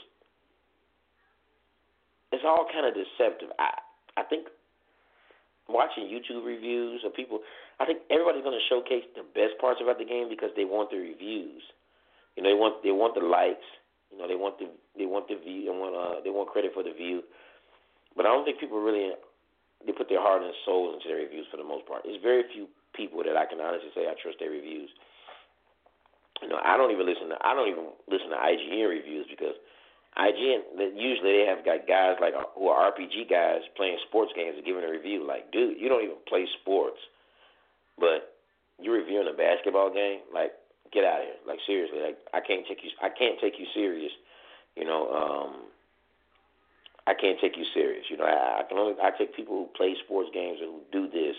It's 2.33 2.45
all 2.45 2.67
kind 2.71 2.85
of 2.85 2.93
deceptive. 2.93 3.49
I 3.59 3.79
I 4.19 4.27
think 4.27 4.51
watching 5.71 6.11
YouTube 6.11 6.43
reviews 6.43 7.07
of 7.07 7.15
people, 7.15 7.41
I 7.79 7.87
think 7.87 8.03
everybody's 8.11 8.43
going 8.43 8.59
to 8.59 8.67
showcase 8.67 9.07
the 9.15 9.23
best 9.23 9.55
parts 9.63 9.79
about 9.79 10.03
the 10.03 10.09
game 10.09 10.27
because 10.27 10.51
they 10.59 10.67
want 10.67 10.91
the 10.91 10.99
reviews. 10.99 11.63
You 12.35 12.43
know, 12.43 12.51
they 12.51 12.59
want 12.59 12.83
they 12.83 12.91
want 12.91 13.15
the 13.15 13.23
likes. 13.23 13.67
You 14.11 14.19
know, 14.19 14.27
they 14.27 14.35
want 14.35 14.59
the 14.59 14.67
they 14.99 15.07
want 15.07 15.31
the 15.31 15.39
view. 15.39 15.71
They 15.71 15.75
want 15.75 15.95
uh 15.95 16.19
they 16.27 16.35
want 16.35 16.51
credit 16.51 16.75
for 16.75 16.83
the 16.83 16.91
view. 16.91 17.23
But 18.19 18.27
I 18.27 18.35
don't 18.35 18.43
think 18.43 18.59
people 18.59 18.83
really 18.83 19.15
they 19.87 19.95
put 19.95 20.11
their 20.11 20.23
heart 20.23 20.43
and 20.43 20.51
soul 20.67 20.91
into 20.91 21.07
their 21.07 21.23
reviews 21.23 21.47
for 21.51 21.59
the 21.59 21.67
most 21.67 21.87
part. 21.87 22.03
It's 22.03 22.19
very 22.19 22.43
few 22.51 22.67
people 22.99 23.23
that 23.23 23.39
I 23.39 23.47
can 23.47 23.63
honestly 23.63 23.95
say 23.95 24.11
I 24.11 24.19
trust 24.19 24.43
their 24.43 24.51
reviews. 24.51 24.91
You 26.43 26.51
know, 26.51 26.59
I 26.59 26.75
don't 26.75 26.91
even 26.91 27.07
listen 27.07 27.31
to 27.31 27.39
I 27.39 27.55
don't 27.55 27.71
even 27.71 27.95
listen 28.11 28.35
to 28.35 28.39
IGN 28.39 28.91
reviews 28.91 29.27
because 29.31 29.55
IGN 30.19 30.67
usually 30.97 31.39
they 31.39 31.47
have 31.47 31.65
got 31.65 31.87
guys 31.87 32.17
like 32.21 32.35
uh, 32.35 32.51
who 32.55 32.69
are 32.69 32.91
RPG 32.91 33.31
guys 33.31 33.63
playing 33.77 33.99
sports 34.09 34.33
games 34.35 34.55
and 34.57 34.67
giving 34.67 34.83
a 34.83 34.91
review. 34.91 35.27
Like, 35.27 35.53
dude, 35.53 35.79
you 35.79 35.89
don't 35.89 36.03
even 36.03 36.19
play 36.27 36.47
sports, 36.61 36.99
but 37.99 38.35
you're 38.81 38.99
reviewing 38.99 39.31
a 39.33 39.37
basketball 39.37 39.95
game. 39.95 40.21
Like, 40.35 40.53
get 40.93 41.05
out 41.05 41.21
of 41.21 41.27
here. 41.27 41.41
Like 41.47 41.59
seriously, 41.67 42.01
like 42.01 42.19
I 42.35 42.41
can't 42.41 42.67
take 42.67 42.83
you. 42.83 42.91
I 43.03 43.09
can't 43.09 43.39
take 43.41 43.59
you 43.59 43.67
serious. 43.75 44.13
You 44.77 44.85
know, 44.85 45.07
um, 45.11 45.71
I 47.07 47.15
can't 47.15 47.39
take 47.41 47.57
you 47.57 47.65
serious. 47.73 48.05
You 48.11 48.17
know, 48.17 48.25
I, 48.25 48.61
I 48.61 48.63
can 48.69 48.79
only 48.79 48.95
I 49.03 49.11
take 49.17 49.35
people 49.35 49.55
who 49.55 49.67
play 49.77 49.95
sports 50.05 50.31
games 50.33 50.59
and 50.61 50.71
who 50.71 50.83
do 50.91 51.11
this, 51.11 51.37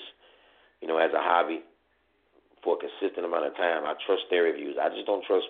you 0.81 0.87
know, 0.87 0.97
as 0.97 1.11
a 1.13 1.21
hobby 1.21 1.61
for 2.63 2.75
a 2.75 2.79
consistent 2.79 3.25
amount 3.25 3.45
of 3.45 3.55
time. 3.55 3.83
I 3.85 3.93
trust 4.05 4.23
their 4.29 4.43
reviews. 4.43 4.77
I 4.79 4.89
just 4.89 5.05
don't 5.05 5.23
trust 5.25 5.47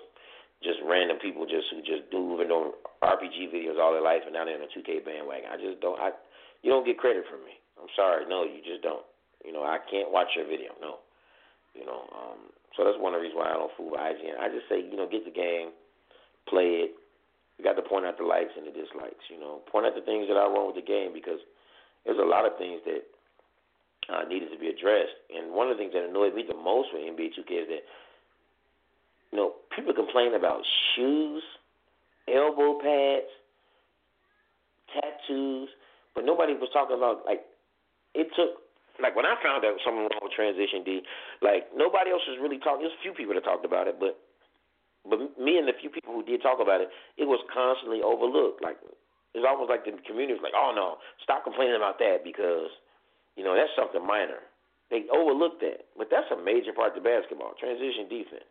just 0.63 0.79
random 0.83 1.17
people 1.23 1.47
just 1.47 1.71
who 1.71 1.79
just 1.79 2.11
do 2.11 2.35
even 2.35 2.51
know 2.51 2.75
RPG 3.03 3.51
videos 3.55 3.79
all 3.79 3.95
their 3.95 4.03
life 4.03 4.27
and 4.27 4.35
now 4.35 4.43
they're 4.43 4.59
in 4.59 4.67
a 4.67 4.71
2K 4.71 5.05
bandwagon. 5.05 5.47
I 5.47 5.55
just 5.55 5.79
don't. 5.79 5.99
I 5.99 6.11
you 6.61 6.69
don't 6.69 6.85
get 6.85 6.99
credit 6.99 7.23
from 7.31 7.43
me. 7.47 7.55
I'm 7.79 7.87
sorry. 7.95 8.27
No, 8.27 8.43
you 8.43 8.59
just 8.59 8.83
don't. 8.83 9.07
You 9.45 9.55
know, 9.55 9.63
I 9.63 9.79
can't 9.87 10.11
watch 10.11 10.35
your 10.35 10.43
video. 10.43 10.75
No. 10.83 10.99
You 11.71 11.85
know, 11.87 12.03
um, 12.11 12.51
so 12.75 12.83
that's 12.83 12.99
one 12.99 13.15
of 13.15 13.23
the 13.23 13.29
reasons 13.29 13.39
why 13.39 13.55
I 13.55 13.55
don't 13.55 13.71
fool 13.77 13.95
with 13.95 14.03
IGN. 14.03 14.35
I 14.35 14.51
just 14.51 14.67
say, 14.67 14.83
you 14.83 14.99
know, 14.99 15.07
get 15.07 15.23
the 15.23 15.31
game, 15.31 15.71
play 16.49 16.83
it, 16.83 16.91
you 17.59 17.67
got 17.67 17.75
to 17.75 17.83
point 17.83 18.07
out 18.07 18.15
the 18.15 18.23
likes 18.23 18.55
and 18.55 18.63
the 18.63 18.71
dislikes. 18.71 19.27
You 19.27 19.39
know, 19.39 19.59
point 19.67 19.83
out 19.83 19.91
the 19.91 20.07
things 20.07 20.31
that 20.31 20.39
are 20.39 20.47
wrong 20.47 20.71
with 20.71 20.79
the 20.79 20.87
game 20.87 21.11
because 21.11 21.43
there's 22.07 22.17
a 22.17 22.25
lot 22.25 22.47
of 22.47 22.55
things 22.55 22.79
that 22.87 23.03
uh, 24.07 24.23
needed 24.23 24.47
to 24.55 24.57
be 24.57 24.71
addressed. 24.71 25.13
And 25.27 25.51
one 25.51 25.67
of 25.67 25.75
the 25.75 25.83
things 25.83 25.91
that 25.91 26.07
annoyed 26.07 26.31
me 26.31 26.47
the 26.47 26.55
most 26.55 26.95
with 26.95 27.03
NBA 27.03 27.35
2K 27.35 27.51
is 27.63 27.67
that 27.67 27.83
you 29.31 29.37
know 29.37 29.53
people 29.75 29.93
complain 29.93 30.33
about 30.33 30.61
shoes, 30.95 31.43
elbow 32.27 32.79
pads, 32.79 33.29
tattoos, 34.93 35.69
but 36.15 36.25
nobody 36.25 36.53
was 36.53 36.69
talking 36.73 36.97
about 36.97 37.25
like 37.25 37.45
it 38.13 38.27
took 38.35 38.61
like 39.01 39.15
when 39.15 39.25
I 39.25 39.39
found 39.39 39.63
out 39.63 39.79
something 39.83 40.07
wrong 40.11 40.23
with 40.23 40.35
transition 40.35 40.83
D, 40.83 41.01
like 41.41 41.71
nobody 41.75 42.11
else 42.11 42.23
was 42.27 42.37
really 42.41 42.59
talking. 42.59 42.83
There's 42.83 42.97
a 42.99 43.03
few 43.03 43.15
people 43.15 43.33
that 43.33 43.47
talked 43.47 43.63
about 43.63 43.87
it, 43.87 43.99
but 43.99 44.19
but 45.07 45.19
me 45.39 45.57
and 45.57 45.67
the 45.67 45.73
few 45.79 45.89
people 45.89 46.11
who 46.11 46.23
did 46.23 46.43
talk 46.43 46.59
about 46.59 46.81
it, 46.81 46.89
it 47.15 47.25
was 47.25 47.39
constantly 47.47 48.03
overlooked. 48.03 48.61
Like 48.61 48.77
it's 49.33 49.45
almost 49.47 49.69
like 49.71 49.85
the 49.85 49.95
community 50.03 50.35
was 50.35 50.43
like, 50.43 50.57
"Oh 50.57 50.75
no, 50.75 50.99
stop 51.23 51.47
complaining 51.47 51.79
about 51.79 51.99
that 52.03 52.27
because, 52.27 52.69
you 53.39 53.43
know, 53.43 53.55
that's 53.55 53.71
something 53.77 54.03
minor." 54.03 54.43
They 54.89 55.05
overlooked 55.13 55.61
that, 55.61 55.85
but 55.95 56.09
that's 56.09 56.27
a 56.33 56.37
major 56.37 56.73
part 56.73 56.97
of 56.97 57.03
the 57.03 57.05
basketball 57.05 57.53
transition 57.61 58.09
defense. 58.09 58.49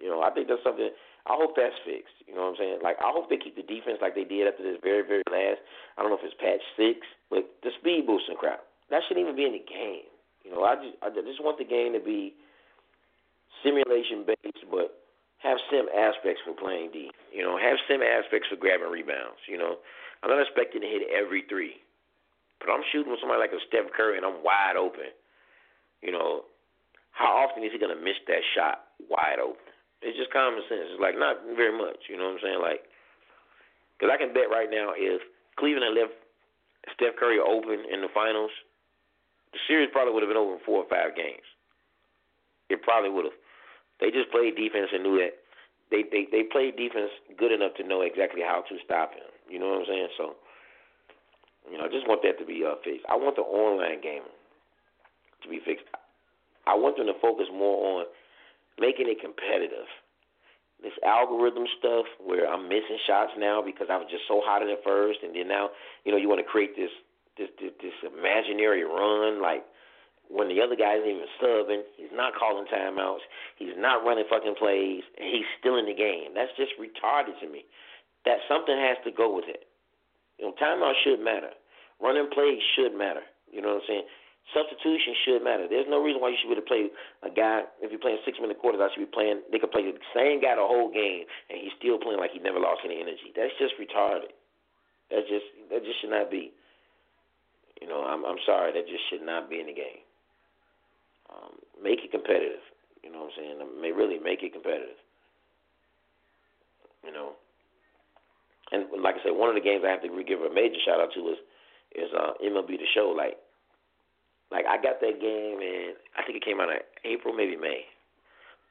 You 0.00 0.08
know, 0.08 0.24
I 0.24 0.32
think 0.32 0.48
that's 0.48 0.64
something. 0.64 0.90
I 1.28 1.36
hope 1.36 1.52
that's 1.54 1.76
fixed. 1.84 2.16
You 2.24 2.34
know 2.34 2.48
what 2.48 2.56
I'm 2.56 2.60
saying? 2.60 2.78
Like 2.82 2.96
I 2.98 3.12
hope 3.12 3.28
they 3.28 3.36
keep 3.36 3.54
the 3.54 3.66
defense 3.66 4.00
like 4.00 4.16
they 4.16 4.24
did 4.24 4.48
after 4.48 4.64
this 4.64 4.80
very 4.80 5.04
very 5.04 5.22
last. 5.28 5.60
I 5.94 6.02
don't 6.02 6.10
know 6.10 6.18
if 6.18 6.24
it's 6.24 6.36
patch 6.40 6.64
six, 6.74 7.04
but 7.28 7.44
the 7.60 7.70
speed 7.78 8.08
boosting 8.08 8.40
crap 8.40 8.64
that 8.90 9.02
shouldn't 9.06 9.22
even 9.22 9.38
be 9.38 9.46
in 9.46 9.54
the 9.54 9.64
game. 9.64 10.10
You 10.44 10.50
know, 10.50 10.66
I 10.66 10.74
just 10.76 10.98
I 11.00 11.08
just 11.14 11.42
want 11.42 11.58
the 11.58 11.68
game 11.68 11.94
to 11.94 12.02
be 12.02 12.34
simulation 13.62 14.26
based, 14.26 14.66
but 14.70 14.98
have 15.38 15.56
sim 15.70 15.86
aspects 15.94 16.42
for 16.44 16.52
playing 16.52 16.90
D. 16.92 17.10
You 17.32 17.42
know, 17.46 17.56
have 17.56 17.78
sim 17.88 18.02
aspects 18.02 18.50
for 18.50 18.58
grabbing 18.58 18.90
rebounds. 18.90 19.40
You 19.48 19.56
know, 19.56 19.78
I'm 20.22 20.30
not 20.30 20.42
expecting 20.42 20.82
to 20.82 20.90
hit 20.90 21.06
every 21.08 21.46
three, 21.48 21.80
but 22.58 22.68
I'm 22.68 22.84
shooting 22.92 23.10
with 23.10 23.22
somebody 23.22 23.40
like 23.40 23.54
a 23.54 23.62
Steph 23.70 23.94
Curry 23.96 24.18
and 24.18 24.26
I'm 24.26 24.42
wide 24.42 24.76
open. 24.76 25.14
You 26.02 26.12
know, 26.12 26.50
how 27.12 27.46
often 27.46 27.62
is 27.62 27.72
he 27.72 27.78
gonna 27.78 28.00
miss 28.00 28.18
that 28.26 28.42
shot 28.56 28.90
wide 29.08 29.38
open? 29.38 29.70
It's 30.00 30.16
just 30.16 30.32
common 30.32 30.64
sense. 30.68 30.88
It's 30.96 31.00
like 31.00 31.18
not 31.18 31.44
very 31.56 31.76
much. 31.76 32.08
You 32.08 32.16
know 32.16 32.32
what 32.32 32.40
I'm 32.40 32.44
saying? 32.44 32.60
Like, 32.60 32.88
because 33.96 34.08
I 34.08 34.16
can 34.16 34.32
bet 34.32 34.48
right 34.48 34.68
now 34.72 34.96
if 34.96 35.20
Cleveland 35.60 35.92
left 35.92 36.16
Steph 36.96 37.20
Curry 37.20 37.36
open 37.36 37.84
in 37.92 38.00
the 38.00 38.08
finals, 38.12 38.50
the 39.52 39.60
series 39.68 39.92
probably 39.92 40.16
would 40.16 40.24
have 40.24 40.32
been 40.32 40.40
over 40.40 40.56
in 40.56 40.64
four 40.64 40.80
or 40.80 40.88
five 40.88 41.12
games. 41.12 41.44
It 42.72 42.80
probably 42.80 43.10
would 43.10 43.28
have. 43.28 43.38
They 44.00 44.08
just 44.08 44.32
played 44.32 44.56
defense 44.56 44.88
and 44.94 45.04
knew 45.04 45.20
that 45.20 45.36
they 45.92 46.08
they 46.08 46.24
they 46.30 46.48
played 46.48 46.80
defense 46.80 47.12
good 47.36 47.52
enough 47.52 47.76
to 47.76 47.84
know 47.84 48.00
exactly 48.00 48.40
how 48.40 48.64
to 48.64 48.74
stop 48.80 49.12
him. 49.12 49.28
You 49.50 49.58
know 49.58 49.68
what 49.68 49.84
I'm 49.84 49.90
saying? 49.90 50.08
So, 50.16 50.24
you 51.68 51.76
know, 51.76 51.84
I 51.84 51.92
just 51.92 52.08
want 52.08 52.22
that 52.22 52.38
to 52.38 52.46
be 52.46 52.64
uh, 52.64 52.78
fixed. 52.80 53.04
I 53.10 53.16
want 53.16 53.36
the 53.36 53.44
online 53.44 54.00
game 54.00 54.24
to 55.42 55.46
be 55.48 55.60
fixed. 55.60 55.84
I 56.66 56.74
want 56.78 56.96
them 56.96 57.06
to 57.10 57.18
focus 57.20 57.50
more 57.52 58.00
on 58.00 58.06
making 58.78 59.08
it 59.08 59.20
competitive. 59.20 59.88
This 60.82 60.96
algorithm 61.04 61.68
stuff 61.78 62.06
where 62.24 62.48
I'm 62.48 62.64
missing 62.64 62.96
shots 63.06 63.32
now 63.36 63.60
because 63.60 63.88
I 63.90 63.96
was 63.96 64.08
just 64.08 64.24
so 64.28 64.40
hot 64.44 64.62
at 64.62 64.68
it 64.68 64.80
first, 64.84 65.20
and 65.22 65.34
then 65.34 65.48
now, 65.48 65.68
you 66.04 66.12
know, 66.12 66.16
you 66.16 66.28
want 66.28 66.40
to 66.40 66.48
create 66.48 66.76
this 66.76 66.92
this 67.36 67.48
this, 67.60 67.72
this 67.82 67.96
imaginary 68.00 68.84
run 68.84 69.42
like 69.42 69.64
when 70.30 70.46
the 70.46 70.62
other 70.62 70.78
guy 70.78 70.94
isn't 70.94 71.10
even 71.10 71.26
subbing, 71.42 71.82
he's 71.98 72.14
not 72.14 72.38
calling 72.38 72.64
timeouts, 72.70 73.26
he's 73.58 73.74
not 73.76 74.06
running 74.06 74.24
fucking 74.30 74.54
plays, 74.54 75.02
and 75.18 75.26
he's 75.26 75.48
still 75.58 75.76
in 75.76 75.90
the 75.90 75.94
game. 75.94 76.32
That's 76.38 76.54
just 76.56 76.70
retarded 76.78 77.34
to 77.42 77.50
me. 77.50 77.66
That 78.24 78.38
something 78.46 78.78
has 78.78 78.96
to 79.04 79.10
go 79.10 79.34
with 79.34 79.50
it. 79.50 79.66
You 80.38 80.46
know, 80.46 80.54
timeout 80.54 80.94
should 81.02 81.18
matter. 81.18 81.50
Running 82.00 82.30
plays 82.32 82.62
should 82.78 82.96
matter. 82.96 83.26
You 83.50 83.60
know 83.60 83.74
what 83.74 83.82
I'm 83.82 83.88
saying? 83.88 84.06
Substitution 84.50 85.14
should 85.22 85.42
matter. 85.46 85.70
There's 85.70 85.86
no 85.86 86.02
reason 86.02 86.18
why 86.18 86.34
you 86.34 86.38
should 86.40 86.50
be 86.50 86.58
able 86.58 86.66
to 86.66 86.70
play 86.70 86.90
a 87.22 87.30
guy 87.30 87.70
if 87.78 87.94
you're 87.94 88.02
playing 88.02 88.18
six 88.26 88.34
minute 88.42 88.58
quarters. 88.58 88.82
I 88.82 88.90
should 88.90 89.06
be 89.06 89.14
playing. 89.14 89.46
They 89.54 89.62
could 89.62 89.70
play 89.70 89.86
the 89.86 89.94
same 90.10 90.42
guy 90.42 90.58
the 90.58 90.66
whole 90.66 90.90
game, 90.90 91.22
and 91.46 91.62
he's 91.62 91.70
still 91.78 92.02
playing 92.02 92.18
like 92.18 92.34
he 92.34 92.42
never 92.42 92.58
lost 92.58 92.82
any 92.82 92.98
energy. 92.98 93.30
That's 93.30 93.54
just 93.62 93.78
retarded. 93.78 94.34
That 95.14 95.22
just 95.30 95.46
that 95.70 95.86
just 95.86 96.02
should 96.02 96.10
not 96.10 96.34
be. 96.34 96.50
You 97.78 97.86
know, 97.86 98.02
I'm 98.02 98.26
I'm 98.26 98.42
sorry. 98.42 98.74
That 98.74 98.90
just 98.90 99.06
should 99.06 99.22
not 99.22 99.46
be 99.46 99.62
in 99.62 99.70
the 99.70 99.76
game. 99.76 100.02
Um, 101.30 101.62
make 101.78 102.02
it 102.02 102.10
competitive. 102.10 102.62
You 103.06 103.14
know 103.14 103.30
what 103.30 103.38
I'm 103.38 103.58
saying? 103.58 103.80
May 103.80 103.94
really 103.94 104.18
make 104.18 104.42
it 104.42 104.52
competitive. 104.52 104.98
You 107.06 107.12
know. 107.14 107.38
And 108.72 108.86
like 109.02 109.18
I 109.18 109.22
said, 109.22 109.34
one 109.34 109.48
of 109.50 109.54
the 109.54 109.66
games 109.66 109.82
I 109.86 109.90
have 109.90 110.02
to 110.02 110.10
give 110.22 110.42
a 110.42 110.50
major 110.50 110.78
shout 110.84 111.00
out 111.00 111.14
to 111.14 111.22
is 111.30 111.38
is 111.94 112.10
uh, 112.14 112.38
MLB 112.38 112.78
The 112.78 112.86
Show. 112.94 113.10
Like, 113.16 113.34
like 114.50 114.66
I 114.66 114.76
got 114.76 115.00
that 115.00 115.22
game, 115.22 115.58
and 115.62 115.94
I 116.18 116.26
think 116.26 116.36
it 116.36 116.44
came 116.44 116.60
out 116.60 116.70
in 116.70 116.82
April, 117.06 117.34
maybe 117.34 117.56
May. 117.56 117.86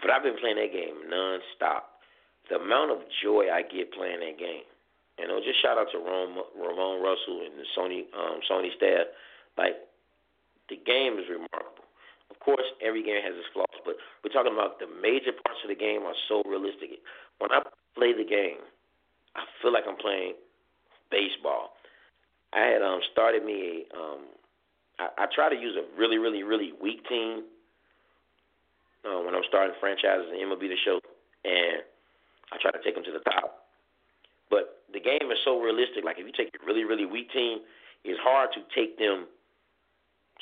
But 0.01 0.11
I've 0.11 0.23
been 0.23 0.39
playing 0.39 0.59
that 0.59 0.71
game 0.71 1.07
nonstop. 1.07 1.99
The 2.47 2.57
amount 2.57 2.91
of 2.91 2.99
joy 3.21 3.51
I 3.51 3.61
get 3.61 3.93
playing 3.93 4.19
that 4.25 4.39
game, 4.39 4.65
you 5.19 5.27
know, 5.27 5.37
just 5.43 5.61
shout 5.61 5.77
out 5.77 5.91
to 5.91 5.99
Ron, 5.99 6.33
Ramone 6.57 7.03
Russell 7.03 7.45
and 7.45 7.53
the 7.59 7.67
Sony 7.77 8.09
um, 8.15 8.39
Sony 8.49 8.73
staff. 8.75 9.11
Like, 9.57 9.75
the 10.69 10.79
game 10.81 11.19
is 11.19 11.27
remarkable. 11.29 11.85
Of 12.31 12.39
course, 12.39 12.65
every 12.81 13.03
game 13.03 13.21
has 13.21 13.35
its 13.35 13.49
flaws, 13.53 13.81
but 13.83 13.97
we're 14.23 14.31
talking 14.31 14.53
about 14.53 14.79
the 14.79 14.87
major 14.87 15.33
parts 15.45 15.59
of 15.65 15.69
the 15.69 15.75
game 15.75 16.05
are 16.05 16.17
so 16.29 16.41
realistic. 16.45 17.01
When 17.37 17.51
I 17.51 17.61
play 17.97 18.13
the 18.13 18.25
game, 18.25 18.61
I 19.35 19.43
feel 19.61 19.73
like 19.73 19.83
I'm 19.89 19.97
playing 19.97 20.33
baseball. 21.11 21.73
I 22.53 22.65
had 22.65 22.81
um 22.81 23.01
started 23.11 23.45
me 23.45 23.85
a 23.91 23.97
um 23.97 24.21
I, 24.99 25.23
I 25.23 25.25
try 25.33 25.49
to 25.49 25.55
use 25.55 25.75
a 25.75 25.85
really 25.97 26.17
really 26.17 26.43
really 26.43 26.73
weak 26.81 27.07
team 27.07 27.43
uh, 29.05 29.23
when 29.23 29.33
I'm 29.33 29.47
starting 29.47 29.75
franchises 29.79 30.27
and 30.29 30.39
MLB 30.39 30.67
the 30.67 30.79
show, 30.83 30.99
and 31.45 31.81
I 32.51 32.57
try 32.61 32.71
to 32.71 32.83
take 32.83 32.95
them 32.95 33.03
to 33.03 33.11
the 33.11 33.23
top. 33.31 33.65
But 34.49 34.83
the 34.91 34.99
game 34.99 35.31
is 35.31 35.39
so 35.45 35.59
realistic. 35.59 36.03
Like 36.03 36.19
if 36.19 36.25
you 36.25 36.33
take 36.35 36.51
a 36.53 36.65
really 36.65 36.83
really 36.83 37.05
weak 37.05 37.31
team, 37.31 37.59
it's 38.03 38.19
hard 38.21 38.49
to 38.53 38.61
take 38.75 38.99
them 38.99 39.25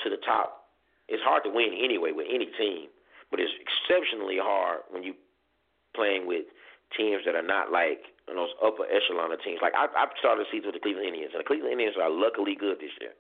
to 0.03 0.09
the 0.09 0.17
top 0.25 0.67
it's 1.07 1.23
hard 1.23 1.43
to 1.43 1.51
win 1.51 1.71
anyway 1.79 2.11
with 2.11 2.27
any 2.27 2.51
team, 2.59 2.91
but 3.31 3.39
it's 3.39 3.51
exceptionally 3.63 4.37
hard 4.39 4.83
when 4.91 5.03
you 5.03 5.15
playing 5.95 6.27
with 6.27 6.45
teams 6.95 7.23
that 7.25 7.35
are 7.35 7.45
not 7.45 7.71
like 7.71 8.11
those 8.27 8.51
upper 8.63 8.83
echelon 8.91 9.31
of 9.31 9.41
teams. 9.41 9.59
Like 9.61 9.73
I, 9.75 9.87
I've 9.87 10.11
started 10.19 10.45
the 10.45 10.49
season 10.51 10.67
with 10.71 10.75
the 10.75 10.83
Cleveland 10.83 11.07
Indians, 11.07 11.31
and 11.33 11.39
the 11.39 11.47
Cleveland 11.47 11.71
Indians 11.71 11.95
are 11.95 12.11
luckily 12.11 12.55
good 12.59 12.77
this 12.83 12.91
year. 12.99 13.15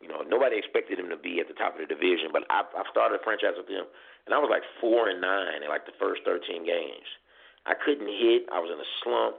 You 0.00 0.08
know, 0.08 0.20
nobody 0.28 0.60
expected 0.60 0.98
them 0.98 1.08
to 1.08 1.16
be 1.16 1.40
at 1.40 1.48
the 1.48 1.56
top 1.56 1.74
of 1.74 1.80
the 1.80 1.88
division, 1.88 2.28
but 2.32 2.44
I've, 2.52 2.68
I've 2.76 2.90
started 2.92 3.16
a 3.16 3.24
franchise 3.24 3.56
with 3.56 3.66
them, 3.66 3.88
and 4.28 4.34
I 4.34 4.38
was 4.38 4.52
like 4.52 4.62
four 4.80 5.08
and 5.08 5.20
nine 5.20 5.64
in 5.64 5.68
like 5.72 5.88
the 5.88 5.96
first 5.96 6.20
thirteen 6.24 6.68
games. 6.68 7.08
I 7.64 7.74
couldn't 7.74 8.06
hit. 8.06 8.46
I 8.52 8.60
was 8.60 8.70
in 8.70 8.78
a 8.78 8.90
slump. 9.02 9.36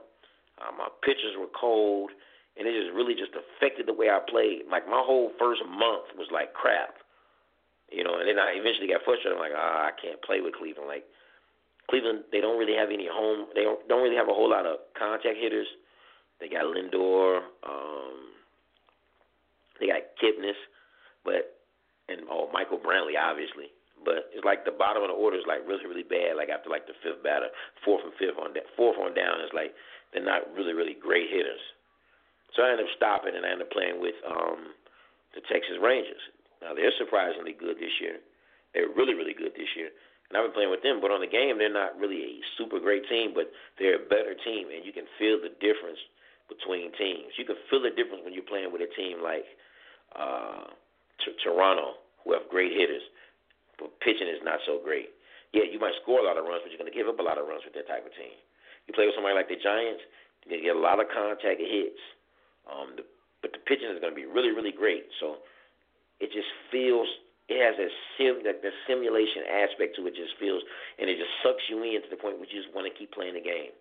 Uh, 0.57 0.73
my 0.73 0.89
pitches 1.05 1.37
were 1.37 1.51
cold, 1.53 2.09
and 2.57 2.67
it 2.67 2.73
just 2.73 2.89
really 2.91 3.13
just 3.13 3.37
affected 3.37 3.85
the 3.85 3.93
way 3.93 4.09
I 4.09 4.17
played. 4.17 4.65
Like 4.65 4.89
my 4.89 4.99
whole 4.99 5.31
first 5.37 5.61
month 5.63 6.09
was 6.17 6.27
like 6.33 6.57
crap, 6.57 6.97
you 7.93 8.03
know. 8.03 8.17
And 8.17 8.25
then 8.27 8.41
I 8.41 8.57
eventually 8.57 8.89
got 8.89 9.05
frustrated. 9.05 9.37
I'm 9.37 9.43
like, 9.45 9.55
ah, 9.55 9.87
I 9.87 9.93
can't 9.93 10.21
play 10.25 10.41
with 10.41 10.57
Cleveland. 10.57 10.89
Like 10.89 11.05
Cleveland, 11.85 12.25
they 12.33 12.41
don't 12.41 12.57
really 12.57 12.75
have 12.75 12.89
any 12.89 13.07
home. 13.07 13.47
They 13.53 13.61
don't 13.61 13.79
don't 13.87 14.01
really 14.01 14.17
have 14.17 14.27
a 14.27 14.33
whole 14.33 14.49
lot 14.49 14.65
of 14.65 14.81
contact 14.97 15.37
hitters. 15.37 15.69
They 16.41 16.49
got 16.49 16.65
Lindor. 16.65 17.45
Um, 17.61 18.36
they 19.79 19.87
got 19.87 20.15
Kipnis, 20.17 20.57
but 21.23 21.57
and 22.09 22.23
oh 22.31 22.49
Michael 22.53 22.79
Brantley 22.79 23.19
obviously. 23.19 23.71
But 24.05 24.29
it's 24.31 24.45
like 24.45 24.63
the 24.63 24.75
bottom 24.75 25.03
of 25.03 25.09
the 25.09 25.17
order 25.17 25.37
is 25.37 25.47
like 25.49 25.65
really 25.67 25.85
really 25.85 26.07
bad. 26.07 26.37
Like 26.37 26.49
after 26.49 26.69
like 26.69 26.87
the 26.87 26.97
fifth 27.03 27.23
batter, 27.23 27.51
fourth 27.83 28.05
and 28.05 28.15
fifth 28.15 28.39
on 28.39 28.53
da- 28.53 28.69
fourth 28.77 28.97
on 29.01 29.13
down 29.17 29.41
is 29.41 29.51
like 29.51 29.73
they're 30.13 30.23
not 30.23 30.47
really 30.53 30.73
really 30.73 30.95
great 30.95 31.29
hitters. 31.29 31.61
So 32.55 32.63
I 32.63 32.71
ended 32.71 32.87
up 32.87 32.95
stopping 32.95 33.35
and 33.35 33.43
I 33.43 33.51
ended 33.51 33.67
up 33.67 33.75
playing 33.75 33.99
with 33.99 34.15
um, 34.23 34.71
the 35.35 35.43
Texas 35.51 35.77
Rangers. 35.81 36.21
Now 36.61 36.73
they're 36.73 36.95
surprisingly 36.95 37.53
good 37.53 37.77
this 37.77 37.93
year. 37.99 38.21
They're 38.71 38.93
really 38.93 39.17
really 39.17 39.35
good 39.35 39.57
this 39.57 39.69
year. 39.75 39.91
And 40.29 40.35
I've 40.35 40.51
been 40.51 40.59
playing 40.59 40.75
with 40.75 40.83
them, 40.83 40.99
but 40.99 41.11
on 41.11 41.23
the 41.23 41.31
game 41.31 41.57
they're 41.57 41.71
not 41.71 41.95
really 41.97 42.19
a 42.19 42.33
super 42.59 42.79
great 42.79 43.07
team, 43.07 43.31
but 43.31 43.51
they're 43.79 43.99
a 43.99 44.07
better 44.11 44.35
team, 44.43 44.67
and 44.71 44.83
you 44.83 44.91
can 44.91 45.07
feel 45.15 45.39
the 45.39 45.55
difference 45.63 45.99
between 46.47 46.91
teams. 46.95 47.35
You 47.35 47.47
can 47.47 47.59
feel 47.67 47.83
the 47.83 47.95
difference 47.95 48.23
when 48.23 48.35
you're 48.35 48.47
playing 48.47 48.71
with 48.71 48.83
a 48.83 48.91
team 48.95 49.19
like 49.23 49.47
uh, 50.17 50.67
t- 51.23 51.37
Toronto, 51.43 52.01
who 52.23 52.33
have 52.33 52.49
great 52.49 52.73
hitters, 52.73 53.05
but 53.79 53.93
pitching 54.01 54.27
is 54.27 54.41
not 54.43 54.59
so 54.65 54.81
great. 54.83 55.13
Yeah, 55.53 55.63
you 55.63 55.79
might 55.79 55.95
score 56.03 56.19
a 56.19 56.27
lot 56.27 56.35
of 56.35 56.43
runs, 56.43 56.65
but 56.65 56.73
you're 56.73 56.81
going 56.81 56.91
to 56.91 56.97
give 56.97 57.07
up 57.07 57.21
a 57.21 57.25
lot 57.25 57.37
of 57.39 57.47
runs 57.47 57.63
with 57.63 57.77
that 57.77 57.87
type 57.87 58.03
of 58.03 58.11
team. 58.17 58.35
You 58.89 58.93
play 58.93 59.05
with 59.05 59.15
somebody 59.15 59.35
like 59.35 59.47
the 59.47 59.59
Giants, 59.59 60.03
you 60.43 60.59
get 60.59 60.75
a 60.75 60.79
lot 60.79 60.99
of 60.99 61.07
contact 61.11 61.59
hits, 61.59 62.01
um, 62.67 62.95
the, 62.99 63.03
but 63.41 63.51
the 63.51 63.61
pitching 63.63 63.91
is 63.91 63.99
going 63.99 64.11
to 64.11 64.19
be 64.19 64.27
really, 64.27 64.51
really 64.51 64.75
great. 64.75 65.07
So 65.19 65.43
it 66.19 66.33
just 66.33 66.49
feels 66.71 67.07
it 67.47 67.63
has 67.63 67.79
a 67.79 67.87
sim 68.19 68.43
that 68.43 68.59
the 68.59 68.75
simulation 68.83 69.47
aspect 69.47 69.95
to 69.95 70.03
it 70.03 70.15
just 70.19 70.35
feels 70.35 70.59
and 70.99 71.07
it 71.07 71.15
just 71.15 71.31
sucks 71.39 71.63
you 71.71 71.79
in 71.79 72.03
to 72.03 72.09
the 72.11 72.19
point 72.19 72.35
where 72.35 72.47
you 72.47 72.59
just 72.59 72.73
want 72.75 72.83
to 72.83 72.91
keep 72.91 73.15
playing 73.15 73.39
the 73.39 73.43
game. 73.43 73.71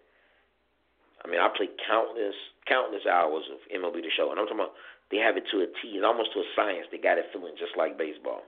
I 1.24 1.26
mean, 1.26 1.42
I 1.42 1.50
play 1.50 1.66
countless 1.82 2.36
countless 2.70 3.02
hours 3.10 3.42
of 3.50 3.58
MLB 3.74 4.06
the 4.06 4.12
show, 4.14 4.30
and 4.30 4.38
I'm 4.38 4.46
talking 4.46 4.62
about 4.62 4.78
they 5.10 5.18
have 5.18 5.36
it 5.36 5.44
to 5.52 5.62
a 5.62 5.66
T, 5.66 5.94
it's 5.94 6.04
almost 6.04 6.32
to 6.34 6.40
a 6.40 6.48
science. 6.54 6.86
They 6.90 6.98
got 6.98 7.18
it 7.18 7.30
feeling 7.32 7.54
just 7.58 7.76
like 7.78 7.98
baseball, 7.98 8.42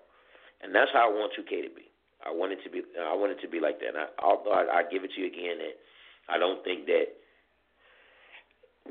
and 0.62 0.74
that's 0.74 0.90
how 0.92 1.06
I 1.06 1.12
want 1.12 1.32
2K 1.38 1.62
to 1.66 1.72
be. 1.74 1.86
I 2.24 2.34
want 2.34 2.52
it 2.52 2.59
to 2.64 2.70
be. 2.70 2.82
I 2.98 3.14
want 3.14 3.32
it 3.32 3.40
to 3.42 3.48
be 3.48 3.61
like 3.61 3.78
that. 3.78 3.94
And 3.94 3.98
I, 3.98 4.06
although 4.18 4.52
I, 4.52 4.82
I 4.82 4.90
give 4.90 5.04
it 5.04 5.14
to 5.14 5.20
you 5.22 5.28
again 5.30 5.62
that 5.62 5.78
I 6.26 6.38
don't 6.38 6.62
think 6.64 6.86
that 6.86 7.14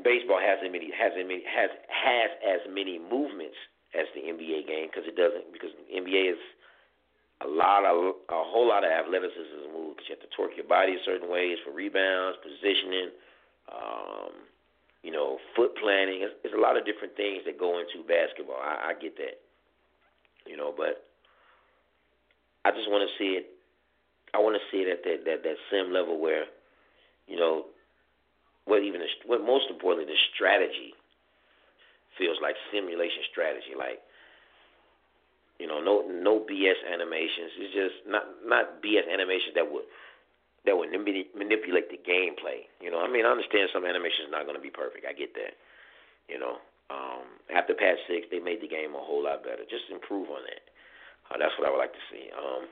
baseball 0.04 0.40
has 0.40 0.64
as 0.64 0.72
many 0.72 0.92
has 0.96 1.12
as 1.18 1.28
many 1.28 1.44
has 1.44 1.70
has 1.92 2.30
as 2.46 2.62
many 2.72 3.00
movements 3.00 3.60
as 3.92 4.08
the 4.16 4.32
NBA 4.32 4.68
game 4.68 4.88
because 4.88 5.04
it 5.08 5.20
doesn't 5.20 5.52
because 5.52 5.76
NBA 5.92 6.40
is 6.40 6.42
a 7.44 7.48
lot 7.48 7.86
of 7.86 8.16
a 8.32 8.42
whole 8.48 8.68
lot 8.68 8.88
of 8.88 8.90
athleticism 8.90 9.76
move 9.76 10.00
you 10.08 10.16
have 10.16 10.24
to 10.24 10.32
torque 10.36 10.56
your 10.56 10.66
body 10.66 10.96
a 10.96 11.02
certain 11.06 11.30
ways 11.30 11.58
for 11.66 11.72
rebounds, 11.72 12.38
positioning, 12.42 13.12
um, 13.70 14.32
you 15.08 15.14
know, 15.16 15.40
foot 15.56 15.72
planning. 15.80 16.20
It's, 16.20 16.36
it's 16.44 16.52
a 16.52 16.60
lot 16.60 16.76
of 16.76 16.84
different 16.84 17.16
things 17.16 17.48
that 17.48 17.56
go 17.56 17.80
into 17.80 18.04
basketball. 18.04 18.60
I, 18.60 18.92
I 18.92 18.94
get 19.00 19.16
that, 19.24 19.40
you 20.44 20.60
know, 20.60 20.76
but 20.76 21.08
I 22.68 22.76
just 22.76 22.92
want 22.92 23.08
to 23.08 23.12
see 23.16 23.40
it. 23.40 23.56
I 24.36 24.44
want 24.44 24.60
to 24.60 24.68
see 24.68 24.84
it 24.84 24.92
at 24.92 25.08
that 25.08 25.24
that 25.24 25.48
that 25.48 25.56
sim 25.72 25.96
level 25.96 26.20
where, 26.20 26.52
you 27.24 27.40
know, 27.40 27.72
what 28.68 28.84
even 28.84 29.00
the, 29.00 29.08
what 29.24 29.40
most 29.40 29.72
importantly 29.72 30.12
the 30.12 30.20
strategy 30.36 30.92
feels 32.20 32.36
like 32.44 32.60
simulation 32.68 33.24
strategy, 33.32 33.80
like 33.80 34.04
you 35.56 35.72
know, 35.72 35.80
no 35.80 36.04
no 36.04 36.44
BS 36.44 36.84
animations. 36.84 37.56
It's 37.64 37.72
just 37.72 37.98
not 38.04 38.28
not 38.44 38.84
BS 38.84 39.08
animations 39.08 39.56
that 39.56 39.72
would 39.72 39.88
that 40.68 40.76
would 40.76 40.92
manipulate 40.92 41.88
the 41.88 41.98
gameplay. 42.04 42.68
You 42.84 42.92
know, 42.92 43.00
I 43.00 43.08
mean, 43.08 43.24
I 43.24 43.32
understand 43.32 43.72
some 43.72 43.88
animations 43.88 44.28
not 44.30 44.44
going 44.44 44.60
to 44.60 44.62
be 44.62 44.70
perfect. 44.70 45.08
I 45.08 45.16
get 45.16 45.32
that. 45.40 45.56
You 46.28 46.38
know, 46.38 46.60
um, 46.92 47.40
after 47.48 47.72
patch 47.74 48.04
six, 48.06 48.28
they 48.28 48.44
made 48.44 48.60
the 48.60 48.68
game 48.68 48.92
a 48.92 49.02
whole 49.02 49.24
lot 49.24 49.48
better. 49.48 49.64
Just 49.72 49.88
improve 49.88 50.28
on 50.28 50.44
that. 50.44 50.64
Uh, 51.32 51.40
that's 51.40 51.56
what 51.56 51.68
I 51.68 51.72
would 51.72 51.80
like 51.80 51.96
to 51.96 52.06
see. 52.12 52.28
Um, 52.36 52.68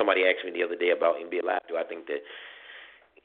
somebody 0.00 0.24
asked 0.24 0.44
me 0.48 0.56
the 0.56 0.64
other 0.64 0.80
day 0.80 0.96
about 0.96 1.20
NBA 1.20 1.44
Live. 1.44 1.64
Do 1.68 1.76
I 1.76 1.84
think 1.84 2.08
that 2.08 2.24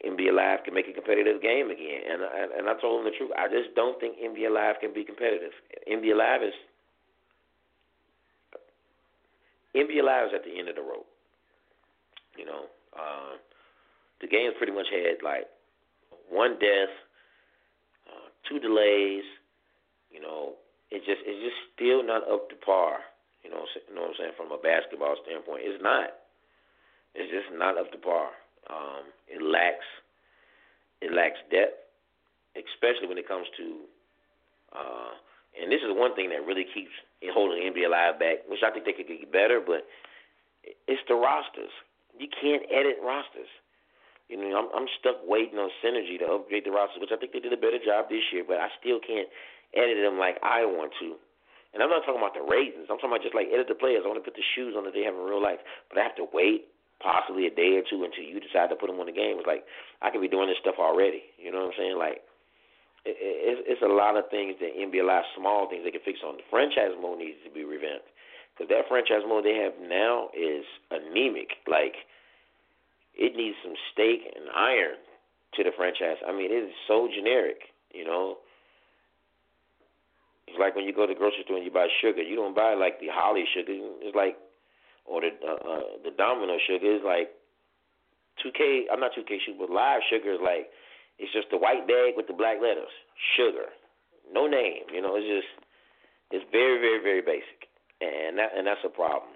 NBA 0.06 0.36
Live 0.36 0.64
can 0.64 0.76
make 0.76 0.88
a 0.88 0.94
competitive 0.94 1.42
game 1.42 1.72
again. 1.72 2.04
And 2.06 2.22
I, 2.22 2.60
and 2.60 2.66
I 2.70 2.76
told 2.80 3.02
him 3.02 3.06
the 3.10 3.16
truth. 3.18 3.32
I 3.34 3.48
just 3.48 3.74
don't 3.76 4.00
think 4.00 4.20
NBA 4.20 4.52
Live 4.54 4.78
can 4.80 4.94
be 4.94 5.04
competitive. 5.04 5.56
NBA 5.88 6.14
Live 6.14 6.44
is 6.44 6.54
NBA 9.76 10.04
Live 10.04 10.28
is 10.30 10.34
at 10.36 10.44
the 10.44 10.54
end 10.58 10.70
of 10.70 10.76
the 10.76 10.86
road. 10.86 11.06
You 12.38 12.46
know, 12.46 12.70
uh, 12.98 13.38
the 14.22 14.28
game's 14.28 14.56
pretty 14.58 14.74
much 14.74 14.88
had 14.92 15.24
like 15.24 15.46
one 16.30 16.60
death, 16.60 16.94
uh, 18.10 18.28
two 18.50 18.60
delays. 18.60 19.24
You 20.12 20.22
know, 20.22 20.58
it 20.92 21.06
just 21.06 21.22
it's 21.26 21.42
just 21.44 21.60
still 21.76 22.04
not 22.04 22.28
up 22.28 22.50
to 22.50 22.56
par. 22.58 23.00
You 23.44 23.52
know, 23.52 23.64
you 23.88 23.96
know 23.96 24.02
what 24.10 24.18
I'm 24.18 24.20
saying 24.20 24.36
from 24.36 24.52
a 24.52 24.58
basketball 24.60 25.16
standpoint, 25.24 25.64
it's 25.64 25.82
not. 25.82 26.10
It's 27.16 27.32
just 27.32 27.54
not 27.58 27.78
up 27.78 27.92
to 27.92 27.98
par. 27.98 28.30
Um, 28.70 29.10
it 29.30 29.42
lacks 29.42 29.88
it 31.02 31.14
lacks 31.14 31.40
depth, 31.52 31.78
especially 32.58 33.08
when 33.08 33.18
it 33.18 33.28
comes 33.28 33.48
to. 33.58 33.66
Uh, 34.74 35.14
and 35.62 35.72
this 35.72 35.82
is 35.82 35.94
one 35.94 36.14
thing 36.16 36.30
that 36.30 36.46
really 36.46 36.66
keeps 36.74 36.94
it 37.22 37.34
holding 37.34 37.62
NBA 37.62 37.90
Live 37.90 38.20
back, 38.20 38.46
which 38.48 38.62
I 38.66 38.72
think 38.72 38.86
they 38.86 38.94
could 38.94 39.08
get 39.08 39.32
better. 39.32 39.62
But 39.62 39.86
it's 40.88 41.02
the 41.08 41.16
rosters. 41.16 41.74
You 42.20 42.28
can't 42.30 42.64
edit 42.70 42.98
rosters. 43.02 43.50
You 44.28 44.36
know, 44.36 44.52
I'm, 44.60 44.68
I'm 44.76 44.90
stuck 45.00 45.24
waiting 45.24 45.56
on 45.56 45.72
Synergy 45.80 46.20
to 46.20 46.28
upgrade 46.28 46.68
the 46.68 46.76
rosters, 46.76 47.00
which 47.00 47.16
I 47.16 47.18
think 47.18 47.32
they 47.32 47.40
did 47.40 47.56
a 47.56 47.60
better 47.60 47.80
job 47.80 48.12
this 48.12 48.28
year. 48.36 48.44
But 48.44 48.60
I 48.60 48.68
still 48.76 49.00
can't 49.00 49.32
edit 49.72 49.98
them 50.04 50.20
like 50.20 50.36
I 50.44 50.68
want 50.68 50.92
to. 51.00 51.16
And 51.72 51.84
I'm 51.84 51.92
not 51.92 52.04
talking 52.04 52.20
about 52.20 52.36
the 52.36 52.44
ratings. 52.44 52.88
I'm 52.92 53.00
talking 53.00 53.12
about 53.12 53.24
just 53.24 53.36
like 53.36 53.52
edit 53.52 53.72
the 53.72 53.78
players. 53.78 54.04
I 54.04 54.12
want 54.12 54.20
to 54.20 54.28
put 54.28 54.36
the 54.36 54.46
shoes 54.56 54.76
on 54.76 54.84
that 54.88 54.96
they 54.96 55.04
have 55.04 55.16
in 55.16 55.24
real 55.24 55.44
life, 55.44 55.60
but 55.88 56.00
I 56.00 56.04
have 56.04 56.18
to 56.20 56.28
wait 56.32 56.68
possibly 56.98 57.46
a 57.46 57.54
day 57.54 57.78
or 57.78 57.86
two 57.86 58.02
until 58.02 58.26
you 58.26 58.42
decide 58.42 58.74
to 58.74 58.80
put 58.80 58.90
them 58.90 58.98
on 58.98 59.06
the 59.06 59.16
game. 59.16 59.38
It's 59.38 59.48
like 59.48 59.68
I 60.02 60.10
could 60.10 60.24
be 60.24 60.32
doing 60.32 60.50
this 60.50 60.58
stuff 60.58 60.80
already. 60.82 61.24
You 61.38 61.52
know 61.54 61.68
what 61.68 61.76
I'm 61.76 61.80
saying? 61.80 61.98
Like 62.00 62.26
it, 63.06 63.16
it, 63.20 63.56
it's 63.68 63.84
a 63.86 63.92
lot 63.92 64.18
of 64.18 64.28
things 64.34 64.58
that 64.60 64.74
NBA 64.74 65.06
Live, 65.06 65.28
small 65.38 65.70
things 65.70 65.86
they 65.86 65.94
can 65.94 66.04
fix 66.04 66.20
on. 66.26 66.40
The 66.40 66.48
franchise 66.50 66.98
mode 66.98 67.22
needs 67.22 67.38
to 67.46 67.52
be 67.52 67.64
revamped 67.64 68.10
because 68.58 68.70
that 68.70 68.90
franchise 68.90 69.22
mode 69.28 69.46
they 69.46 69.56
have 69.56 69.74
now 69.78 70.30
is 70.34 70.66
anemic. 70.90 71.62
Like 71.70 71.94
it 73.14 73.36
needs 73.36 73.58
some 73.64 73.78
steak 73.94 74.26
and 74.34 74.50
iron 74.56 74.98
to 75.56 75.64
the 75.64 75.72
franchise. 75.78 76.18
I 76.28 76.34
mean, 76.34 76.52
it 76.52 76.66
is 76.66 76.74
so 76.88 77.08
generic. 77.14 77.70
You 77.94 78.06
know. 78.06 78.38
It's 80.48 80.58
like 80.58 80.76
when 80.76 80.86
you 80.86 80.96
go 80.96 81.06
to 81.06 81.14
the 81.14 81.20
grocery 81.20 81.44
store 81.44 81.58
and 81.58 81.66
you 81.66 81.72
buy 81.72 81.88
sugar. 82.02 82.24
You 82.24 82.38
don't 82.38 82.56
buy 82.56 82.74
like 82.74 83.00
the 83.00 83.12
Holly 83.12 83.44
sugar. 83.54 83.76
It's 84.00 84.16
like 84.16 84.38
or 85.08 85.22
the 85.22 85.32
uh, 85.40 85.56
uh, 85.56 85.82
the 86.04 86.12
Domino 86.12 86.60
sugar 86.68 86.88
is 86.88 87.02
like 87.04 87.32
2K. 88.44 88.92
I'm 88.92 89.00
not 89.00 89.12
2K 89.16 89.40
sugar, 89.44 89.66
but 89.66 89.72
live 89.72 90.02
sugar 90.12 90.36
is 90.36 90.44
like 90.44 90.68
it's 91.18 91.32
just 91.34 91.48
the 91.50 91.58
white 91.58 91.88
bag 91.88 92.14
with 92.16 92.28
the 92.28 92.36
black 92.36 92.62
letters, 92.62 92.92
sugar, 93.36 93.74
no 94.32 94.46
name. 94.46 94.86
You 94.94 95.02
know, 95.02 95.16
it's 95.16 95.26
just 95.26 95.52
it's 96.30 96.46
very 96.52 96.78
very 96.78 97.02
very 97.02 97.22
basic, 97.24 97.67
and 98.02 98.38
that 98.38 98.52
and 98.56 98.68
that's 98.68 98.84
a 98.86 98.90
problem. 98.90 99.34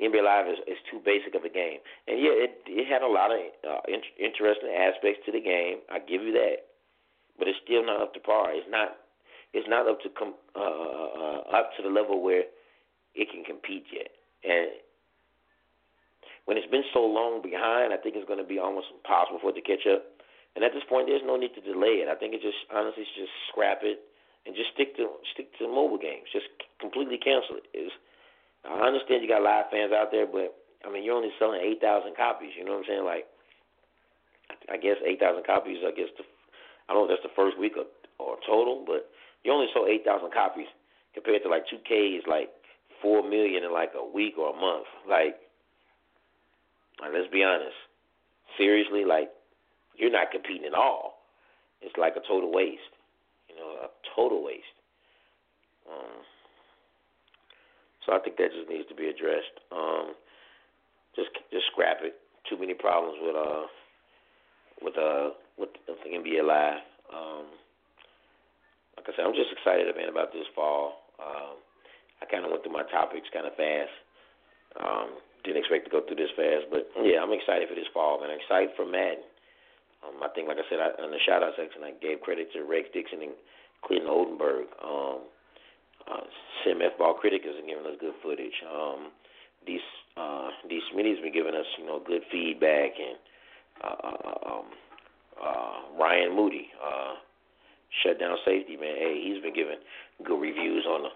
NBA 0.00 0.24
Live 0.24 0.48
is, 0.48 0.58
is 0.64 0.80
too 0.88 0.96
basic 1.04 1.36
of 1.36 1.44
a 1.44 1.52
game, 1.52 1.78
and 2.08 2.16
yeah, 2.16 2.32
it 2.32 2.64
it 2.66 2.88
had 2.88 3.02
a 3.02 3.10
lot 3.10 3.30
of 3.30 3.40
uh, 3.62 3.84
in- 3.86 4.16
interesting 4.16 4.72
aspects 4.72 5.20
to 5.26 5.32
the 5.32 5.40
game. 5.40 5.84
I 5.92 6.00
give 6.00 6.22
you 6.24 6.32
that, 6.32 6.72
but 7.38 7.48
it's 7.48 7.60
still 7.62 7.84
not 7.84 8.00
up 8.00 8.14
to 8.14 8.20
par. 8.20 8.48
It's 8.56 8.68
not 8.70 8.96
it's 9.52 9.68
not 9.68 9.86
up 9.86 10.00
to 10.02 10.08
com- 10.08 10.40
uh, 10.56 10.60
uh, 10.60 11.40
up 11.52 11.76
to 11.76 11.82
the 11.82 11.92
level 11.92 12.22
where 12.22 12.48
it 13.14 13.28
can 13.30 13.44
compete 13.44 13.86
yet. 13.92 14.08
And 14.40 14.72
when 16.46 16.56
it's 16.56 16.70
been 16.70 16.86
so 16.94 17.04
long 17.04 17.42
behind, 17.42 17.92
I 17.92 17.98
think 18.00 18.16
it's 18.16 18.26
going 18.26 18.40
to 18.40 18.46
be 18.46 18.58
almost 18.58 18.88
impossible 18.88 19.38
for 19.42 19.50
it 19.50 19.58
to 19.60 19.66
catch 19.66 19.84
up. 19.84 20.02
And 20.56 20.64
at 20.64 20.72
this 20.72 20.86
point, 20.88 21.06
there's 21.06 21.22
no 21.22 21.36
need 21.36 21.54
to 21.54 21.62
delay 21.62 22.02
it. 22.02 22.08
I 22.08 22.16
think 22.16 22.34
it 22.34 22.42
just 22.42 22.58
honestly 22.72 23.04
it's 23.04 23.14
just 23.14 23.34
scrap 23.52 23.84
it 23.84 24.00
and 24.46 24.56
just 24.56 24.72
stick 24.74 24.96
to 24.96 25.08
stick 25.32 25.52
to 25.58 25.68
mobile 25.68 25.98
games. 26.00 26.28
Just 26.32 26.48
completely 26.80 27.18
cancel 27.18 27.60
it. 27.60 27.68
It's, 27.74 27.92
I 28.64 28.86
understand 28.86 29.22
you 29.22 29.28
got 29.28 29.42
live 29.42 29.68
fans 29.70 29.92
out 29.92 30.10
there, 30.10 30.26
but 30.26 30.56
I 30.84 30.92
mean 30.92 31.04
you're 31.04 31.16
only 31.16 31.32
selling 31.38 31.60
eight 31.60 31.80
thousand 31.80 32.16
copies. 32.16 32.52
You 32.56 32.64
know 32.64 32.80
what 32.80 32.84
I'm 32.84 32.88
saying? 32.88 33.04
Like, 33.04 33.26
I 34.72 34.76
guess 34.76 34.96
eight 35.04 35.20
thousand 35.20 35.44
copies. 35.44 35.84
I 35.84 35.92
guess 35.92 36.12
the 36.16 36.24
I 36.88 36.92
don't 36.92 37.06
know 37.06 37.14
if 37.14 37.20
that's 37.20 37.28
the 37.28 37.38
first 37.38 37.58
week 37.58 37.78
or, 37.78 37.86
or 38.18 38.36
total, 38.46 38.82
but 38.86 39.10
you 39.44 39.52
only 39.52 39.68
sold 39.72 39.88
eight 39.88 40.04
thousand 40.04 40.32
copies 40.32 40.68
compared 41.14 41.42
to 41.42 41.48
like 41.48 41.66
2K 41.66 42.18
is 42.18 42.24
like 42.26 42.50
four 43.02 43.22
million 43.22 43.64
in 43.64 43.72
like 43.72 43.92
a 43.94 44.04
week 44.04 44.38
or 44.38 44.54
a 44.54 44.58
month. 44.60 44.86
Like 45.08 45.36
like, 47.00 47.12
let's 47.14 47.32
be 47.32 47.42
honest. 47.42 47.76
Seriously, 48.58 49.04
like 49.04 49.30
you're 49.96 50.12
not 50.12 50.30
competing 50.30 50.66
at 50.66 50.74
all. 50.74 51.24
It's 51.80 51.96
like 51.96 52.14
a 52.16 52.26
total 52.26 52.52
waste. 52.52 52.92
Total 54.14 54.42
waste. 54.42 54.76
Um, 55.88 56.22
so 58.06 58.12
I 58.12 58.18
think 58.20 58.36
that 58.36 58.52
just 58.52 58.68
needs 58.68 58.88
to 58.88 58.94
be 58.94 59.08
addressed. 59.08 59.56
Um, 59.72 60.14
just 61.16 61.30
just 61.50 61.66
scrap 61.72 61.98
it. 62.02 62.16
Too 62.48 62.58
many 62.58 62.74
problems 62.74 63.18
with 63.20 63.36
uh 63.36 63.66
with 64.82 64.96
uh 64.96 65.30
with 65.58 65.70
the 65.86 66.10
NBA 66.10 66.46
Live. 66.46 66.80
Um, 67.12 67.46
like 68.96 69.08
I 69.08 69.12
said, 69.16 69.24
I'm 69.26 69.36
just 69.36 69.52
excited, 69.52 69.88
man, 69.96 70.08
about 70.08 70.32
this 70.32 70.46
fall. 70.54 71.08
Um, 71.20 71.58
I 72.22 72.28
kind 72.28 72.44
of 72.44 72.50
went 72.52 72.62
through 72.62 72.76
my 72.76 72.86
topics 72.88 73.28
kind 73.32 73.48
of 73.48 73.56
fast. 73.56 73.96
Um, 74.76 75.08
didn't 75.44 75.64
expect 75.64 75.88
to 75.88 75.92
go 75.92 76.04
through 76.04 76.20
this 76.20 76.32
fast, 76.36 76.68
but 76.70 76.88
yeah, 77.00 77.24
I'm 77.24 77.32
excited 77.32 77.68
for 77.68 77.74
this 77.74 77.88
fall, 77.92 78.20
man. 78.20 78.30
I'm 78.30 78.40
excited 78.40 78.76
for 78.76 78.84
Madden. 78.84 79.24
Um, 80.04 80.20
I 80.24 80.28
think, 80.32 80.48
like 80.48 80.60
I 80.60 80.66
said, 80.68 80.80
I, 80.80 80.96
in 81.00 81.12
the 81.12 81.20
shout 81.24 81.44
out 81.44 81.56
section, 81.56 81.84
I 81.84 81.92
gave 82.00 82.24
credit 82.24 82.52
to 82.56 82.64
Rex 82.64 82.88
Dickson 82.92 83.20
and 83.20 83.36
Clinton 83.84 84.08
Oldenburg. 84.08 84.66
Um, 84.84 85.18
uh, 86.10 86.24
Sim 86.64 86.82
F 86.82 86.98
Ball 86.98 87.14
Critic 87.14 87.42
has 87.44 87.54
been 87.56 87.68
giving 87.68 87.86
us 87.86 87.98
good 88.00 88.14
footage. 88.22 88.54
Um, 88.66 89.12
these 89.66 89.84
uh, 90.16 90.50
these 90.68 90.82
Smitty's 90.92 91.20
been 91.20 91.32
giving 91.32 91.54
us 91.54 91.66
you 91.78 91.86
know 91.86 92.02
good 92.04 92.22
feedback, 92.30 92.92
and 92.98 93.18
uh, 93.82 94.08
uh, 94.08 94.50
um, 94.50 94.64
uh, 95.42 95.78
Ryan 95.98 96.34
Moody, 96.34 96.68
uh, 96.82 97.14
shutdown 98.02 98.36
safety 98.44 98.76
man. 98.76 98.96
Hey, 98.96 99.22
he's 99.24 99.42
been 99.42 99.54
giving 99.54 99.78
good 100.24 100.40
reviews 100.40 100.84
on 100.86 101.02
the 101.04 101.10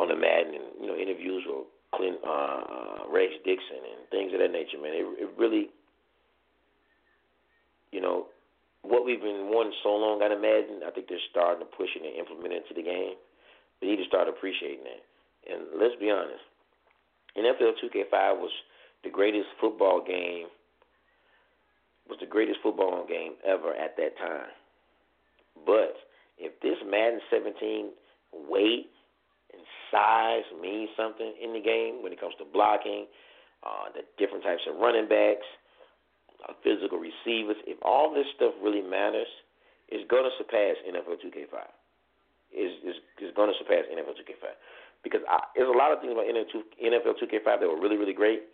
on 0.00 0.08
the 0.08 0.16
Madden 0.16 0.54
and 0.54 0.64
you 0.80 0.86
know 0.86 0.96
interviews 0.96 1.44
with 1.46 1.66
Clint, 1.94 2.18
uh, 2.26 3.08
Rex 3.10 3.32
Dickson 3.44 3.80
and 3.80 4.08
things 4.10 4.32
of 4.32 4.40
that 4.40 4.52
nature, 4.52 4.78
man. 4.82 4.92
It, 4.92 5.06
it 5.22 5.30
really, 5.38 5.70
you 7.92 8.00
know, 8.00 8.26
what 8.88 9.04
we've 9.04 9.20
been 9.20 9.50
wanting 9.50 9.74
so 9.82 9.90
long 9.94 10.22
of 10.22 10.40
Madden, 10.40 10.86
I 10.86 10.90
think 10.90 11.08
they're 11.08 11.22
starting 11.30 11.60
to 11.60 11.70
push 11.70 11.90
it 11.94 12.06
and 12.06 12.14
implement 12.14 12.54
it 12.54 12.62
into 12.64 12.74
the 12.74 12.86
game. 12.86 13.18
We 13.82 13.88
need 13.88 14.02
to 14.02 14.08
start 14.08 14.28
appreciating 14.28 14.84
that. 14.84 15.02
And 15.46 15.78
let's 15.78 15.94
be 15.98 16.10
honest, 16.10 16.42
NFL 17.36 17.78
2K5 17.82 18.38
was 18.38 18.50
the 19.04 19.10
greatest 19.10 19.48
football 19.60 20.02
game 20.02 20.48
was 22.08 22.18
the 22.20 22.26
greatest 22.26 22.58
football 22.62 23.04
game 23.06 23.34
ever 23.46 23.74
at 23.74 23.96
that 23.96 24.16
time. 24.18 24.50
But 25.66 25.98
if 26.38 26.54
this 26.60 26.78
Madden 26.86 27.20
17 27.30 27.90
weight 28.48 28.86
and 29.52 29.62
size 29.90 30.46
means 30.60 30.90
something 30.96 31.34
in 31.42 31.52
the 31.52 31.60
game 31.60 32.02
when 32.02 32.12
it 32.12 32.20
comes 32.20 32.34
to 32.38 32.46
blocking, 32.46 33.06
uh, 33.64 33.90
the 33.94 34.02
different 34.18 34.44
types 34.44 34.62
of 34.70 34.78
running 34.78 35.08
backs, 35.08 35.46
uh, 36.44 36.52
physical 36.62 36.98
receivers, 36.98 37.56
if 37.66 37.78
all 37.82 38.12
this 38.12 38.26
stuff 38.36 38.52
really 38.62 38.82
matters, 38.82 39.28
it's 39.88 40.04
going 40.10 40.24
to 40.24 40.34
surpass 40.36 40.76
NFL 40.84 41.22
2K5. 41.22 41.56
Is 42.54 42.72
is 42.86 42.96
is 43.20 43.34
going 43.34 43.50
to 43.50 43.58
surpass 43.58 43.84
NFL 43.90 44.16
2K5 44.22 44.46
because 45.02 45.20
I, 45.28 45.42
there's 45.58 45.68
a 45.68 45.76
lot 45.76 45.90
of 45.90 46.00
things 46.00 46.14
about 46.14 46.30
NFL 46.30 47.18
2K5 47.18 47.60
that 47.60 47.66
were 47.66 47.80
really 47.80 47.98
really 47.98 48.14
great, 48.14 48.46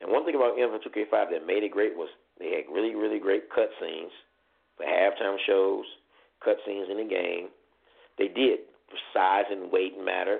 and 0.00 0.10
one 0.10 0.24
thing 0.24 0.38
about 0.38 0.54
NFL 0.56 0.86
2K5 0.86 1.34
that 1.34 1.46
made 1.46 1.66
it 1.66 1.74
great 1.74 1.96
was 1.98 2.08
they 2.38 2.54
had 2.54 2.70
really 2.72 2.94
really 2.94 3.18
great 3.18 3.50
cut 3.50 3.68
scenes 3.82 4.14
for 4.78 4.86
halftime 4.86 5.36
shows, 5.46 5.84
cut 6.42 6.56
scenes 6.64 6.88
in 6.88 6.96
the 6.96 7.04
game. 7.04 7.50
They 8.16 8.28
did 8.28 8.70
size 9.12 9.50
and 9.50 9.70
weight 9.70 9.98
matter. 9.98 10.38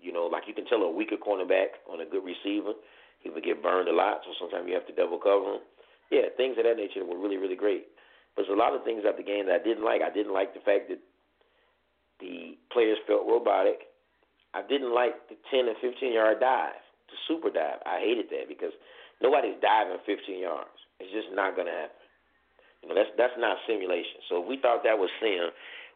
You 0.00 0.12
know, 0.12 0.26
like 0.26 0.44
you 0.46 0.54
can 0.54 0.66
tell 0.66 0.82
a 0.82 0.90
weaker 0.90 1.16
cornerback 1.16 1.78
on 1.90 2.00
a 2.00 2.06
good 2.06 2.24
receiver, 2.24 2.74
he 3.20 3.30
would 3.30 3.44
get 3.44 3.62
burned 3.62 3.88
a 3.88 3.94
lot. 3.94 4.22
So 4.24 4.34
sometimes 4.38 4.66
you 4.66 4.74
have 4.74 4.86
to 4.86 4.94
double 4.94 5.18
cover 5.18 5.54
him. 5.54 5.60
Yeah, 6.12 6.28
things 6.36 6.60
of 6.60 6.68
that 6.68 6.76
nature 6.76 7.08
were 7.08 7.16
really 7.16 7.40
really 7.40 7.56
great. 7.56 7.88
But 8.36 8.44
there's 8.44 8.56
a 8.56 8.60
lot 8.60 8.76
of 8.76 8.84
things 8.84 9.00
about 9.00 9.16
the 9.16 9.24
game 9.24 9.48
that 9.48 9.60
I 9.60 9.64
didn't 9.64 9.84
like. 9.84 10.04
I 10.04 10.12
didn't 10.12 10.32
like 10.36 10.52
the 10.52 10.60
fact 10.60 10.92
that 10.92 11.00
the 12.20 12.56
players 12.68 13.00
felt 13.08 13.24
robotic. 13.24 13.88
I 14.52 14.60
didn't 14.60 14.92
like 14.92 15.16
the 15.32 15.36
10 15.48 15.68
and 15.68 15.76
15 15.80 16.12
yard 16.12 16.40
dive, 16.40 16.80
the 17.08 17.16
super 17.28 17.48
dive. 17.48 17.80
I 17.88 18.00
hated 18.00 18.28
that 18.28 18.48
because 18.48 18.72
nobody's 19.24 19.56
diving 19.64 20.00
15 20.04 20.20
yards. 20.36 20.76
It's 21.00 21.12
just 21.12 21.32
not 21.32 21.56
going 21.56 21.66
to 21.66 21.72
happen. 21.72 22.04
You 22.82 22.88
know, 22.88 22.94
that's 22.94 23.12
that's 23.16 23.36
not 23.38 23.56
simulation. 23.66 24.20
So 24.28 24.42
if 24.42 24.48
we 24.48 24.58
thought 24.60 24.84
that 24.84 24.98
was 24.98 25.08
sim, 25.20 25.48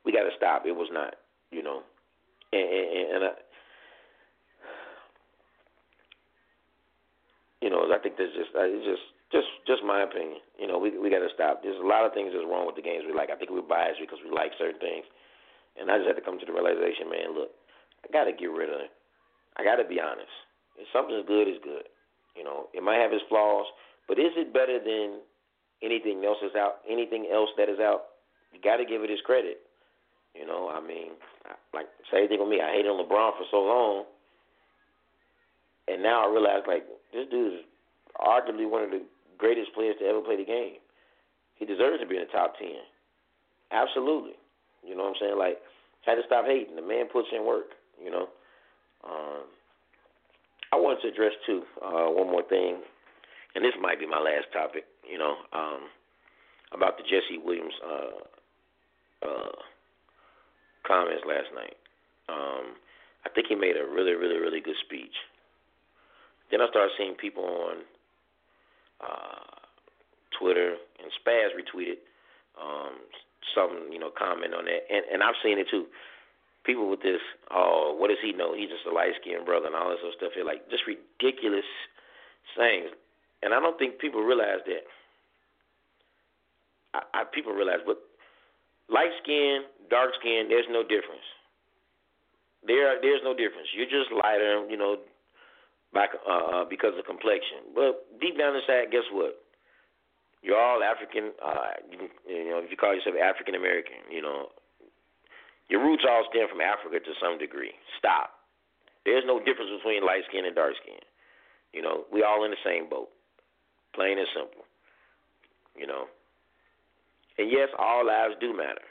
we 0.05 0.13
got 0.13 0.25
to 0.25 0.35
stop. 0.37 0.65
It 0.65 0.77
was 0.77 0.89
not. 0.93 1.17
You 1.51 1.63
know, 1.63 1.83
and 2.53 2.63
and, 2.63 3.07
and 3.13 3.23
I, 3.25 3.33
you 7.61 7.71
know, 7.71 7.91
I 7.91 7.99
think 7.99 8.17
there's 8.17 8.35
just 8.35 8.51
it's 8.55 8.87
just 8.87 9.03
just 9.33 9.51
just 9.67 9.83
my 9.83 10.03
opinion. 10.03 10.39
You 10.59 10.67
know, 10.67 10.79
we 10.79 10.95
we 10.99 11.11
got 11.11 11.25
to 11.25 11.33
stop. 11.35 11.63
There's 11.63 11.79
a 11.79 11.87
lot 11.87 12.07
of 12.07 12.15
things 12.15 12.31
that's 12.31 12.47
wrong 12.47 12.67
with 12.67 12.79
the 12.79 12.85
games 12.87 13.05
we 13.07 13.15
like. 13.15 13.31
I 13.31 13.37
think 13.37 13.51
we're 13.51 13.67
biased 13.67 13.99
because 13.99 14.23
we 14.23 14.31
like 14.31 14.55
certain 14.59 14.79
things, 14.79 15.05
and 15.75 15.91
I 15.91 15.99
just 15.99 16.07
had 16.07 16.19
to 16.19 16.25
come 16.25 16.39
to 16.39 16.47
the 16.47 16.55
realization, 16.55 17.11
man. 17.11 17.35
Look, 17.35 17.51
I 18.05 18.13
got 18.13 18.31
to 18.31 18.35
get 18.35 18.51
rid 18.51 18.71
of 18.71 18.87
it. 18.87 18.93
I 19.59 19.65
got 19.65 19.83
to 19.83 19.87
be 19.89 19.99
honest. 19.99 20.31
If 20.79 20.87
something's 20.93 21.27
good, 21.27 21.49
it's 21.49 21.63
good. 21.65 21.91
You 22.37 22.45
know, 22.45 22.69
it 22.77 22.85
might 22.85 23.01
have 23.01 23.17
its 23.17 23.25
flaws, 23.33 23.67
but 24.07 24.21
is 24.21 24.31
it 24.37 24.53
better 24.53 24.79
than 24.79 25.25
anything 25.83 26.23
else 26.23 26.39
is 26.45 26.55
out? 26.55 26.85
Anything 26.85 27.27
else 27.33 27.49
that 27.57 27.73
is 27.73 27.81
out? 27.81 28.21
You 28.53 28.61
got 28.61 28.77
to 28.77 28.85
give 28.85 29.03
it 29.03 29.11
its 29.11 29.25
credit. 29.25 29.65
You 30.37 30.45
know, 30.45 30.69
I 30.69 30.85
mean, 30.85 31.17
like 31.73 31.89
same 32.13 32.29
thing 32.29 32.39
with 32.39 32.49
me. 32.49 32.61
I 32.61 32.77
hated 32.77 32.93
on 32.93 33.01
LeBron 33.01 33.41
for 33.41 33.49
so 33.51 33.65
long, 33.65 34.05
and 35.89 36.03
now 36.03 36.29
I 36.29 36.31
realize 36.31 36.63
like 36.69 36.85
this 37.13 37.25
dude 37.31 37.55
is 37.55 37.61
arguably 38.21 38.69
one 38.69 38.85
of 38.85 38.91
the 38.91 39.01
greatest 39.39 39.73
players 39.75 39.97
to 40.01 40.07
ever 40.07 40.21
play 40.21 40.37
the 40.37 40.45
game. 40.45 40.81
He 41.57 41.65
deserves 41.65 42.01
to 42.01 42.07
be 42.07 42.17
in 42.17 42.25
the 42.25 42.33
top 42.33 42.59
ten. 42.59 42.85
Absolutely. 43.73 44.35
You 44.85 44.97
know 44.97 45.05
what 45.05 45.17
I'm 45.17 45.21
saying? 45.21 45.39
Like, 45.39 45.59
had 46.05 46.17
to 46.17 46.23
stop 46.27 46.47
hating. 46.47 46.77
The 46.77 46.83
man 46.83 47.09
puts 47.13 47.29
in 47.35 47.45
work. 47.45 47.75
You 48.03 48.11
know. 48.11 48.29
Um, 49.05 49.45
I 50.73 50.77
wanted 50.77 51.03
to 51.03 51.09
address 51.09 51.33
too 51.47 51.63
uh, 51.81 52.11
one 52.11 52.27
more 52.27 52.43
thing, 52.43 52.83
and 53.55 53.65
this 53.65 53.75
might 53.81 54.01
be 54.01 54.07
my 54.07 54.19
last 54.19 54.51
topic. 54.53 54.85
You 55.09 55.19
know, 55.19 55.37
um, 55.53 55.89
about 56.73 56.99
the 56.99 57.05
Jesse 57.05 57.39
Williams 57.39 57.75
uh, 57.87 59.27
uh, 59.27 59.57
comments 60.87 61.23
last 61.27 61.55
night. 61.55 61.77
Um, 62.29 62.75
I 63.25 63.29
think 63.35 63.47
he 63.49 63.55
made 63.55 63.77
a 63.77 63.87
really, 63.87 64.15
really, 64.15 64.39
really 64.39 64.61
good 64.61 64.77
speech. 64.85 65.15
Then 66.51 66.61
I 66.61 66.69
started 66.69 66.91
seeing 66.99 67.15
people 67.15 67.45
on 67.45 67.83
uh, 69.01 69.61
Twitter 70.39 70.77
and 71.03 71.11
Spaz 71.21 71.51
retweeted 71.55 72.01
um, 72.61 73.01
some, 73.55 73.89
you 73.93 73.99
know, 73.99 74.11
comment 74.17 74.55
on 74.55 74.65
that, 74.65 74.85
and 74.91 75.05
and 75.13 75.23
I've 75.23 75.39
seen 75.43 75.59
it 75.59 75.67
too 75.71 75.87
people 76.67 76.91
with 76.91 77.01
this, 77.01 77.23
oh, 77.55 77.95
what 77.97 78.09
does 78.09 78.19
he 78.21 78.35
know? 78.35 78.53
He's 78.53 78.69
just 78.69 78.85
a 78.91 78.93
light 78.93 79.15
skinned 79.23 79.47
brother 79.47 79.71
and 79.71 79.77
all 79.79 79.89
this 79.89 80.03
other 80.03 80.13
stuff. 80.19 80.35
Here, 80.35 80.45
like 80.45 80.69
just 80.69 80.83
ridiculous 80.85 81.65
sayings, 82.59 82.91
and 83.41 83.55
I 83.55 83.63
don't 83.63 83.79
think 83.79 84.03
people 84.03 84.21
realize 84.21 84.67
that. 84.67 84.85
I, 86.93 87.23
I 87.23 87.25
people 87.31 87.55
realize, 87.55 87.87
but 87.87 88.03
light 88.91 89.15
skin, 89.23 89.63
dark 89.89 90.11
skin, 90.19 90.51
there's 90.51 90.67
no 90.69 90.83
difference. 90.83 91.25
There, 92.67 92.99
there's 93.01 93.23
no 93.23 93.31
difference. 93.31 93.71
You're 93.71 93.87
just 93.87 94.11
lighter, 94.11 94.67
you 94.67 94.77
know, 94.77 94.99
by 95.97 96.13
uh, 96.29 96.69
because 96.69 96.93
of 97.01 97.09
complexion. 97.09 97.73
But 97.73 98.05
deep 98.21 98.37
down 98.37 98.53
inside, 98.53 98.93
guess 98.93 99.09
what? 99.09 99.41
You're 100.45 100.61
all 100.61 100.85
African. 100.85 101.33
Uh, 101.41 101.81
you, 101.89 101.99
you 102.29 102.53
know, 102.53 102.61
if 102.61 102.69
you 102.69 102.77
call 102.77 102.93
yourself 102.93 103.17
African 103.17 103.57
American, 103.57 104.05
you 104.13 104.21
know, 104.21 104.53
your 105.73 105.81
roots 105.81 106.05
all 106.05 106.29
stem 106.29 106.53
from 106.53 106.61
Africa 106.61 107.01
to 107.01 107.13
some 107.17 107.41
degree. 107.41 107.73
Stop. 107.97 108.37
There's 109.09 109.25
no 109.25 109.41
difference 109.41 109.73
between 109.73 110.05
light 110.05 110.29
skin 110.29 110.45
and 110.45 110.55
dark 110.55 110.77
skin. 110.85 111.01
You 111.73 111.81
know, 111.81 112.05
we 112.13 112.23
all 112.23 112.45
in 112.45 112.53
the 112.53 112.61
same 112.61 112.93
boat. 112.93 113.09
Plain 113.97 114.21
and 114.21 114.29
simple. 114.37 114.69
You 115.73 115.89
know. 115.89 116.13
And 117.41 117.51
yes, 117.51 117.73
all 117.79 118.05
lives 118.05 118.37
do 118.41 118.53
matter. 118.53 118.85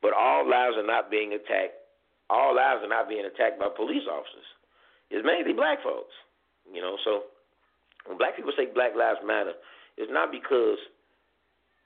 But 0.00 0.12
all 0.12 0.48
lives 0.48 0.76
are 0.76 0.86
not 0.86 1.10
being 1.10 1.32
attacked. 1.32 1.76
All 2.28 2.56
lives 2.56 2.80
are 2.82 2.88
not 2.88 3.08
being 3.08 3.24
attacked 3.24 3.60
by 3.60 3.68
police 3.68 4.04
officers. 4.08 4.48
It's 5.14 5.22
mainly 5.22 5.54
black 5.54 5.78
folks. 5.86 6.10
You 6.66 6.82
know, 6.82 6.98
so 7.06 7.30
when 8.10 8.18
black 8.18 8.34
people 8.34 8.50
say 8.58 8.66
Black 8.74 8.98
Lives 8.98 9.22
Matter, 9.22 9.54
it's 9.94 10.10
not 10.10 10.34
because 10.34 10.82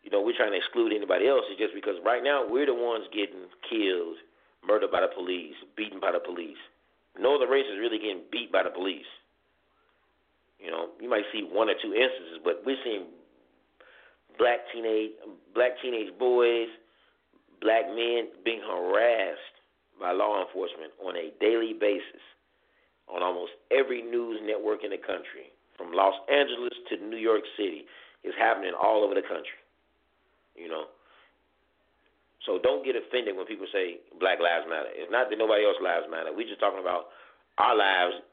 you 0.00 0.08
know, 0.08 0.24
we're 0.24 0.36
trying 0.36 0.56
to 0.56 0.56
exclude 0.56 0.96
anybody 0.96 1.28
else. 1.28 1.44
It's 1.52 1.60
just 1.60 1.74
because 1.76 2.00
right 2.00 2.24
now 2.24 2.46
we're 2.48 2.64
the 2.64 2.72
ones 2.72 3.04
getting 3.12 3.52
killed, 3.68 4.16
murdered 4.64 4.88
by 4.88 5.04
the 5.04 5.12
police, 5.12 5.52
beaten 5.76 6.00
by 6.00 6.12
the 6.16 6.22
police. 6.24 6.56
No 7.20 7.36
other 7.36 7.50
race 7.50 7.68
is 7.68 7.76
really 7.76 7.98
getting 7.98 8.24
beat 8.32 8.48
by 8.48 8.62
the 8.62 8.72
police. 8.72 9.10
You 10.56 10.70
know, 10.70 10.96
you 10.96 11.10
might 11.10 11.28
see 11.28 11.44
one 11.44 11.68
or 11.68 11.76
two 11.76 11.92
instances, 11.92 12.40
but 12.40 12.64
we're 12.64 12.80
seeing 12.80 13.12
black 14.40 14.64
teenage 14.72 15.12
black 15.52 15.76
teenage 15.82 16.16
boys, 16.16 16.72
black 17.60 17.92
men 17.92 18.32
being 18.40 18.64
harassed 18.64 19.56
by 20.00 20.12
law 20.16 20.40
enforcement 20.40 20.96
on 21.04 21.16
a 21.20 21.28
daily 21.42 21.74
basis 21.76 22.24
on 23.08 23.22
almost 23.22 23.52
every 23.70 24.02
news 24.02 24.40
network 24.44 24.84
in 24.84 24.90
the 24.90 25.00
country, 25.00 25.52
from 25.76 25.92
Los 25.92 26.14
Angeles 26.30 26.74
to 26.90 26.96
New 26.96 27.16
York 27.16 27.42
City, 27.56 27.84
is 28.24 28.34
happening 28.38 28.72
all 28.74 29.04
over 29.04 29.14
the 29.14 29.22
country. 29.22 29.60
You 30.54 30.68
know. 30.68 30.84
So 32.46 32.58
don't 32.58 32.84
get 32.84 32.96
offended 32.96 33.36
when 33.36 33.46
people 33.46 33.66
say 33.72 34.00
Black 34.18 34.40
Lives 34.40 34.64
Matter. 34.68 34.88
It's 34.94 35.12
not 35.12 35.28
that 35.28 35.36
nobody 35.36 35.64
else's 35.64 35.84
lives 35.84 36.06
matter. 36.08 36.32
We're 36.32 36.48
just 36.48 36.60
talking 36.60 36.80
about 36.80 37.12
our 37.58 37.76
lives. 37.76 38.24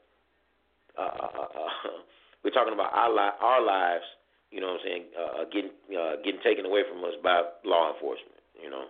Uh, 0.96 1.12
uh, 1.20 1.48
uh, 1.52 2.00
we're 2.42 2.56
talking 2.56 2.72
about 2.72 2.96
our 2.96 3.12
li- 3.12 3.38
our 3.40 3.60
lives. 3.60 4.08
You 4.50 4.64
know 4.64 4.78
what 4.78 4.80
I'm 4.80 4.86
saying? 4.88 5.04
Uh, 5.12 5.44
getting 5.52 5.74
uh, 5.92 6.16
getting 6.24 6.40
taken 6.40 6.64
away 6.64 6.82
from 6.88 7.04
us 7.04 7.18
by 7.22 7.44
law 7.64 7.92
enforcement. 7.92 8.40
You 8.56 8.70
know. 8.70 8.88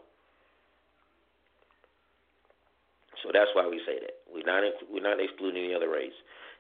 So 3.27 3.35
that's 3.35 3.51
why 3.59 3.67
we 3.67 3.83
say 3.83 3.99
that. 3.99 4.23
We're 4.31 4.47
not 4.47 4.63
we're 4.87 5.03
not 5.03 5.19
excluding 5.19 5.67
any 5.67 5.75
other 5.75 5.91
race. 5.91 6.15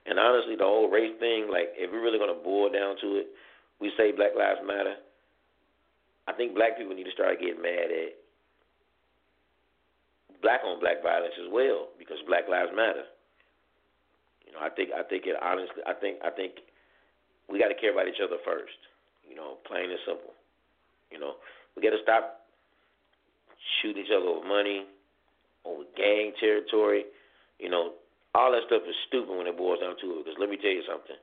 And 0.07 0.19
honestly, 0.19 0.59
the 0.59 0.67
whole 0.67 0.91
race 0.91 1.15
thing, 1.23 1.47
like 1.47 1.71
if 1.79 1.95
we're 1.95 2.03
really 2.03 2.19
gonna 2.19 2.43
boil 2.43 2.67
down 2.67 2.99
to 3.07 3.23
it, 3.23 3.31
we 3.79 3.95
say 3.95 4.11
Black 4.11 4.35
Lives 4.35 4.67
Matter. 4.67 4.99
I 6.27 6.35
think 6.35 6.59
black 6.59 6.75
people 6.75 6.99
need 6.99 7.07
to 7.07 7.15
start 7.15 7.39
getting 7.39 7.63
mad 7.63 7.87
at 7.95 8.19
black 10.43 10.61
on 10.67 10.83
black 10.83 11.03
violence 11.07 11.39
as 11.39 11.47
well 11.55 11.95
because 11.99 12.19
Black 12.27 12.51
Lives 12.51 12.75
Matter. 12.75 13.07
You 14.43 14.53
know, 14.53 14.59
I 14.59 14.71
think 14.75 14.91
I 14.91 15.07
think 15.07 15.27
it 15.27 15.39
honestly 15.39 15.87
I 15.87 15.95
think 15.95 16.19
I 16.27 16.35
think 16.35 16.67
we 17.47 17.63
got 17.63 17.71
to 17.71 17.79
care 17.79 17.95
about 17.95 18.11
each 18.11 18.19
other 18.19 18.43
first. 18.43 18.79
You 19.23 19.39
know, 19.39 19.63
plain 19.67 19.91
and 19.91 20.03
simple. 20.03 20.35
You 21.15 21.23
know, 21.23 21.39
we 21.75 21.83
got 21.83 21.95
to 21.95 22.03
stop 22.03 22.47
shooting 23.79 24.03
each 24.03 24.11
other 24.11 24.27
over 24.27 24.47
money, 24.47 24.87
over 25.67 25.83
gang 25.99 26.33
territory. 26.39 27.05
You 27.59 27.69
know, 27.69 27.99
all 28.35 28.53
that 28.53 28.65
stuff 28.71 28.87
is 28.87 28.95
stupid 29.09 29.35
when 29.35 29.51
it 29.51 29.59
boils 29.59 29.83
down 29.83 29.99
to 29.99 30.07
it. 30.15 30.25
Because 30.25 30.39
let 30.39 30.49
me 30.49 30.57
tell 30.57 30.71
you 30.71 30.87
something. 30.87 31.17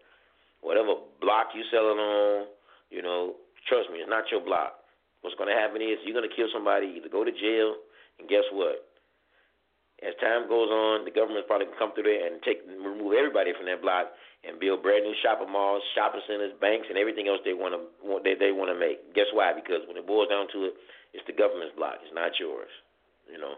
Whatever 0.60 1.00
block 1.24 1.56
you 1.56 1.64
selling 1.72 2.00
on, 2.00 2.48
you 2.91 3.02
know, 3.02 3.39
trust 3.68 3.88
me, 3.91 4.00
it's 4.04 4.12
not 4.12 4.28
your 4.32 4.44
block. 4.44 4.84
What's 5.22 5.39
going 5.39 5.52
to 5.52 5.56
happen 5.56 5.80
is 5.80 6.04
you're 6.04 6.16
going 6.16 6.28
to 6.28 6.36
kill 6.36 6.52
somebody, 6.52 7.00
either 7.00 7.08
go 7.08 7.24
to 7.24 7.32
jail, 7.32 7.80
and 8.20 8.28
guess 8.28 8.44
what? 8.52 8.84
As 10.04 10.12
time 10.20 10.52
goes 10.52 10.68
on, 10.68 11.08
the 11.08 11.16
government's 11.16 11.48
probably 11.48 11.72
gonna 11.72 11.80
come 11.80 11.96
through 11.96 12.12
there 12.12 12.28
and 12.28 12.44
take 12.44 12.60
remove 12.68 13.16
everybody 13.16 13.56
from 13.56 13.72
that 13.72 13.80
block 13.80 14.12
and 14.44 14.60
build 14.60 14.84
brand 14.84 15.08
new 15.08 15.16
shopping 15.24 15.48
malls, 15.48 15.80
shopping 15.96 16.20
centers, 16.28 16.52
banks, 16.60 16.91
and 16.91 17.00
everything 17.00 17.32
else 17.32 17.39
they 17.48 17.56
want 17.56 17.72
to 17.72 17.80
they 18.20 18.36
they 18.36 18.52
want 18.52 18.68
to 18.68 18.76
make. 18.76 19.00
Guess 19.16 19.32
why? 19.32 19.56
Because 19.56 19.88
when 19.88 19.96
it 19.96 20.04
boils 20.04 20.28
down 20.28 20.52
to 20.52 20.68
it, 20.68 20.76
it's 21.16 21.24
the 21.24 21.32
government's 21.32 21.72
block. 21.80 22.04
It's 22.04 22.12
not 22.12 22.36
yours. 22.36 22.68
You 23.32 23.39
know, 23.39 23.56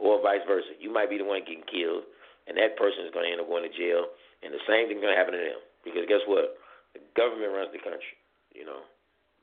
or 0.00 0.18
vice 0.24 0.42
versa. 0.48 0.72
You 0.80 0.88
might 0.88 1.12
be 1.12 1.20
the 1.20 1.28
one 1.28 1.44
getting 1.44 1.68
killed, 1.68 2.08
and 2.48 2.56
that 2.56 2.80
person 2.80 3.04
is 3.04 3.12
going 3.12 3.28
to 3.28 3.32
end 3.36 3.44
up 3.44 3.52
going 3.52 3.68
to 3.68 3.70
jail, 3.70 4.08
and 4.40 4.50
the 4.50 4.64
same 4.64 4.88
thing's 4.88 5.04
going 5.04 5.12
to 5.12 5.20
happen 5.20 5.36
to 5.36 5.40
them. 5.40 5.60
Because 5.84 6.08
guess 6.08 6.24
what? 6.24 6.56
The 6.96 7.04
government 7.14 7.52
runs 7.52 7.70
the 7.70 7.84
country. 7.84 8.16
You 8.56 8.64
know, 8.64 8.82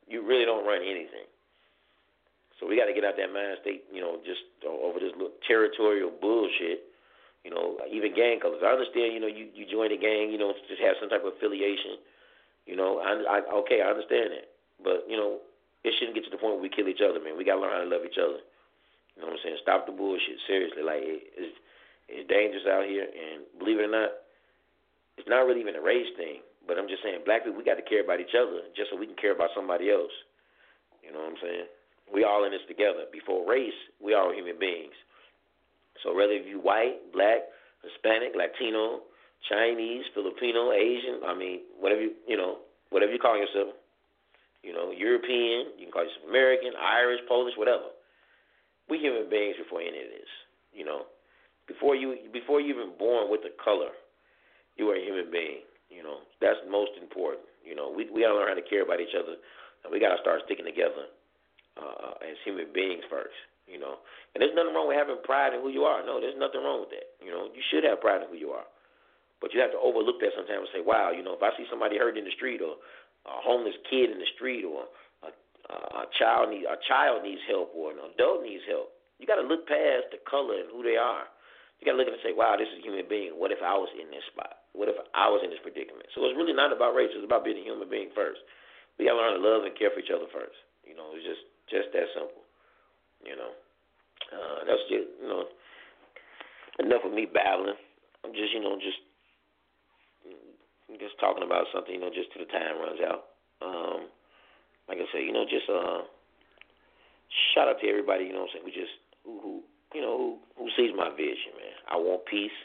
you 0.10 0.26
really 0.26 0.44
don't 0.44 0.66
run 0.66 0.82
anything. 0.82 1.30
So 2.58 2.66
we 2.66 2.74
got 2.74 2.90
to 2.90 2.98
get 2.98 3.06
out 3.06 3.16
that 3.22 3.30
mind 3.30 3.62
state, 3.62 3.86
you 3.94 4.02
know, 4.02 4.18
just 4.26 4.42
over 4.66 4.98
this 4.98 5.14
little 5.14 5.38
territorial 5.46 6.10
bullshit. 6.10 6.90
You 7.46 7.54
know, 7.54 7.80
even 7.88 8.12
gang 8.12 8.42
colors. 8.44 8.60
I 8.60 8.76
understand, 8.76 9.14
you 9.14 9.22
know, 9.24 9.32
you 9.32 9.48
you 9.56 9.64
join 9.64 9.94
a 9.94 9.96
gang, 9.96 10.34
you 10.34 10.42
know, 10.42 10.52
just 10.68 10.84
have 10.84 11.00
some 11.00 11.08
type 11.08 11.24
of 11.24 11.38
affiliation. 11.38 12.02
You 12.68 12.76
know, 12.76 13.00
I, 13.00 13.40
I 13.40 13.40
okay, 13.64 13.80
I 13.80 13.88
understand 13.88 14.36
that, 14.36 14.52
but 14.84 15.08
you 15.08 15.16
know, 15.16 15.40
it 15.88 15.96
shouldn't 15.96 16.18
get 16.18 16.28
to 16.28 16.34
the 16.34 16.42
point 16.42 16.60
where 16.60 16.66
we 16.66 16.68
kill 16.68 16.92
each 16.92 17.00
other, 17.00 17.24
man. 17.24 17.40
We 17.40 17.48
got 17.48 17.56
to 17.56 17.62
learn 17.64 17.72
how 17.72 17.88
to 17.88 17.88
love 17.88 18.04
each 18.04 18.20
other. 18.20 18.44
You 19.18 19.26
know 19.26 19.34
what 19.34 19.42
I'm 19.42 19.44
saying? 19.44 19.58
Stop 19.66 19.90
the 19.90 19.98
bullshit. 19.98 20.38
Seriously, 20.46 20.86
like 20.86 21.02
it, 21.02 21.26
it's 21.34 21.58
it's 22.06 22.30
dangerous 22.30 22.70
out 22.70 22.86
here, 22.86 23.04
and 23.04 23.44
believe 23.58 23.82
it 23.82 23.90
or 23.90 23.92
not, 23.92 24.14
it's 25.18 25.28
not 25.28 25.44
really 25.50 25.60
even 25.60 25.76
a 25.76 25.82
race 25.82 26.08
thing. 26.16 26.46
But 26.70 26.78
I'm 26.78 26.88
just 26.88 27.02
saying, 27.02 27.26
black 27.26 27.44
people, 27.44 27.58
we 27.58 27.66
got 27.66 27.82
to 27.82 27.88
care 27.90 28.06
about 28.06 28.22
each 28.22 28.38
other 28.38 28.62
just 28.78 28.92
so 28.92 28.96
we 28.96 29.10
can 29.10 29.18
care 29.18 29.34
about 29.34 29.50
somebody 29.58 29.90
else. 29.90 30.14
You 31.02 31.12
know 31.12 31.26
what 31.26 31.34
I'm 31.34 31.42
saying? 31.42 31.68
We 32.14 32.24
all 32.24 32.46
in 32.46 32.54
this 32.54 32.64
together. 32.68 33.10
Before 33.12 33.42
race, 33.42 33.76
we 34.00 34.14
are 34.14 34.30
human 34.32 34.60
beings. 34.60 34.96
So 36.06 36.14
whether 36.14 36.38
you 36.38 36.62
white, 36.62 37.10
black, 37.12 37.50
Hispanic, 37.82 38.38
Latino, 38.38 39.02
Chinese, 39.50 40.06
Filipino, 40.14 40.72
Asian, 40.72 41.26
I 41.26 41.34
mean, 41.34 41.66
whatever 41.80 42.02
you 42.02 42.14
you 42.28 42.38
know, 42.38 42.62
whatever 42.92 43.12
you 43.12 43.20
call 43.20 43.36
yourself, 43.40 43.74
you 44.62 44.74
know, 44.74 44.92
European, 44.92 45.74
you 45.80 45.88
can 45.88 45.92
call 45.92 46.04
yourself 46.04 46.28
American, 46.30 46.76
Irish, 46.78 47.24
Polish, 47.28 47.56
whatever. 47.58 47.96
We 48.90 49.00
human 49.00 49.30
beings 49.30 49.60
before 49.60 49.82
any 49.82 50.00
of 50.00 50.10
this. 50.12 50.32
You 50.72 50.86
know, 50.86 51.08
before 51.68 51.96
you 51.96 52.16
before 52.32 52.62
you 52.62 52.74
even 52.74 52.96
born 52.98 53.30
with 53.30 53.44
a 53.44 53.54
color, 53.60 53.92
you 54.80 54.88
are 54.90 54.96
a 54.96 55.04
human 55.04 55.32
being. 55.32 55.68
You 55.92 56.04
know, 56.04 56.24
that's 56.40 56.60
most 56.68 56.96
important. 57.00 57.48
You 57.64 57.76
know, 57.76 57.92
we 57.92 58.08
we 58.10 58.24
gotta 58.24 58.36
learn 58.36 58.48
how 58.48 58.60
to 58.60 58.66
care 58.66 58.84
about 58.84 59.04
each 59.04 59.16
other, 59.16 59.36
and 59.84 59.92
we 59.92 60.00
gotta 60.00 60.20
start 60.24 60.44
sticking 60.48 60.68
together 60.68 61.12
uh, 61.76 62.16
as 62.24 62.40
human 62.48 62.72
beings 62.72 63.04
first. 63.12 63.36
You 63.68 63.84
know, 63.84 64.00
and 64.32 64.40
there's 64.40 64.56
nothing 64.56 64.72
wrong 64.72 64.88
with 64.88 64.96
having 64.96 65.20
pride 65.28 65.52
in 65.52 65.60
who 65.60 65.68
you 65.68 65.84
are. 65.84 66.00
No, 66.00 66.24
there's 66.24 66.40
nothing 66.40 66.64
wrong 66.64 66.88
with 66.88 66.96
that. 66.96 67.12
You 67.20 67.36
know, 67.36 67.52
you 67.52 67.60
should 67.68 67.84
have 67.84 68.00
pride 68.00 68.24
in 68.24 68.32
who 68.32 68.40
you 68.40 68.56
are, 68.56 68.64
but 69.44 69.52
you 69.52 69.60
have 69.60 69.76
to 69.76 69.82
overlook 69.84 70.24
that 70.24 70.32
sometimes 70.32 70.72
and 70.72 70.76
say, 70.80 70.84
"Wow, 70.84 71.12
you 71.12 71.20
know, 71.20 71.36
if 71.36 71.44
I 71.44 71.52
see 71.60 71.68
somebody 71.68 72.00
hurt 72.00 72.16
in 72.16 72.24
the 72.24 72.32
street 72.32 72.64
or 72.64 72.80
a 73.28 73.44
homeless 73.44 73.76
kid 73.92 74.08
in 74.08 74.20
the 74.24 74.32
street 74.40 74.64
or 74.64 74.88
a, 75.70 76.04
a 76.04 76.06
child 76.16 76.50
need 76.50 76.66
a 76.66 76.78
child 76.88 77.24
needs 77.24 77.42
help 77.48 77.72
or 77.76 77.92
an 77.92 78.00
adult 78.14 78.44
needs 78.44 78.64
help, 78.68 78.94
you 79.20 79.26
got 79.26 79.42
to 79.42 79.48
look 79.48 79.68
past 79.68 80.14
the 80.14 80.22
color 80.24 80.62
and 80.64 80.70
who 80.72 80.84
they 80.84 80.96
are. 80.96 81.28
You 81.78 81.86
got 81.86 81.94
to 81.94 82.00
look 82.02 82.10
at 82.10 82.18
and 82.18 82.26
say, 82.26 82.34
"Wow, 82.34 82.58
this 82.58 82.70
is 82.74 82.82
a 82.82 82.86
human 82.86 83.06
being. 83.06 83.38
What 83.38 83.54
if 83.54 83.62
I 83.62 83.78
was 83.78 83.92
in 83.94 84.10
this 84.10 84.26
spot? 84.34 84.66
What 84.74 84.90
if 84.90 84.98
I 85.14 85.30
was 85.30 85.46
in 85.46 85.54
this 85.54 85.62
predicament?" 85.62 86.10
So 86.18 86.26
it's 86.26 86.38
really 86.38 86.56
not 86.56 86.74
about 86.74 86.98
race. 86.98 87.14
It's 87.14 87.28
about 87.28 87.46
being 87.46 87.62
a 87.62 87.66
human 87.66 87.90
being 87.90 88.10
first. 88.18 88.42
We 88.98 89.06
got 89.06 89.14
to 89.14 89.22
learn 89.22 89.38
to 89.38 89.44
love 89.44 89.62
and 89.62 89.78
care 89.78 89.94
for 89.94 90.02
each 90.02 90.10
other 90.10 90.26
first. 90.34 90.58
You 90.82 90.98
know, 90.98 91.14
it's 91.14 91.26
just 91.26 91.44
just 91.70 91.94
that 91.94 92.10
simple. 92.18 92.42
You 93.22 93.38
know. 93.38 93.52
Uh, 94.28 94.60
that's 94.66 94.84
just 94.90 95.08
you 95.22 95.28
know 95.30 95.46
enough 96.80 97.06
of 97.06 97.14
me 97.14 97.30
babbling. 97.30 97.78
I'm 98.26 98.34
just 98.34 98.52
you 98.52 98.62
know 98.62 98.76
just 98.82 99.00
just 101.00 101.20
talking 101.20 101.44
about 101.46 101.70
something 101.72 101.94
you 101.94 102.02
know 102.02 102.10
just 102.10 102.34
till 102.34 102.44
the 102.44 102.52
time 102.52 102.82
runs 102.82 103.02
out. 103.06 103.38
Um, 103.62 104.10
like 104.88 104.98
I 104.98 105.08
say, 105.12 105.24
you 105.24 105.32
know, 105.32 105.44
just 105.44 105.68
uh, 105.70 106.08
shout 107.54 107.68
out 107.68 107.80
to 107.82 107.88
everybody. 107.88 108.26
You 108.26 108.34
know, 108.34 108.48
what 108.48 108.56
I'm 108.56 108.64
saying 108.64 108.66
we 108.66 108.72
just 108.72 108.96
who, 109.24 109.40
who 109.40 109.54
you 109.94 110.02
know 110.02 110.16
who, 110.16 110.30
who 110.64 110.66
sees 110.76 110.96
my 110.96 111.12
vision, 111.12 111.56
man. 111.60 111.76
I 111.92 111.96
want 111.98 112.26
peace. 112.26 112.56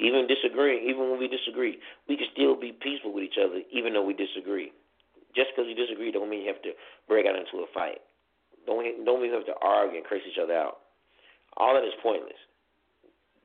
Even 0.00 0.24
disagreeing, 0.24 0.88
even 0.88 1.12
when 1.12 1.20
we 1.20 1.28
disagree, 1.28 1.76
we 2.08 2.16
can 2.16 2.24
still 2.32 2.56
be 2.56 2.72
peaceful 2.72 3.12
with 3.12 3.24
each 3.28 3.36
other, 3.36 3.60
even 3.68 3.92
though 3.92 4.04
we 4.04 4.16
disagree. 4.16 4.72
Just 5.36 5.52
because 5.52 5.68
you 5.68 5.76
disagree 5.76 6.12
don't 6.12 6.28
mean 6.28 6.44
you 6.44 6.48
have 6.48 6.64
to 6.64 6.72
break 7.08 7.26
out 7.28 7.36
into 7.36 7.64
a 7.64 7.68
fight. 7.72 8.00
Don't 8.64 8.84
don't 9.04 9.20
mean 9.20 9.32
you 9.32 9.36
have 9.36 9.48
to 9.48 9.58
argue 9.60 10.00
and 10.00 10.06
curse 10.06 10.24
each 10.24 10.40
other 10.40 10.56
out. 10.56 10.80
All 11.56 11.74
that 11.74 11.84
is 11.84 11.92
pointless. 12.02 12.40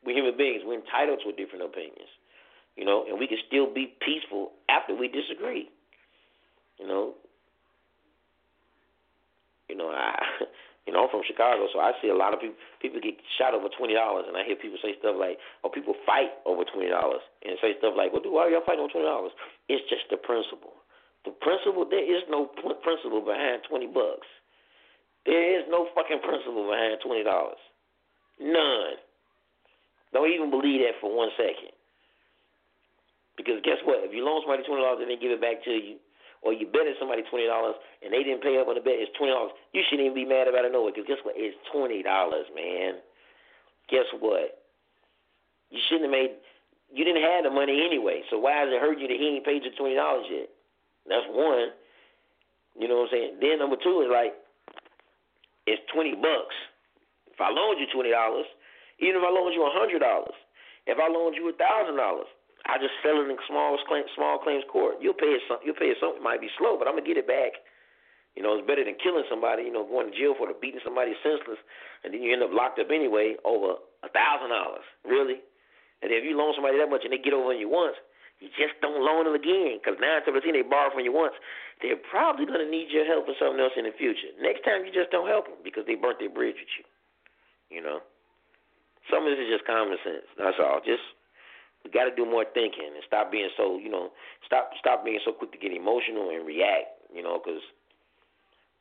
We're 0.06 0.16
human 0.16 0.38
beings. 0.38 0.64
We're 0.64 0.80
entitled 0.80 1.20
to 1.26 1.36
different 1.36 1.66
opinions, 1.66 2.08
you 2.76 2.86
know, 2.86 3.04
and 3.08 3.20
we 3.20 3.28
can 3.28 3.40
still 3.48 3.68
be 3.68 3.96
peaceful 4.00 4.52
after 4.70 4.96
we 4.96 5.08
disagree. 5.08 5.68
You 6.80 6.88
know, 6.88 7.16
you 9.70 9.76
know, 9.76 9.92
I, 9.92 10.16
you 10.88 10.92
know, 10.94 11.06
I'm 11.06 11.12
from 11.12 11.24
Chicago, 11.28 11.68
so 11.72 11.80
I 11.80 11.92
see 12.02 12.10
a 12.10 12.16
lot 12.16 12.34
of 12.34 12.40
people. 12.40 12.56
People 12.82 13.00
get 13.04 13.16
shot 13.38 13.54
over 13.54 13.68
twenty 13.74 13.94
dollars, 13.94 14.26
and 14.28 14.36
I 14.36 14.44
hear 14.44 14.56
people 14.56 14.80
say 14.82 14.96
stuff 15.00 15.16
like, 15.20 15.38
"Oh, 15.64 15.70
people 15.70 15.96
fight 16.06 16.32
over 16.48 16.64
twenty 16.64 16.90
dollars," 16.90 17.22
and 17.44 17.60
say 17.62 17.76
stuff 17.80 17.96
like, 17.96 18.12
"Well, 18.12 18.24
do 18.24 18.32
why 18.32 18.48
are 18.48 18.52
y'all 18.52 18.66
fighting 18.66 18.84
over 18.84 18.92
twenty 18.92 19.08
dollars?" 19.08 19.36
It's 19.68 19.84
just 19.92 20.08
the 20.10 20.18
principle. 20.18 20.78
The 21.28 21.36
principle, 21.44 21.84
there 21.84 22.08
is 22.08 22.24
no 22.32 22.48
principle 22.56 23.20
behind 23.20 23.68
20 23.68 23.92
bucks. 23.92 24.28
There 25.28 25.60
is 25.60 25.68
no 25.68 25.92
fucking 25.92 26.24
principle 26.24 26.72
behind 26.72 27.04
$20. 27.04 27.28
None. 28.40 28.96
Don't 30.16 30.32
even 30.32 30.50
believe 30.50 30.88
that 30.88 30.96
for 31.04 31.12
one 31.12 31.28
second. 31.36 31.76
Because 33.36 33.60
guess 33.68 33.84
what? 33.84 34.08
If 34.08 34.16
you 34.16 34.24
loan 34.24 34.40
somebody 34.48 34.64
$20 34.64 35.04
and 35.04 35.12
they 35.12 35.20
give 35.20 35.36
it 35.36 35.44
back 35.44 35.60
to 35.68 35.72
you, 35.76 36.00
or 36.48 36.56
you 36.56 36.64
betted 36.72 36.96
somebody 36.96 37.28
$20 37.28 37.44
and 37.44 38.16
they 38.16 38.24
didn't 38.24 38.40
pay 38.40 38.56
up 38.56 38.72
on 38.72 38.80
the 38.80 38.84
bet, 38.84 38.96
it's 38.96 39.12
$20. 39.20 39.28
You 39.76 39.84
shouldn't 39.92 40.08
even 40.08 40.16
be 40.16 40.24
mad 40.24 40.48
about 40.48 40.64
it, 40.64 40.72
no 40.72 40.88
way, 40.88 40.96
Because 40.96 41.12
guess 41.12 41.20
what? 41.28 41.36
It's 41.36 41.60
$20, 41.76 42.00
man. 42.56 43.04
Guess 43.92 44.08
what? 44.24 44.64
You 45.68 45.84
shouldn't 45.92 46.08
have 46.08 46.16
made, 46.16 46.40
you 46.88 47.04
didn't 47.04 47.28
have 47.28 47.44
the 47.44 47.52
money 47.52 47.84
anyway. 47.84 48.24
So 48.32 48.40
why 48.40 48.64
does 48.64 48.72
it 48.72 48.80
hurt 48.80 48.96
you 48.96 49.12
that 49.12 49.20
he 49.20 49.36
ain't 49.36 49.44
paid 49.44 49.68
you 49.68 49.76
$20 49.76 50.00
yet? 50.32 50.48
That's 51.12 51.28
one. 51.36 51.76
You 52.80 52.88
know 52.88 53.04
what 53.04 53.12
I'm 53.12 53.16
saying? 53.16 53.32
Then 53.44 53.60
number 53.60 53.76
two 53.76 54.06
is 54.06 54.12
like, 54.12 54.38
it's 55.68 55.84
twenty 55.92 56.16
bucks. 56.16 56.56
If 57.28 57.42
I 57.44 57.52
loaned 57.52 57.80
you 57.82 57.88
twenty 57.92 58.12
dollars, 58.12 58.48
even 59.04 59.20
if 59.20 59.24
I 59.26 59.32
loaned 59.34 59.56
you 59.56 59.66
a 59.68 59.74
hundred 59.74 60.00
dollars, 60.00 60.36
if 60.88 60.96
I 60.96 61.12
loaned 61.12 61.36
you 61.36 61.50
a 61.50 61.56
thousand 61.58 61.98
dollars, 61.98 62.30
I 62.68 62.76
just 62.78 62.94
sell 63.00 63.18
in 63.24 63.32
small 63.48 63.80
small 63.80 64.38
claims 64.44 64.68
court. 64.68 65.00
You'll 65.00 65.18
pay 65.18 65.32
it 65.32 65.42
some. 65.48 65.64
You'll 65.64 65.80
pay 65.80 65.92
it 65.92 65.98
something. 66.04 66.20
It 66.20 66.28
might 66.28 66.44
be 66.44 66.52
slow, 66.60 66.76
but 66.76 66.88
I'm 66.88 67.00
gonna 67.00 67.08
get 67.08 67.18
it 67.18 67.28
back. 67.28 67.64
You 68.38 68.46
know, 68.46 68.54
it's 68.54 68.68
better 68.70 68.86
than 68.86 69.00
killing 69.02 69.26
somebody. 69.26 69.66
You 69.66 69.74
know, 69.74 69.82
going 69.82 70.12
to 70.12 70.16
jail 70.16 70.38
for 70.38 70.46
beating 70.62 70.84
somebody 70.86 71.18
senseless, 71.26 71.58
and 72.06 72.14
then 72.14 72.22
you 72.22 72.30
end 72.30 72.46
up 72.46 72.54
locked 72.54 72.78
up 72.78 72.94
anyway 72.94 73.34
over 73.42 73.82
a 74.06 74.10
thousand 74.14 74.54
dollars. 74.54 74.86
Really? 75.02 75.42
And 76.06 76.14
if 76.14 76.22
you 76.22 76.38
loan 76.38 76.54
somebody 76.54 76.78
that 76.78 76.94
much 76.94 77.02
and 77.02 77.10
they 77.10 77.18
get 77.18 77.34
over 77.34 77.50
on 77.50 77.58
you 77.58 77.66
once, 77.66 77.98
you 78.38 78.54
just 78.54 78.78
don't 78.86 79.02
loan 79.02 79.26
them 79.26 79.34
again. 79.34 79.82
Because 79.82 79.98
nine 79.98 80.22
times 80.22 80.30
out 80.30 80.38
of 80.38 80.46
ten, 80.46 80.54
they 80.54 80.62
borrow 80.62 80.94
from 80.94 81.02
you 81.02 81.10
once. 81.10 81.34
They're 81.82 81.98
probably 81.98 82.46
going 82.46 82.62
to 82.62 82.70
need 82.70 82.94
your 82.94 83.10
help 83.10 83.26
for 83.26 83.34
something 83.42 83.58
else 83.58 83.74
in 83.74 83.90
the 83.90 83.96
future. 83.98 84.30
Next 84.38 84.62
time, 84.62 84.86
you 84.86 84.94
just 84.94 85.10
don't 85.10 85.26
help 85.26 85.50
them 85.50 85.58
because 85.66 85.90
they 85.90 85.98
burnt 85.98 86.22
their 86.22 86.30
bridge 86.30 86.62
with 86.62 86.74
you. 86.78 86.86
You 87.74 87.82
know, 87.82 88.06
some 89.10 89.26
of 89.26 89.34
this 89.34 89.42
is 89.42 89.50
just 89.50 89.66
common 89.66 89.98
sense. 90.06 90.30
That's 90.38 90.62
all. 90.62 90.78
Just 90.86 91.02
we 91.84 91.92
got 91.92 92.06
to 92.06 92.16
do 92.16 92.26
more 92.26 92.46
thinking 92.54 92.90
and 92.94 93.04
stop 93.06 93.32
being 93.32 93.50
so, 93.56 93.78
you 93.78 93.90
know, 93.90 94.12
stop 94.46 94.72
stop 94.80 95.06
being 95.06 95.20
so 95.24 95.32
quick 95.32 95.52
to 95.52 95.58
get 95.58 95.72
emotional 95.72 96.30
and 96.30 96.46
react. 96.46 96.98
You 97.14 97.24
know, 97.24 97.40
because 97.40 97.62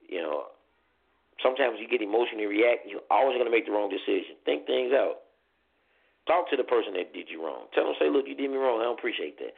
you 0.09 0.21
know 0.21 0.51
sometimes 1.43 1.79
you 1.81 1.89
get 1.89 2.03
emotionally 2.03 2.47
react. 2.47 2.87
You're 2.89 3.07
always 3.11 3.37
going 3.37 3.47
to 3.47 3.55
make 3.55 3.67
the 3.67 3.73
wrong 3.73 3.91
decision. 3.91 4.37
Think 4.45 4.67
things 4.67 4.93
out. 4.93 5.27
Talk 6.27 6.51
to 6.51 6.57
the 6.57 6.67
person 6.67 6.95
that 6.95 7.15
did 7.15 7.31
you 7.31 7.45
wrong. 7.45 7.71
Tell 7.73 7.87
them, 7.87 7.95
say, 8.01 8.11
look, 8.11 8.27
you 8.27 8.35
did 8.35 8.51
me 8.51 8.59
wrong. 8.59 8.81
I 8.83 8.91
don't 8.91 8.99
appreciate 8.99 9.39
that. 9.39 9.55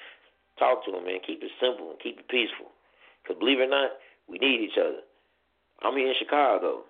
Talk 0.59 0.85
to 0.85 0.93
them, 0.93 1.07
man. 1.07 1.21
Keep 1.25 1.43
it 1.43 1.51
simple 1.57 1.91
and 1.91 1.99
keep 1.99 2.19
it 2.21 2.29
peaceful. 2.29 2.69
Because 3.23 3.39
believe 3.41 3.61
it 3.61 3.73
or 3.73 3.73
not, 3.73 3.97
we 4.29 4.37
need 4.39 4.61
each 4.61 4.77
other. 4.77 5.01
I'm 5.81 5.97
here 5.97 6.09
in 6.09 6.19
Chicago, 6.19 6.85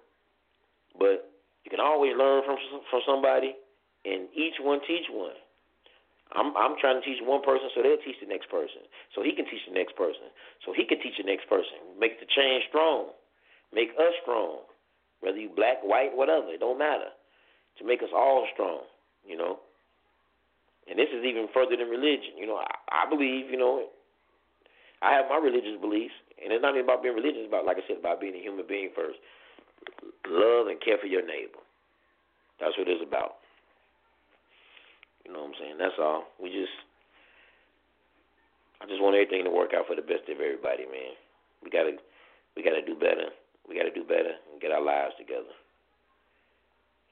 but 0.99 1.30
you 1.62 1.70
can 1.70 1.80
always 1.80 2.16
learn 2.16 2.42
from 2.44 2.57
from 2.90 3.01
somebody, 3.07 3.55
and 4.05 4.26
each 4.34 4.55
one 4.61 4.80
teach 4.88 5.07
one. 5.11 5.36
I'm 6.36 6.52
I'm 6.56 6.76
trying 6.76 7.00
to 7.00 7.04
teach 7.04 7.20
one 7.24 7.40
person 7.40 7.72
so 7.72 7.80
they'll 7.80 8.00
teach 8.04 8.20
the 8.20 8.28
next 8.28 8.50
person, 8.52 8.84
so 9.14 9.22
he 9.24 9.32
can 9.32 9.48
teach 9.48 9.64
the 9.64 9.72
next 9.72 9.96
person, 9.96 10.28
so 10.64 10.76
he 10.76 10.84
can 10.84 11.00
teach 11.00 11.16
the 11.16 11.24
next 11.24 11.48
person. 11.48 11.96
Make 11.96 12.20
the 12.20 12.28
change 12.28 12.68
strong, 12.68 13.16
make 13.72 13.96
us 13.96 14.12
strong, 14.20 14.68
whether 15.20 15.38
you 15.38 15.48
black, 15.48 15.80
white, 15.80 16.12
whatever. 16.12 16.52
It 16.52 16.60
don't 16.60 16.78
matter. 16.78 17.12
To 17.78 17.86
make 17.86 18.02
us 18.02 18.12
all 18.12 18.46
strong, 18.52 18.82
you 19.24 19.36
know. 19.36 19.62
And 20.90 20.98
this 20.98 21.08
is 21.14 21.24
even 21.24 21.48
further 21.52 21.76
than 21.76 21.88
religion. 21.88 22.36
You 22.36 22.46
know, 22.46 22.58
I, 22.58 23.04
I 23.04 23.08
believe, 23.08 23.50
you 23.50 23.56
know, 23.56 23.86
I 25.00 25.12
have 25.14 25.30
my 25.30 25.38
religious 25.38 25.78
beliefs, 25.80 26.16
and 26.42 26.52
it's 26.52 26.62
not 26.62 26.74
even 26.74 26.84
about 26.84 27.02
being 27.02 27.14
religious. 27.14 27.46
It's 27.46 27.48
about, 27.48 27.64
like 27.64 27.78
I 27.78 27.86
said, 27.86 28.02
about 28.02 28.20
being 28.20 28.34
a 28.34 28.42
human 28.42 28.66
being 28.66 28.90
first. 28.96 29.18
Love 30.26 30.66
and 30.66 30.80
care 30.82 30.98
for 30.98 31.06
your 31.06 31.22
neighbor. 31.22 31.62
That's 32.58 32.76
what 32.76 32.88
it's 32.88 33.04
about. 33.04 33.38
You 35.28 35.36
know 35.36 35.44
what 35.44 35.52
I'm 35.52 35.60
saying? 35.60 35.76
That's 35.76 36.00
all. 36.00 36.24
We 36.40 36.48
just, 36.48 36.72
I 38.80 38.88
just 38.88 39.04
want 39.04 39.12
everything 39.12 39.44
to 39.44 39.52
work 39.52 39.76
out 39.76 39.84
for 39.84 39.92
the 39.92 40.00
best 40.00 40.24
of 40.32 40.40
everybody, 40.40 40.88
man. 40.88 41.12
We 41.60 41.68
gotta, 41.68 42.00
we 42.56 42.64
gotta 42.64 42.80
do 42.80 42.96
better. 42.96 43.28
We 43.68 43.76
gotta 43.76 43.92
do 43.92 44.08
better 44.08 44.40
and 44.48 44.56
get 44.56 44.72
our 44.72 44.80
lives 44.80 45.20
together. 45.20 45.52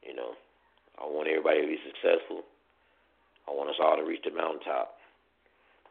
You 0.00 0.16
know, 0.16 0.32
I 0.96 1.04
want 1.04 1.28
everybody 1.28 1.60
to 1.60 1.68
be 1.68 1.76
successful. 1.84 2.48
I 3.44 3.52
want 3.52 3.68
us 3.68 3.76
all 3.84 4.00
to 4.00 4.08
reach 4.08 4.24
the 4.24 4.32
mountaintop. 4.32 4.96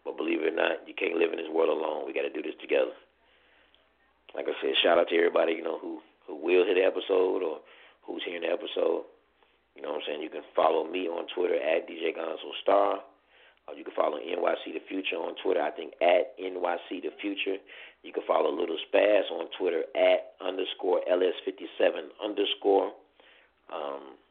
But 0.01 0.17
believe 0.17 0.41
it 0.41 0.49
or 0.49 0.57
not, 0.57 0.81
you 0.89 0.97
can't 0.97 1.21
live 1.21 1.29
in 1.29 1.37
this 1.37 1.53
world 1.53 1.69
alone. 1.69 2.09
We 2.09 2.13
got 2.13 2.25
to 2.25 2.33
do 2.33 2.41
this 2.41 2.57
together. 2.57 2.97
Like 4.33 4.49
I 4.49 4.57
said, 4.61 4.73
shout 4.81 4.97
out 4.97 5.13
to 5.13 5.15
everybody 5.15 5.53
you 5.53 5.63
know 5.63 5.77
who 5.77 6.01
who 6.25 6.41
will 6.41 6.65
hear 6.65 6.73
the 6.73 6.89
episode 6.89 7.45
or 7.45 7.61
who's 8.01 8.25
hearing 8.25 8.41
the 8.41 8.49
episode. 8.49 9.05
You 9.75 9.81
know 9.81 9.99
what 9.99 10.07
I'm 10.07 10.07
saying? 10.07 10.21
You 10.21 10.29
can 10.29 10.47
follow 10.55 10.87
me 10.87 11.07
on 11.07 11.27
Twitter 11.35 11.55
at 11.55 11.87
DJ 11.87 12.15
Gonzo 12.15 12.51
Star. 12.61 12.99
Or 13.67 13.73
you 13.73 13.83
can 13.83 13.93
follow 13.95 14.17
NYC 14.17 14.77
The 14.77 14.83
Future 14.87 15.17
on 15.17 15.33
Twitter, 15.41 15.61
I 15.61 15.71
think 15.71 15.93
at 16.01 16.37
NYC 16.37 17.01
The 17.01 17.09
Future. 17.19 17.57
You 18.03 18.13
can 18.13 18.23
follow 18.27 18.53
Little 18.53 18.77
Spaz 18.87 19.25
on 19.31 19.47
Twitter 19.57 19.83
at 19.97 20.37
underscore 20.39 21.01
LS57 21.09 22.13
underscore. 22.23 22.93
Um, 23.73 24.21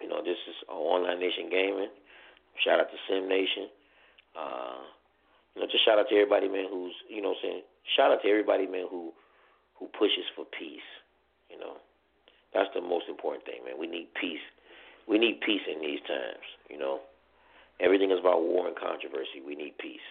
you 0.00 0.08
know, 0.08 0.22
this 0.24 0.40
is 0.48 0.56
Online 0.68 1.20
Nation 1.20 1.50
Gaming. 1.50 1.92
Shout 2.64 2.80
out 2.80 2.88
to 2.88 2.96
Sim 3.08 3.28
Nation. 3.28 3.68
Uh, 4.32 4.80
you 5.54 5.62
know, 5.62 5.68
just 5.70 5.84
shout 5.84 5.98
out 5.98 6.08
to 6.08 6.14
everybody, 6.14 6.48
man, 6.48 6.66
who's 6.70 6.94
you 7.08 7.20
know, 7.20 7.34
saying 7.42 7.62
shout 7.96 8.12
out 8.12 8.22
to 8.22 8.28
everybody, 8.28 8.66
man, 8.66 8.86
who 8.90 9.12
who 9.76 9.88
pushes 9.98 10.24
for 10.34 10.44
peace. 10.58 10.88
You 11.50 11.58
know, 11.58 11.76
that's 12.56 12.72
the 12.74 12.80
most 12.80 13.04
important 13.08 13.44
thing, 13.44 13.60
man. 13.64 13.76
We 13.78 13.86
need 13.86 14.08
peace. 14.18 14.42
We 15.06 15.18
need 15.18 15.40
peace 15.44 15.62
in 15.68 15.80
these 15.80 16.00
times. 16.08 16.42
You 16.70 16.78
know, 16.78 17.00
everything 17.80 18.10
is 18.10 18.18
about 18.18 18.42
war 18.42 18.66
and 18.66 18.74
controversy. 18.76 19.44
We 19.44 19.54
need 19.54 19.76
peace. 19.78 20.08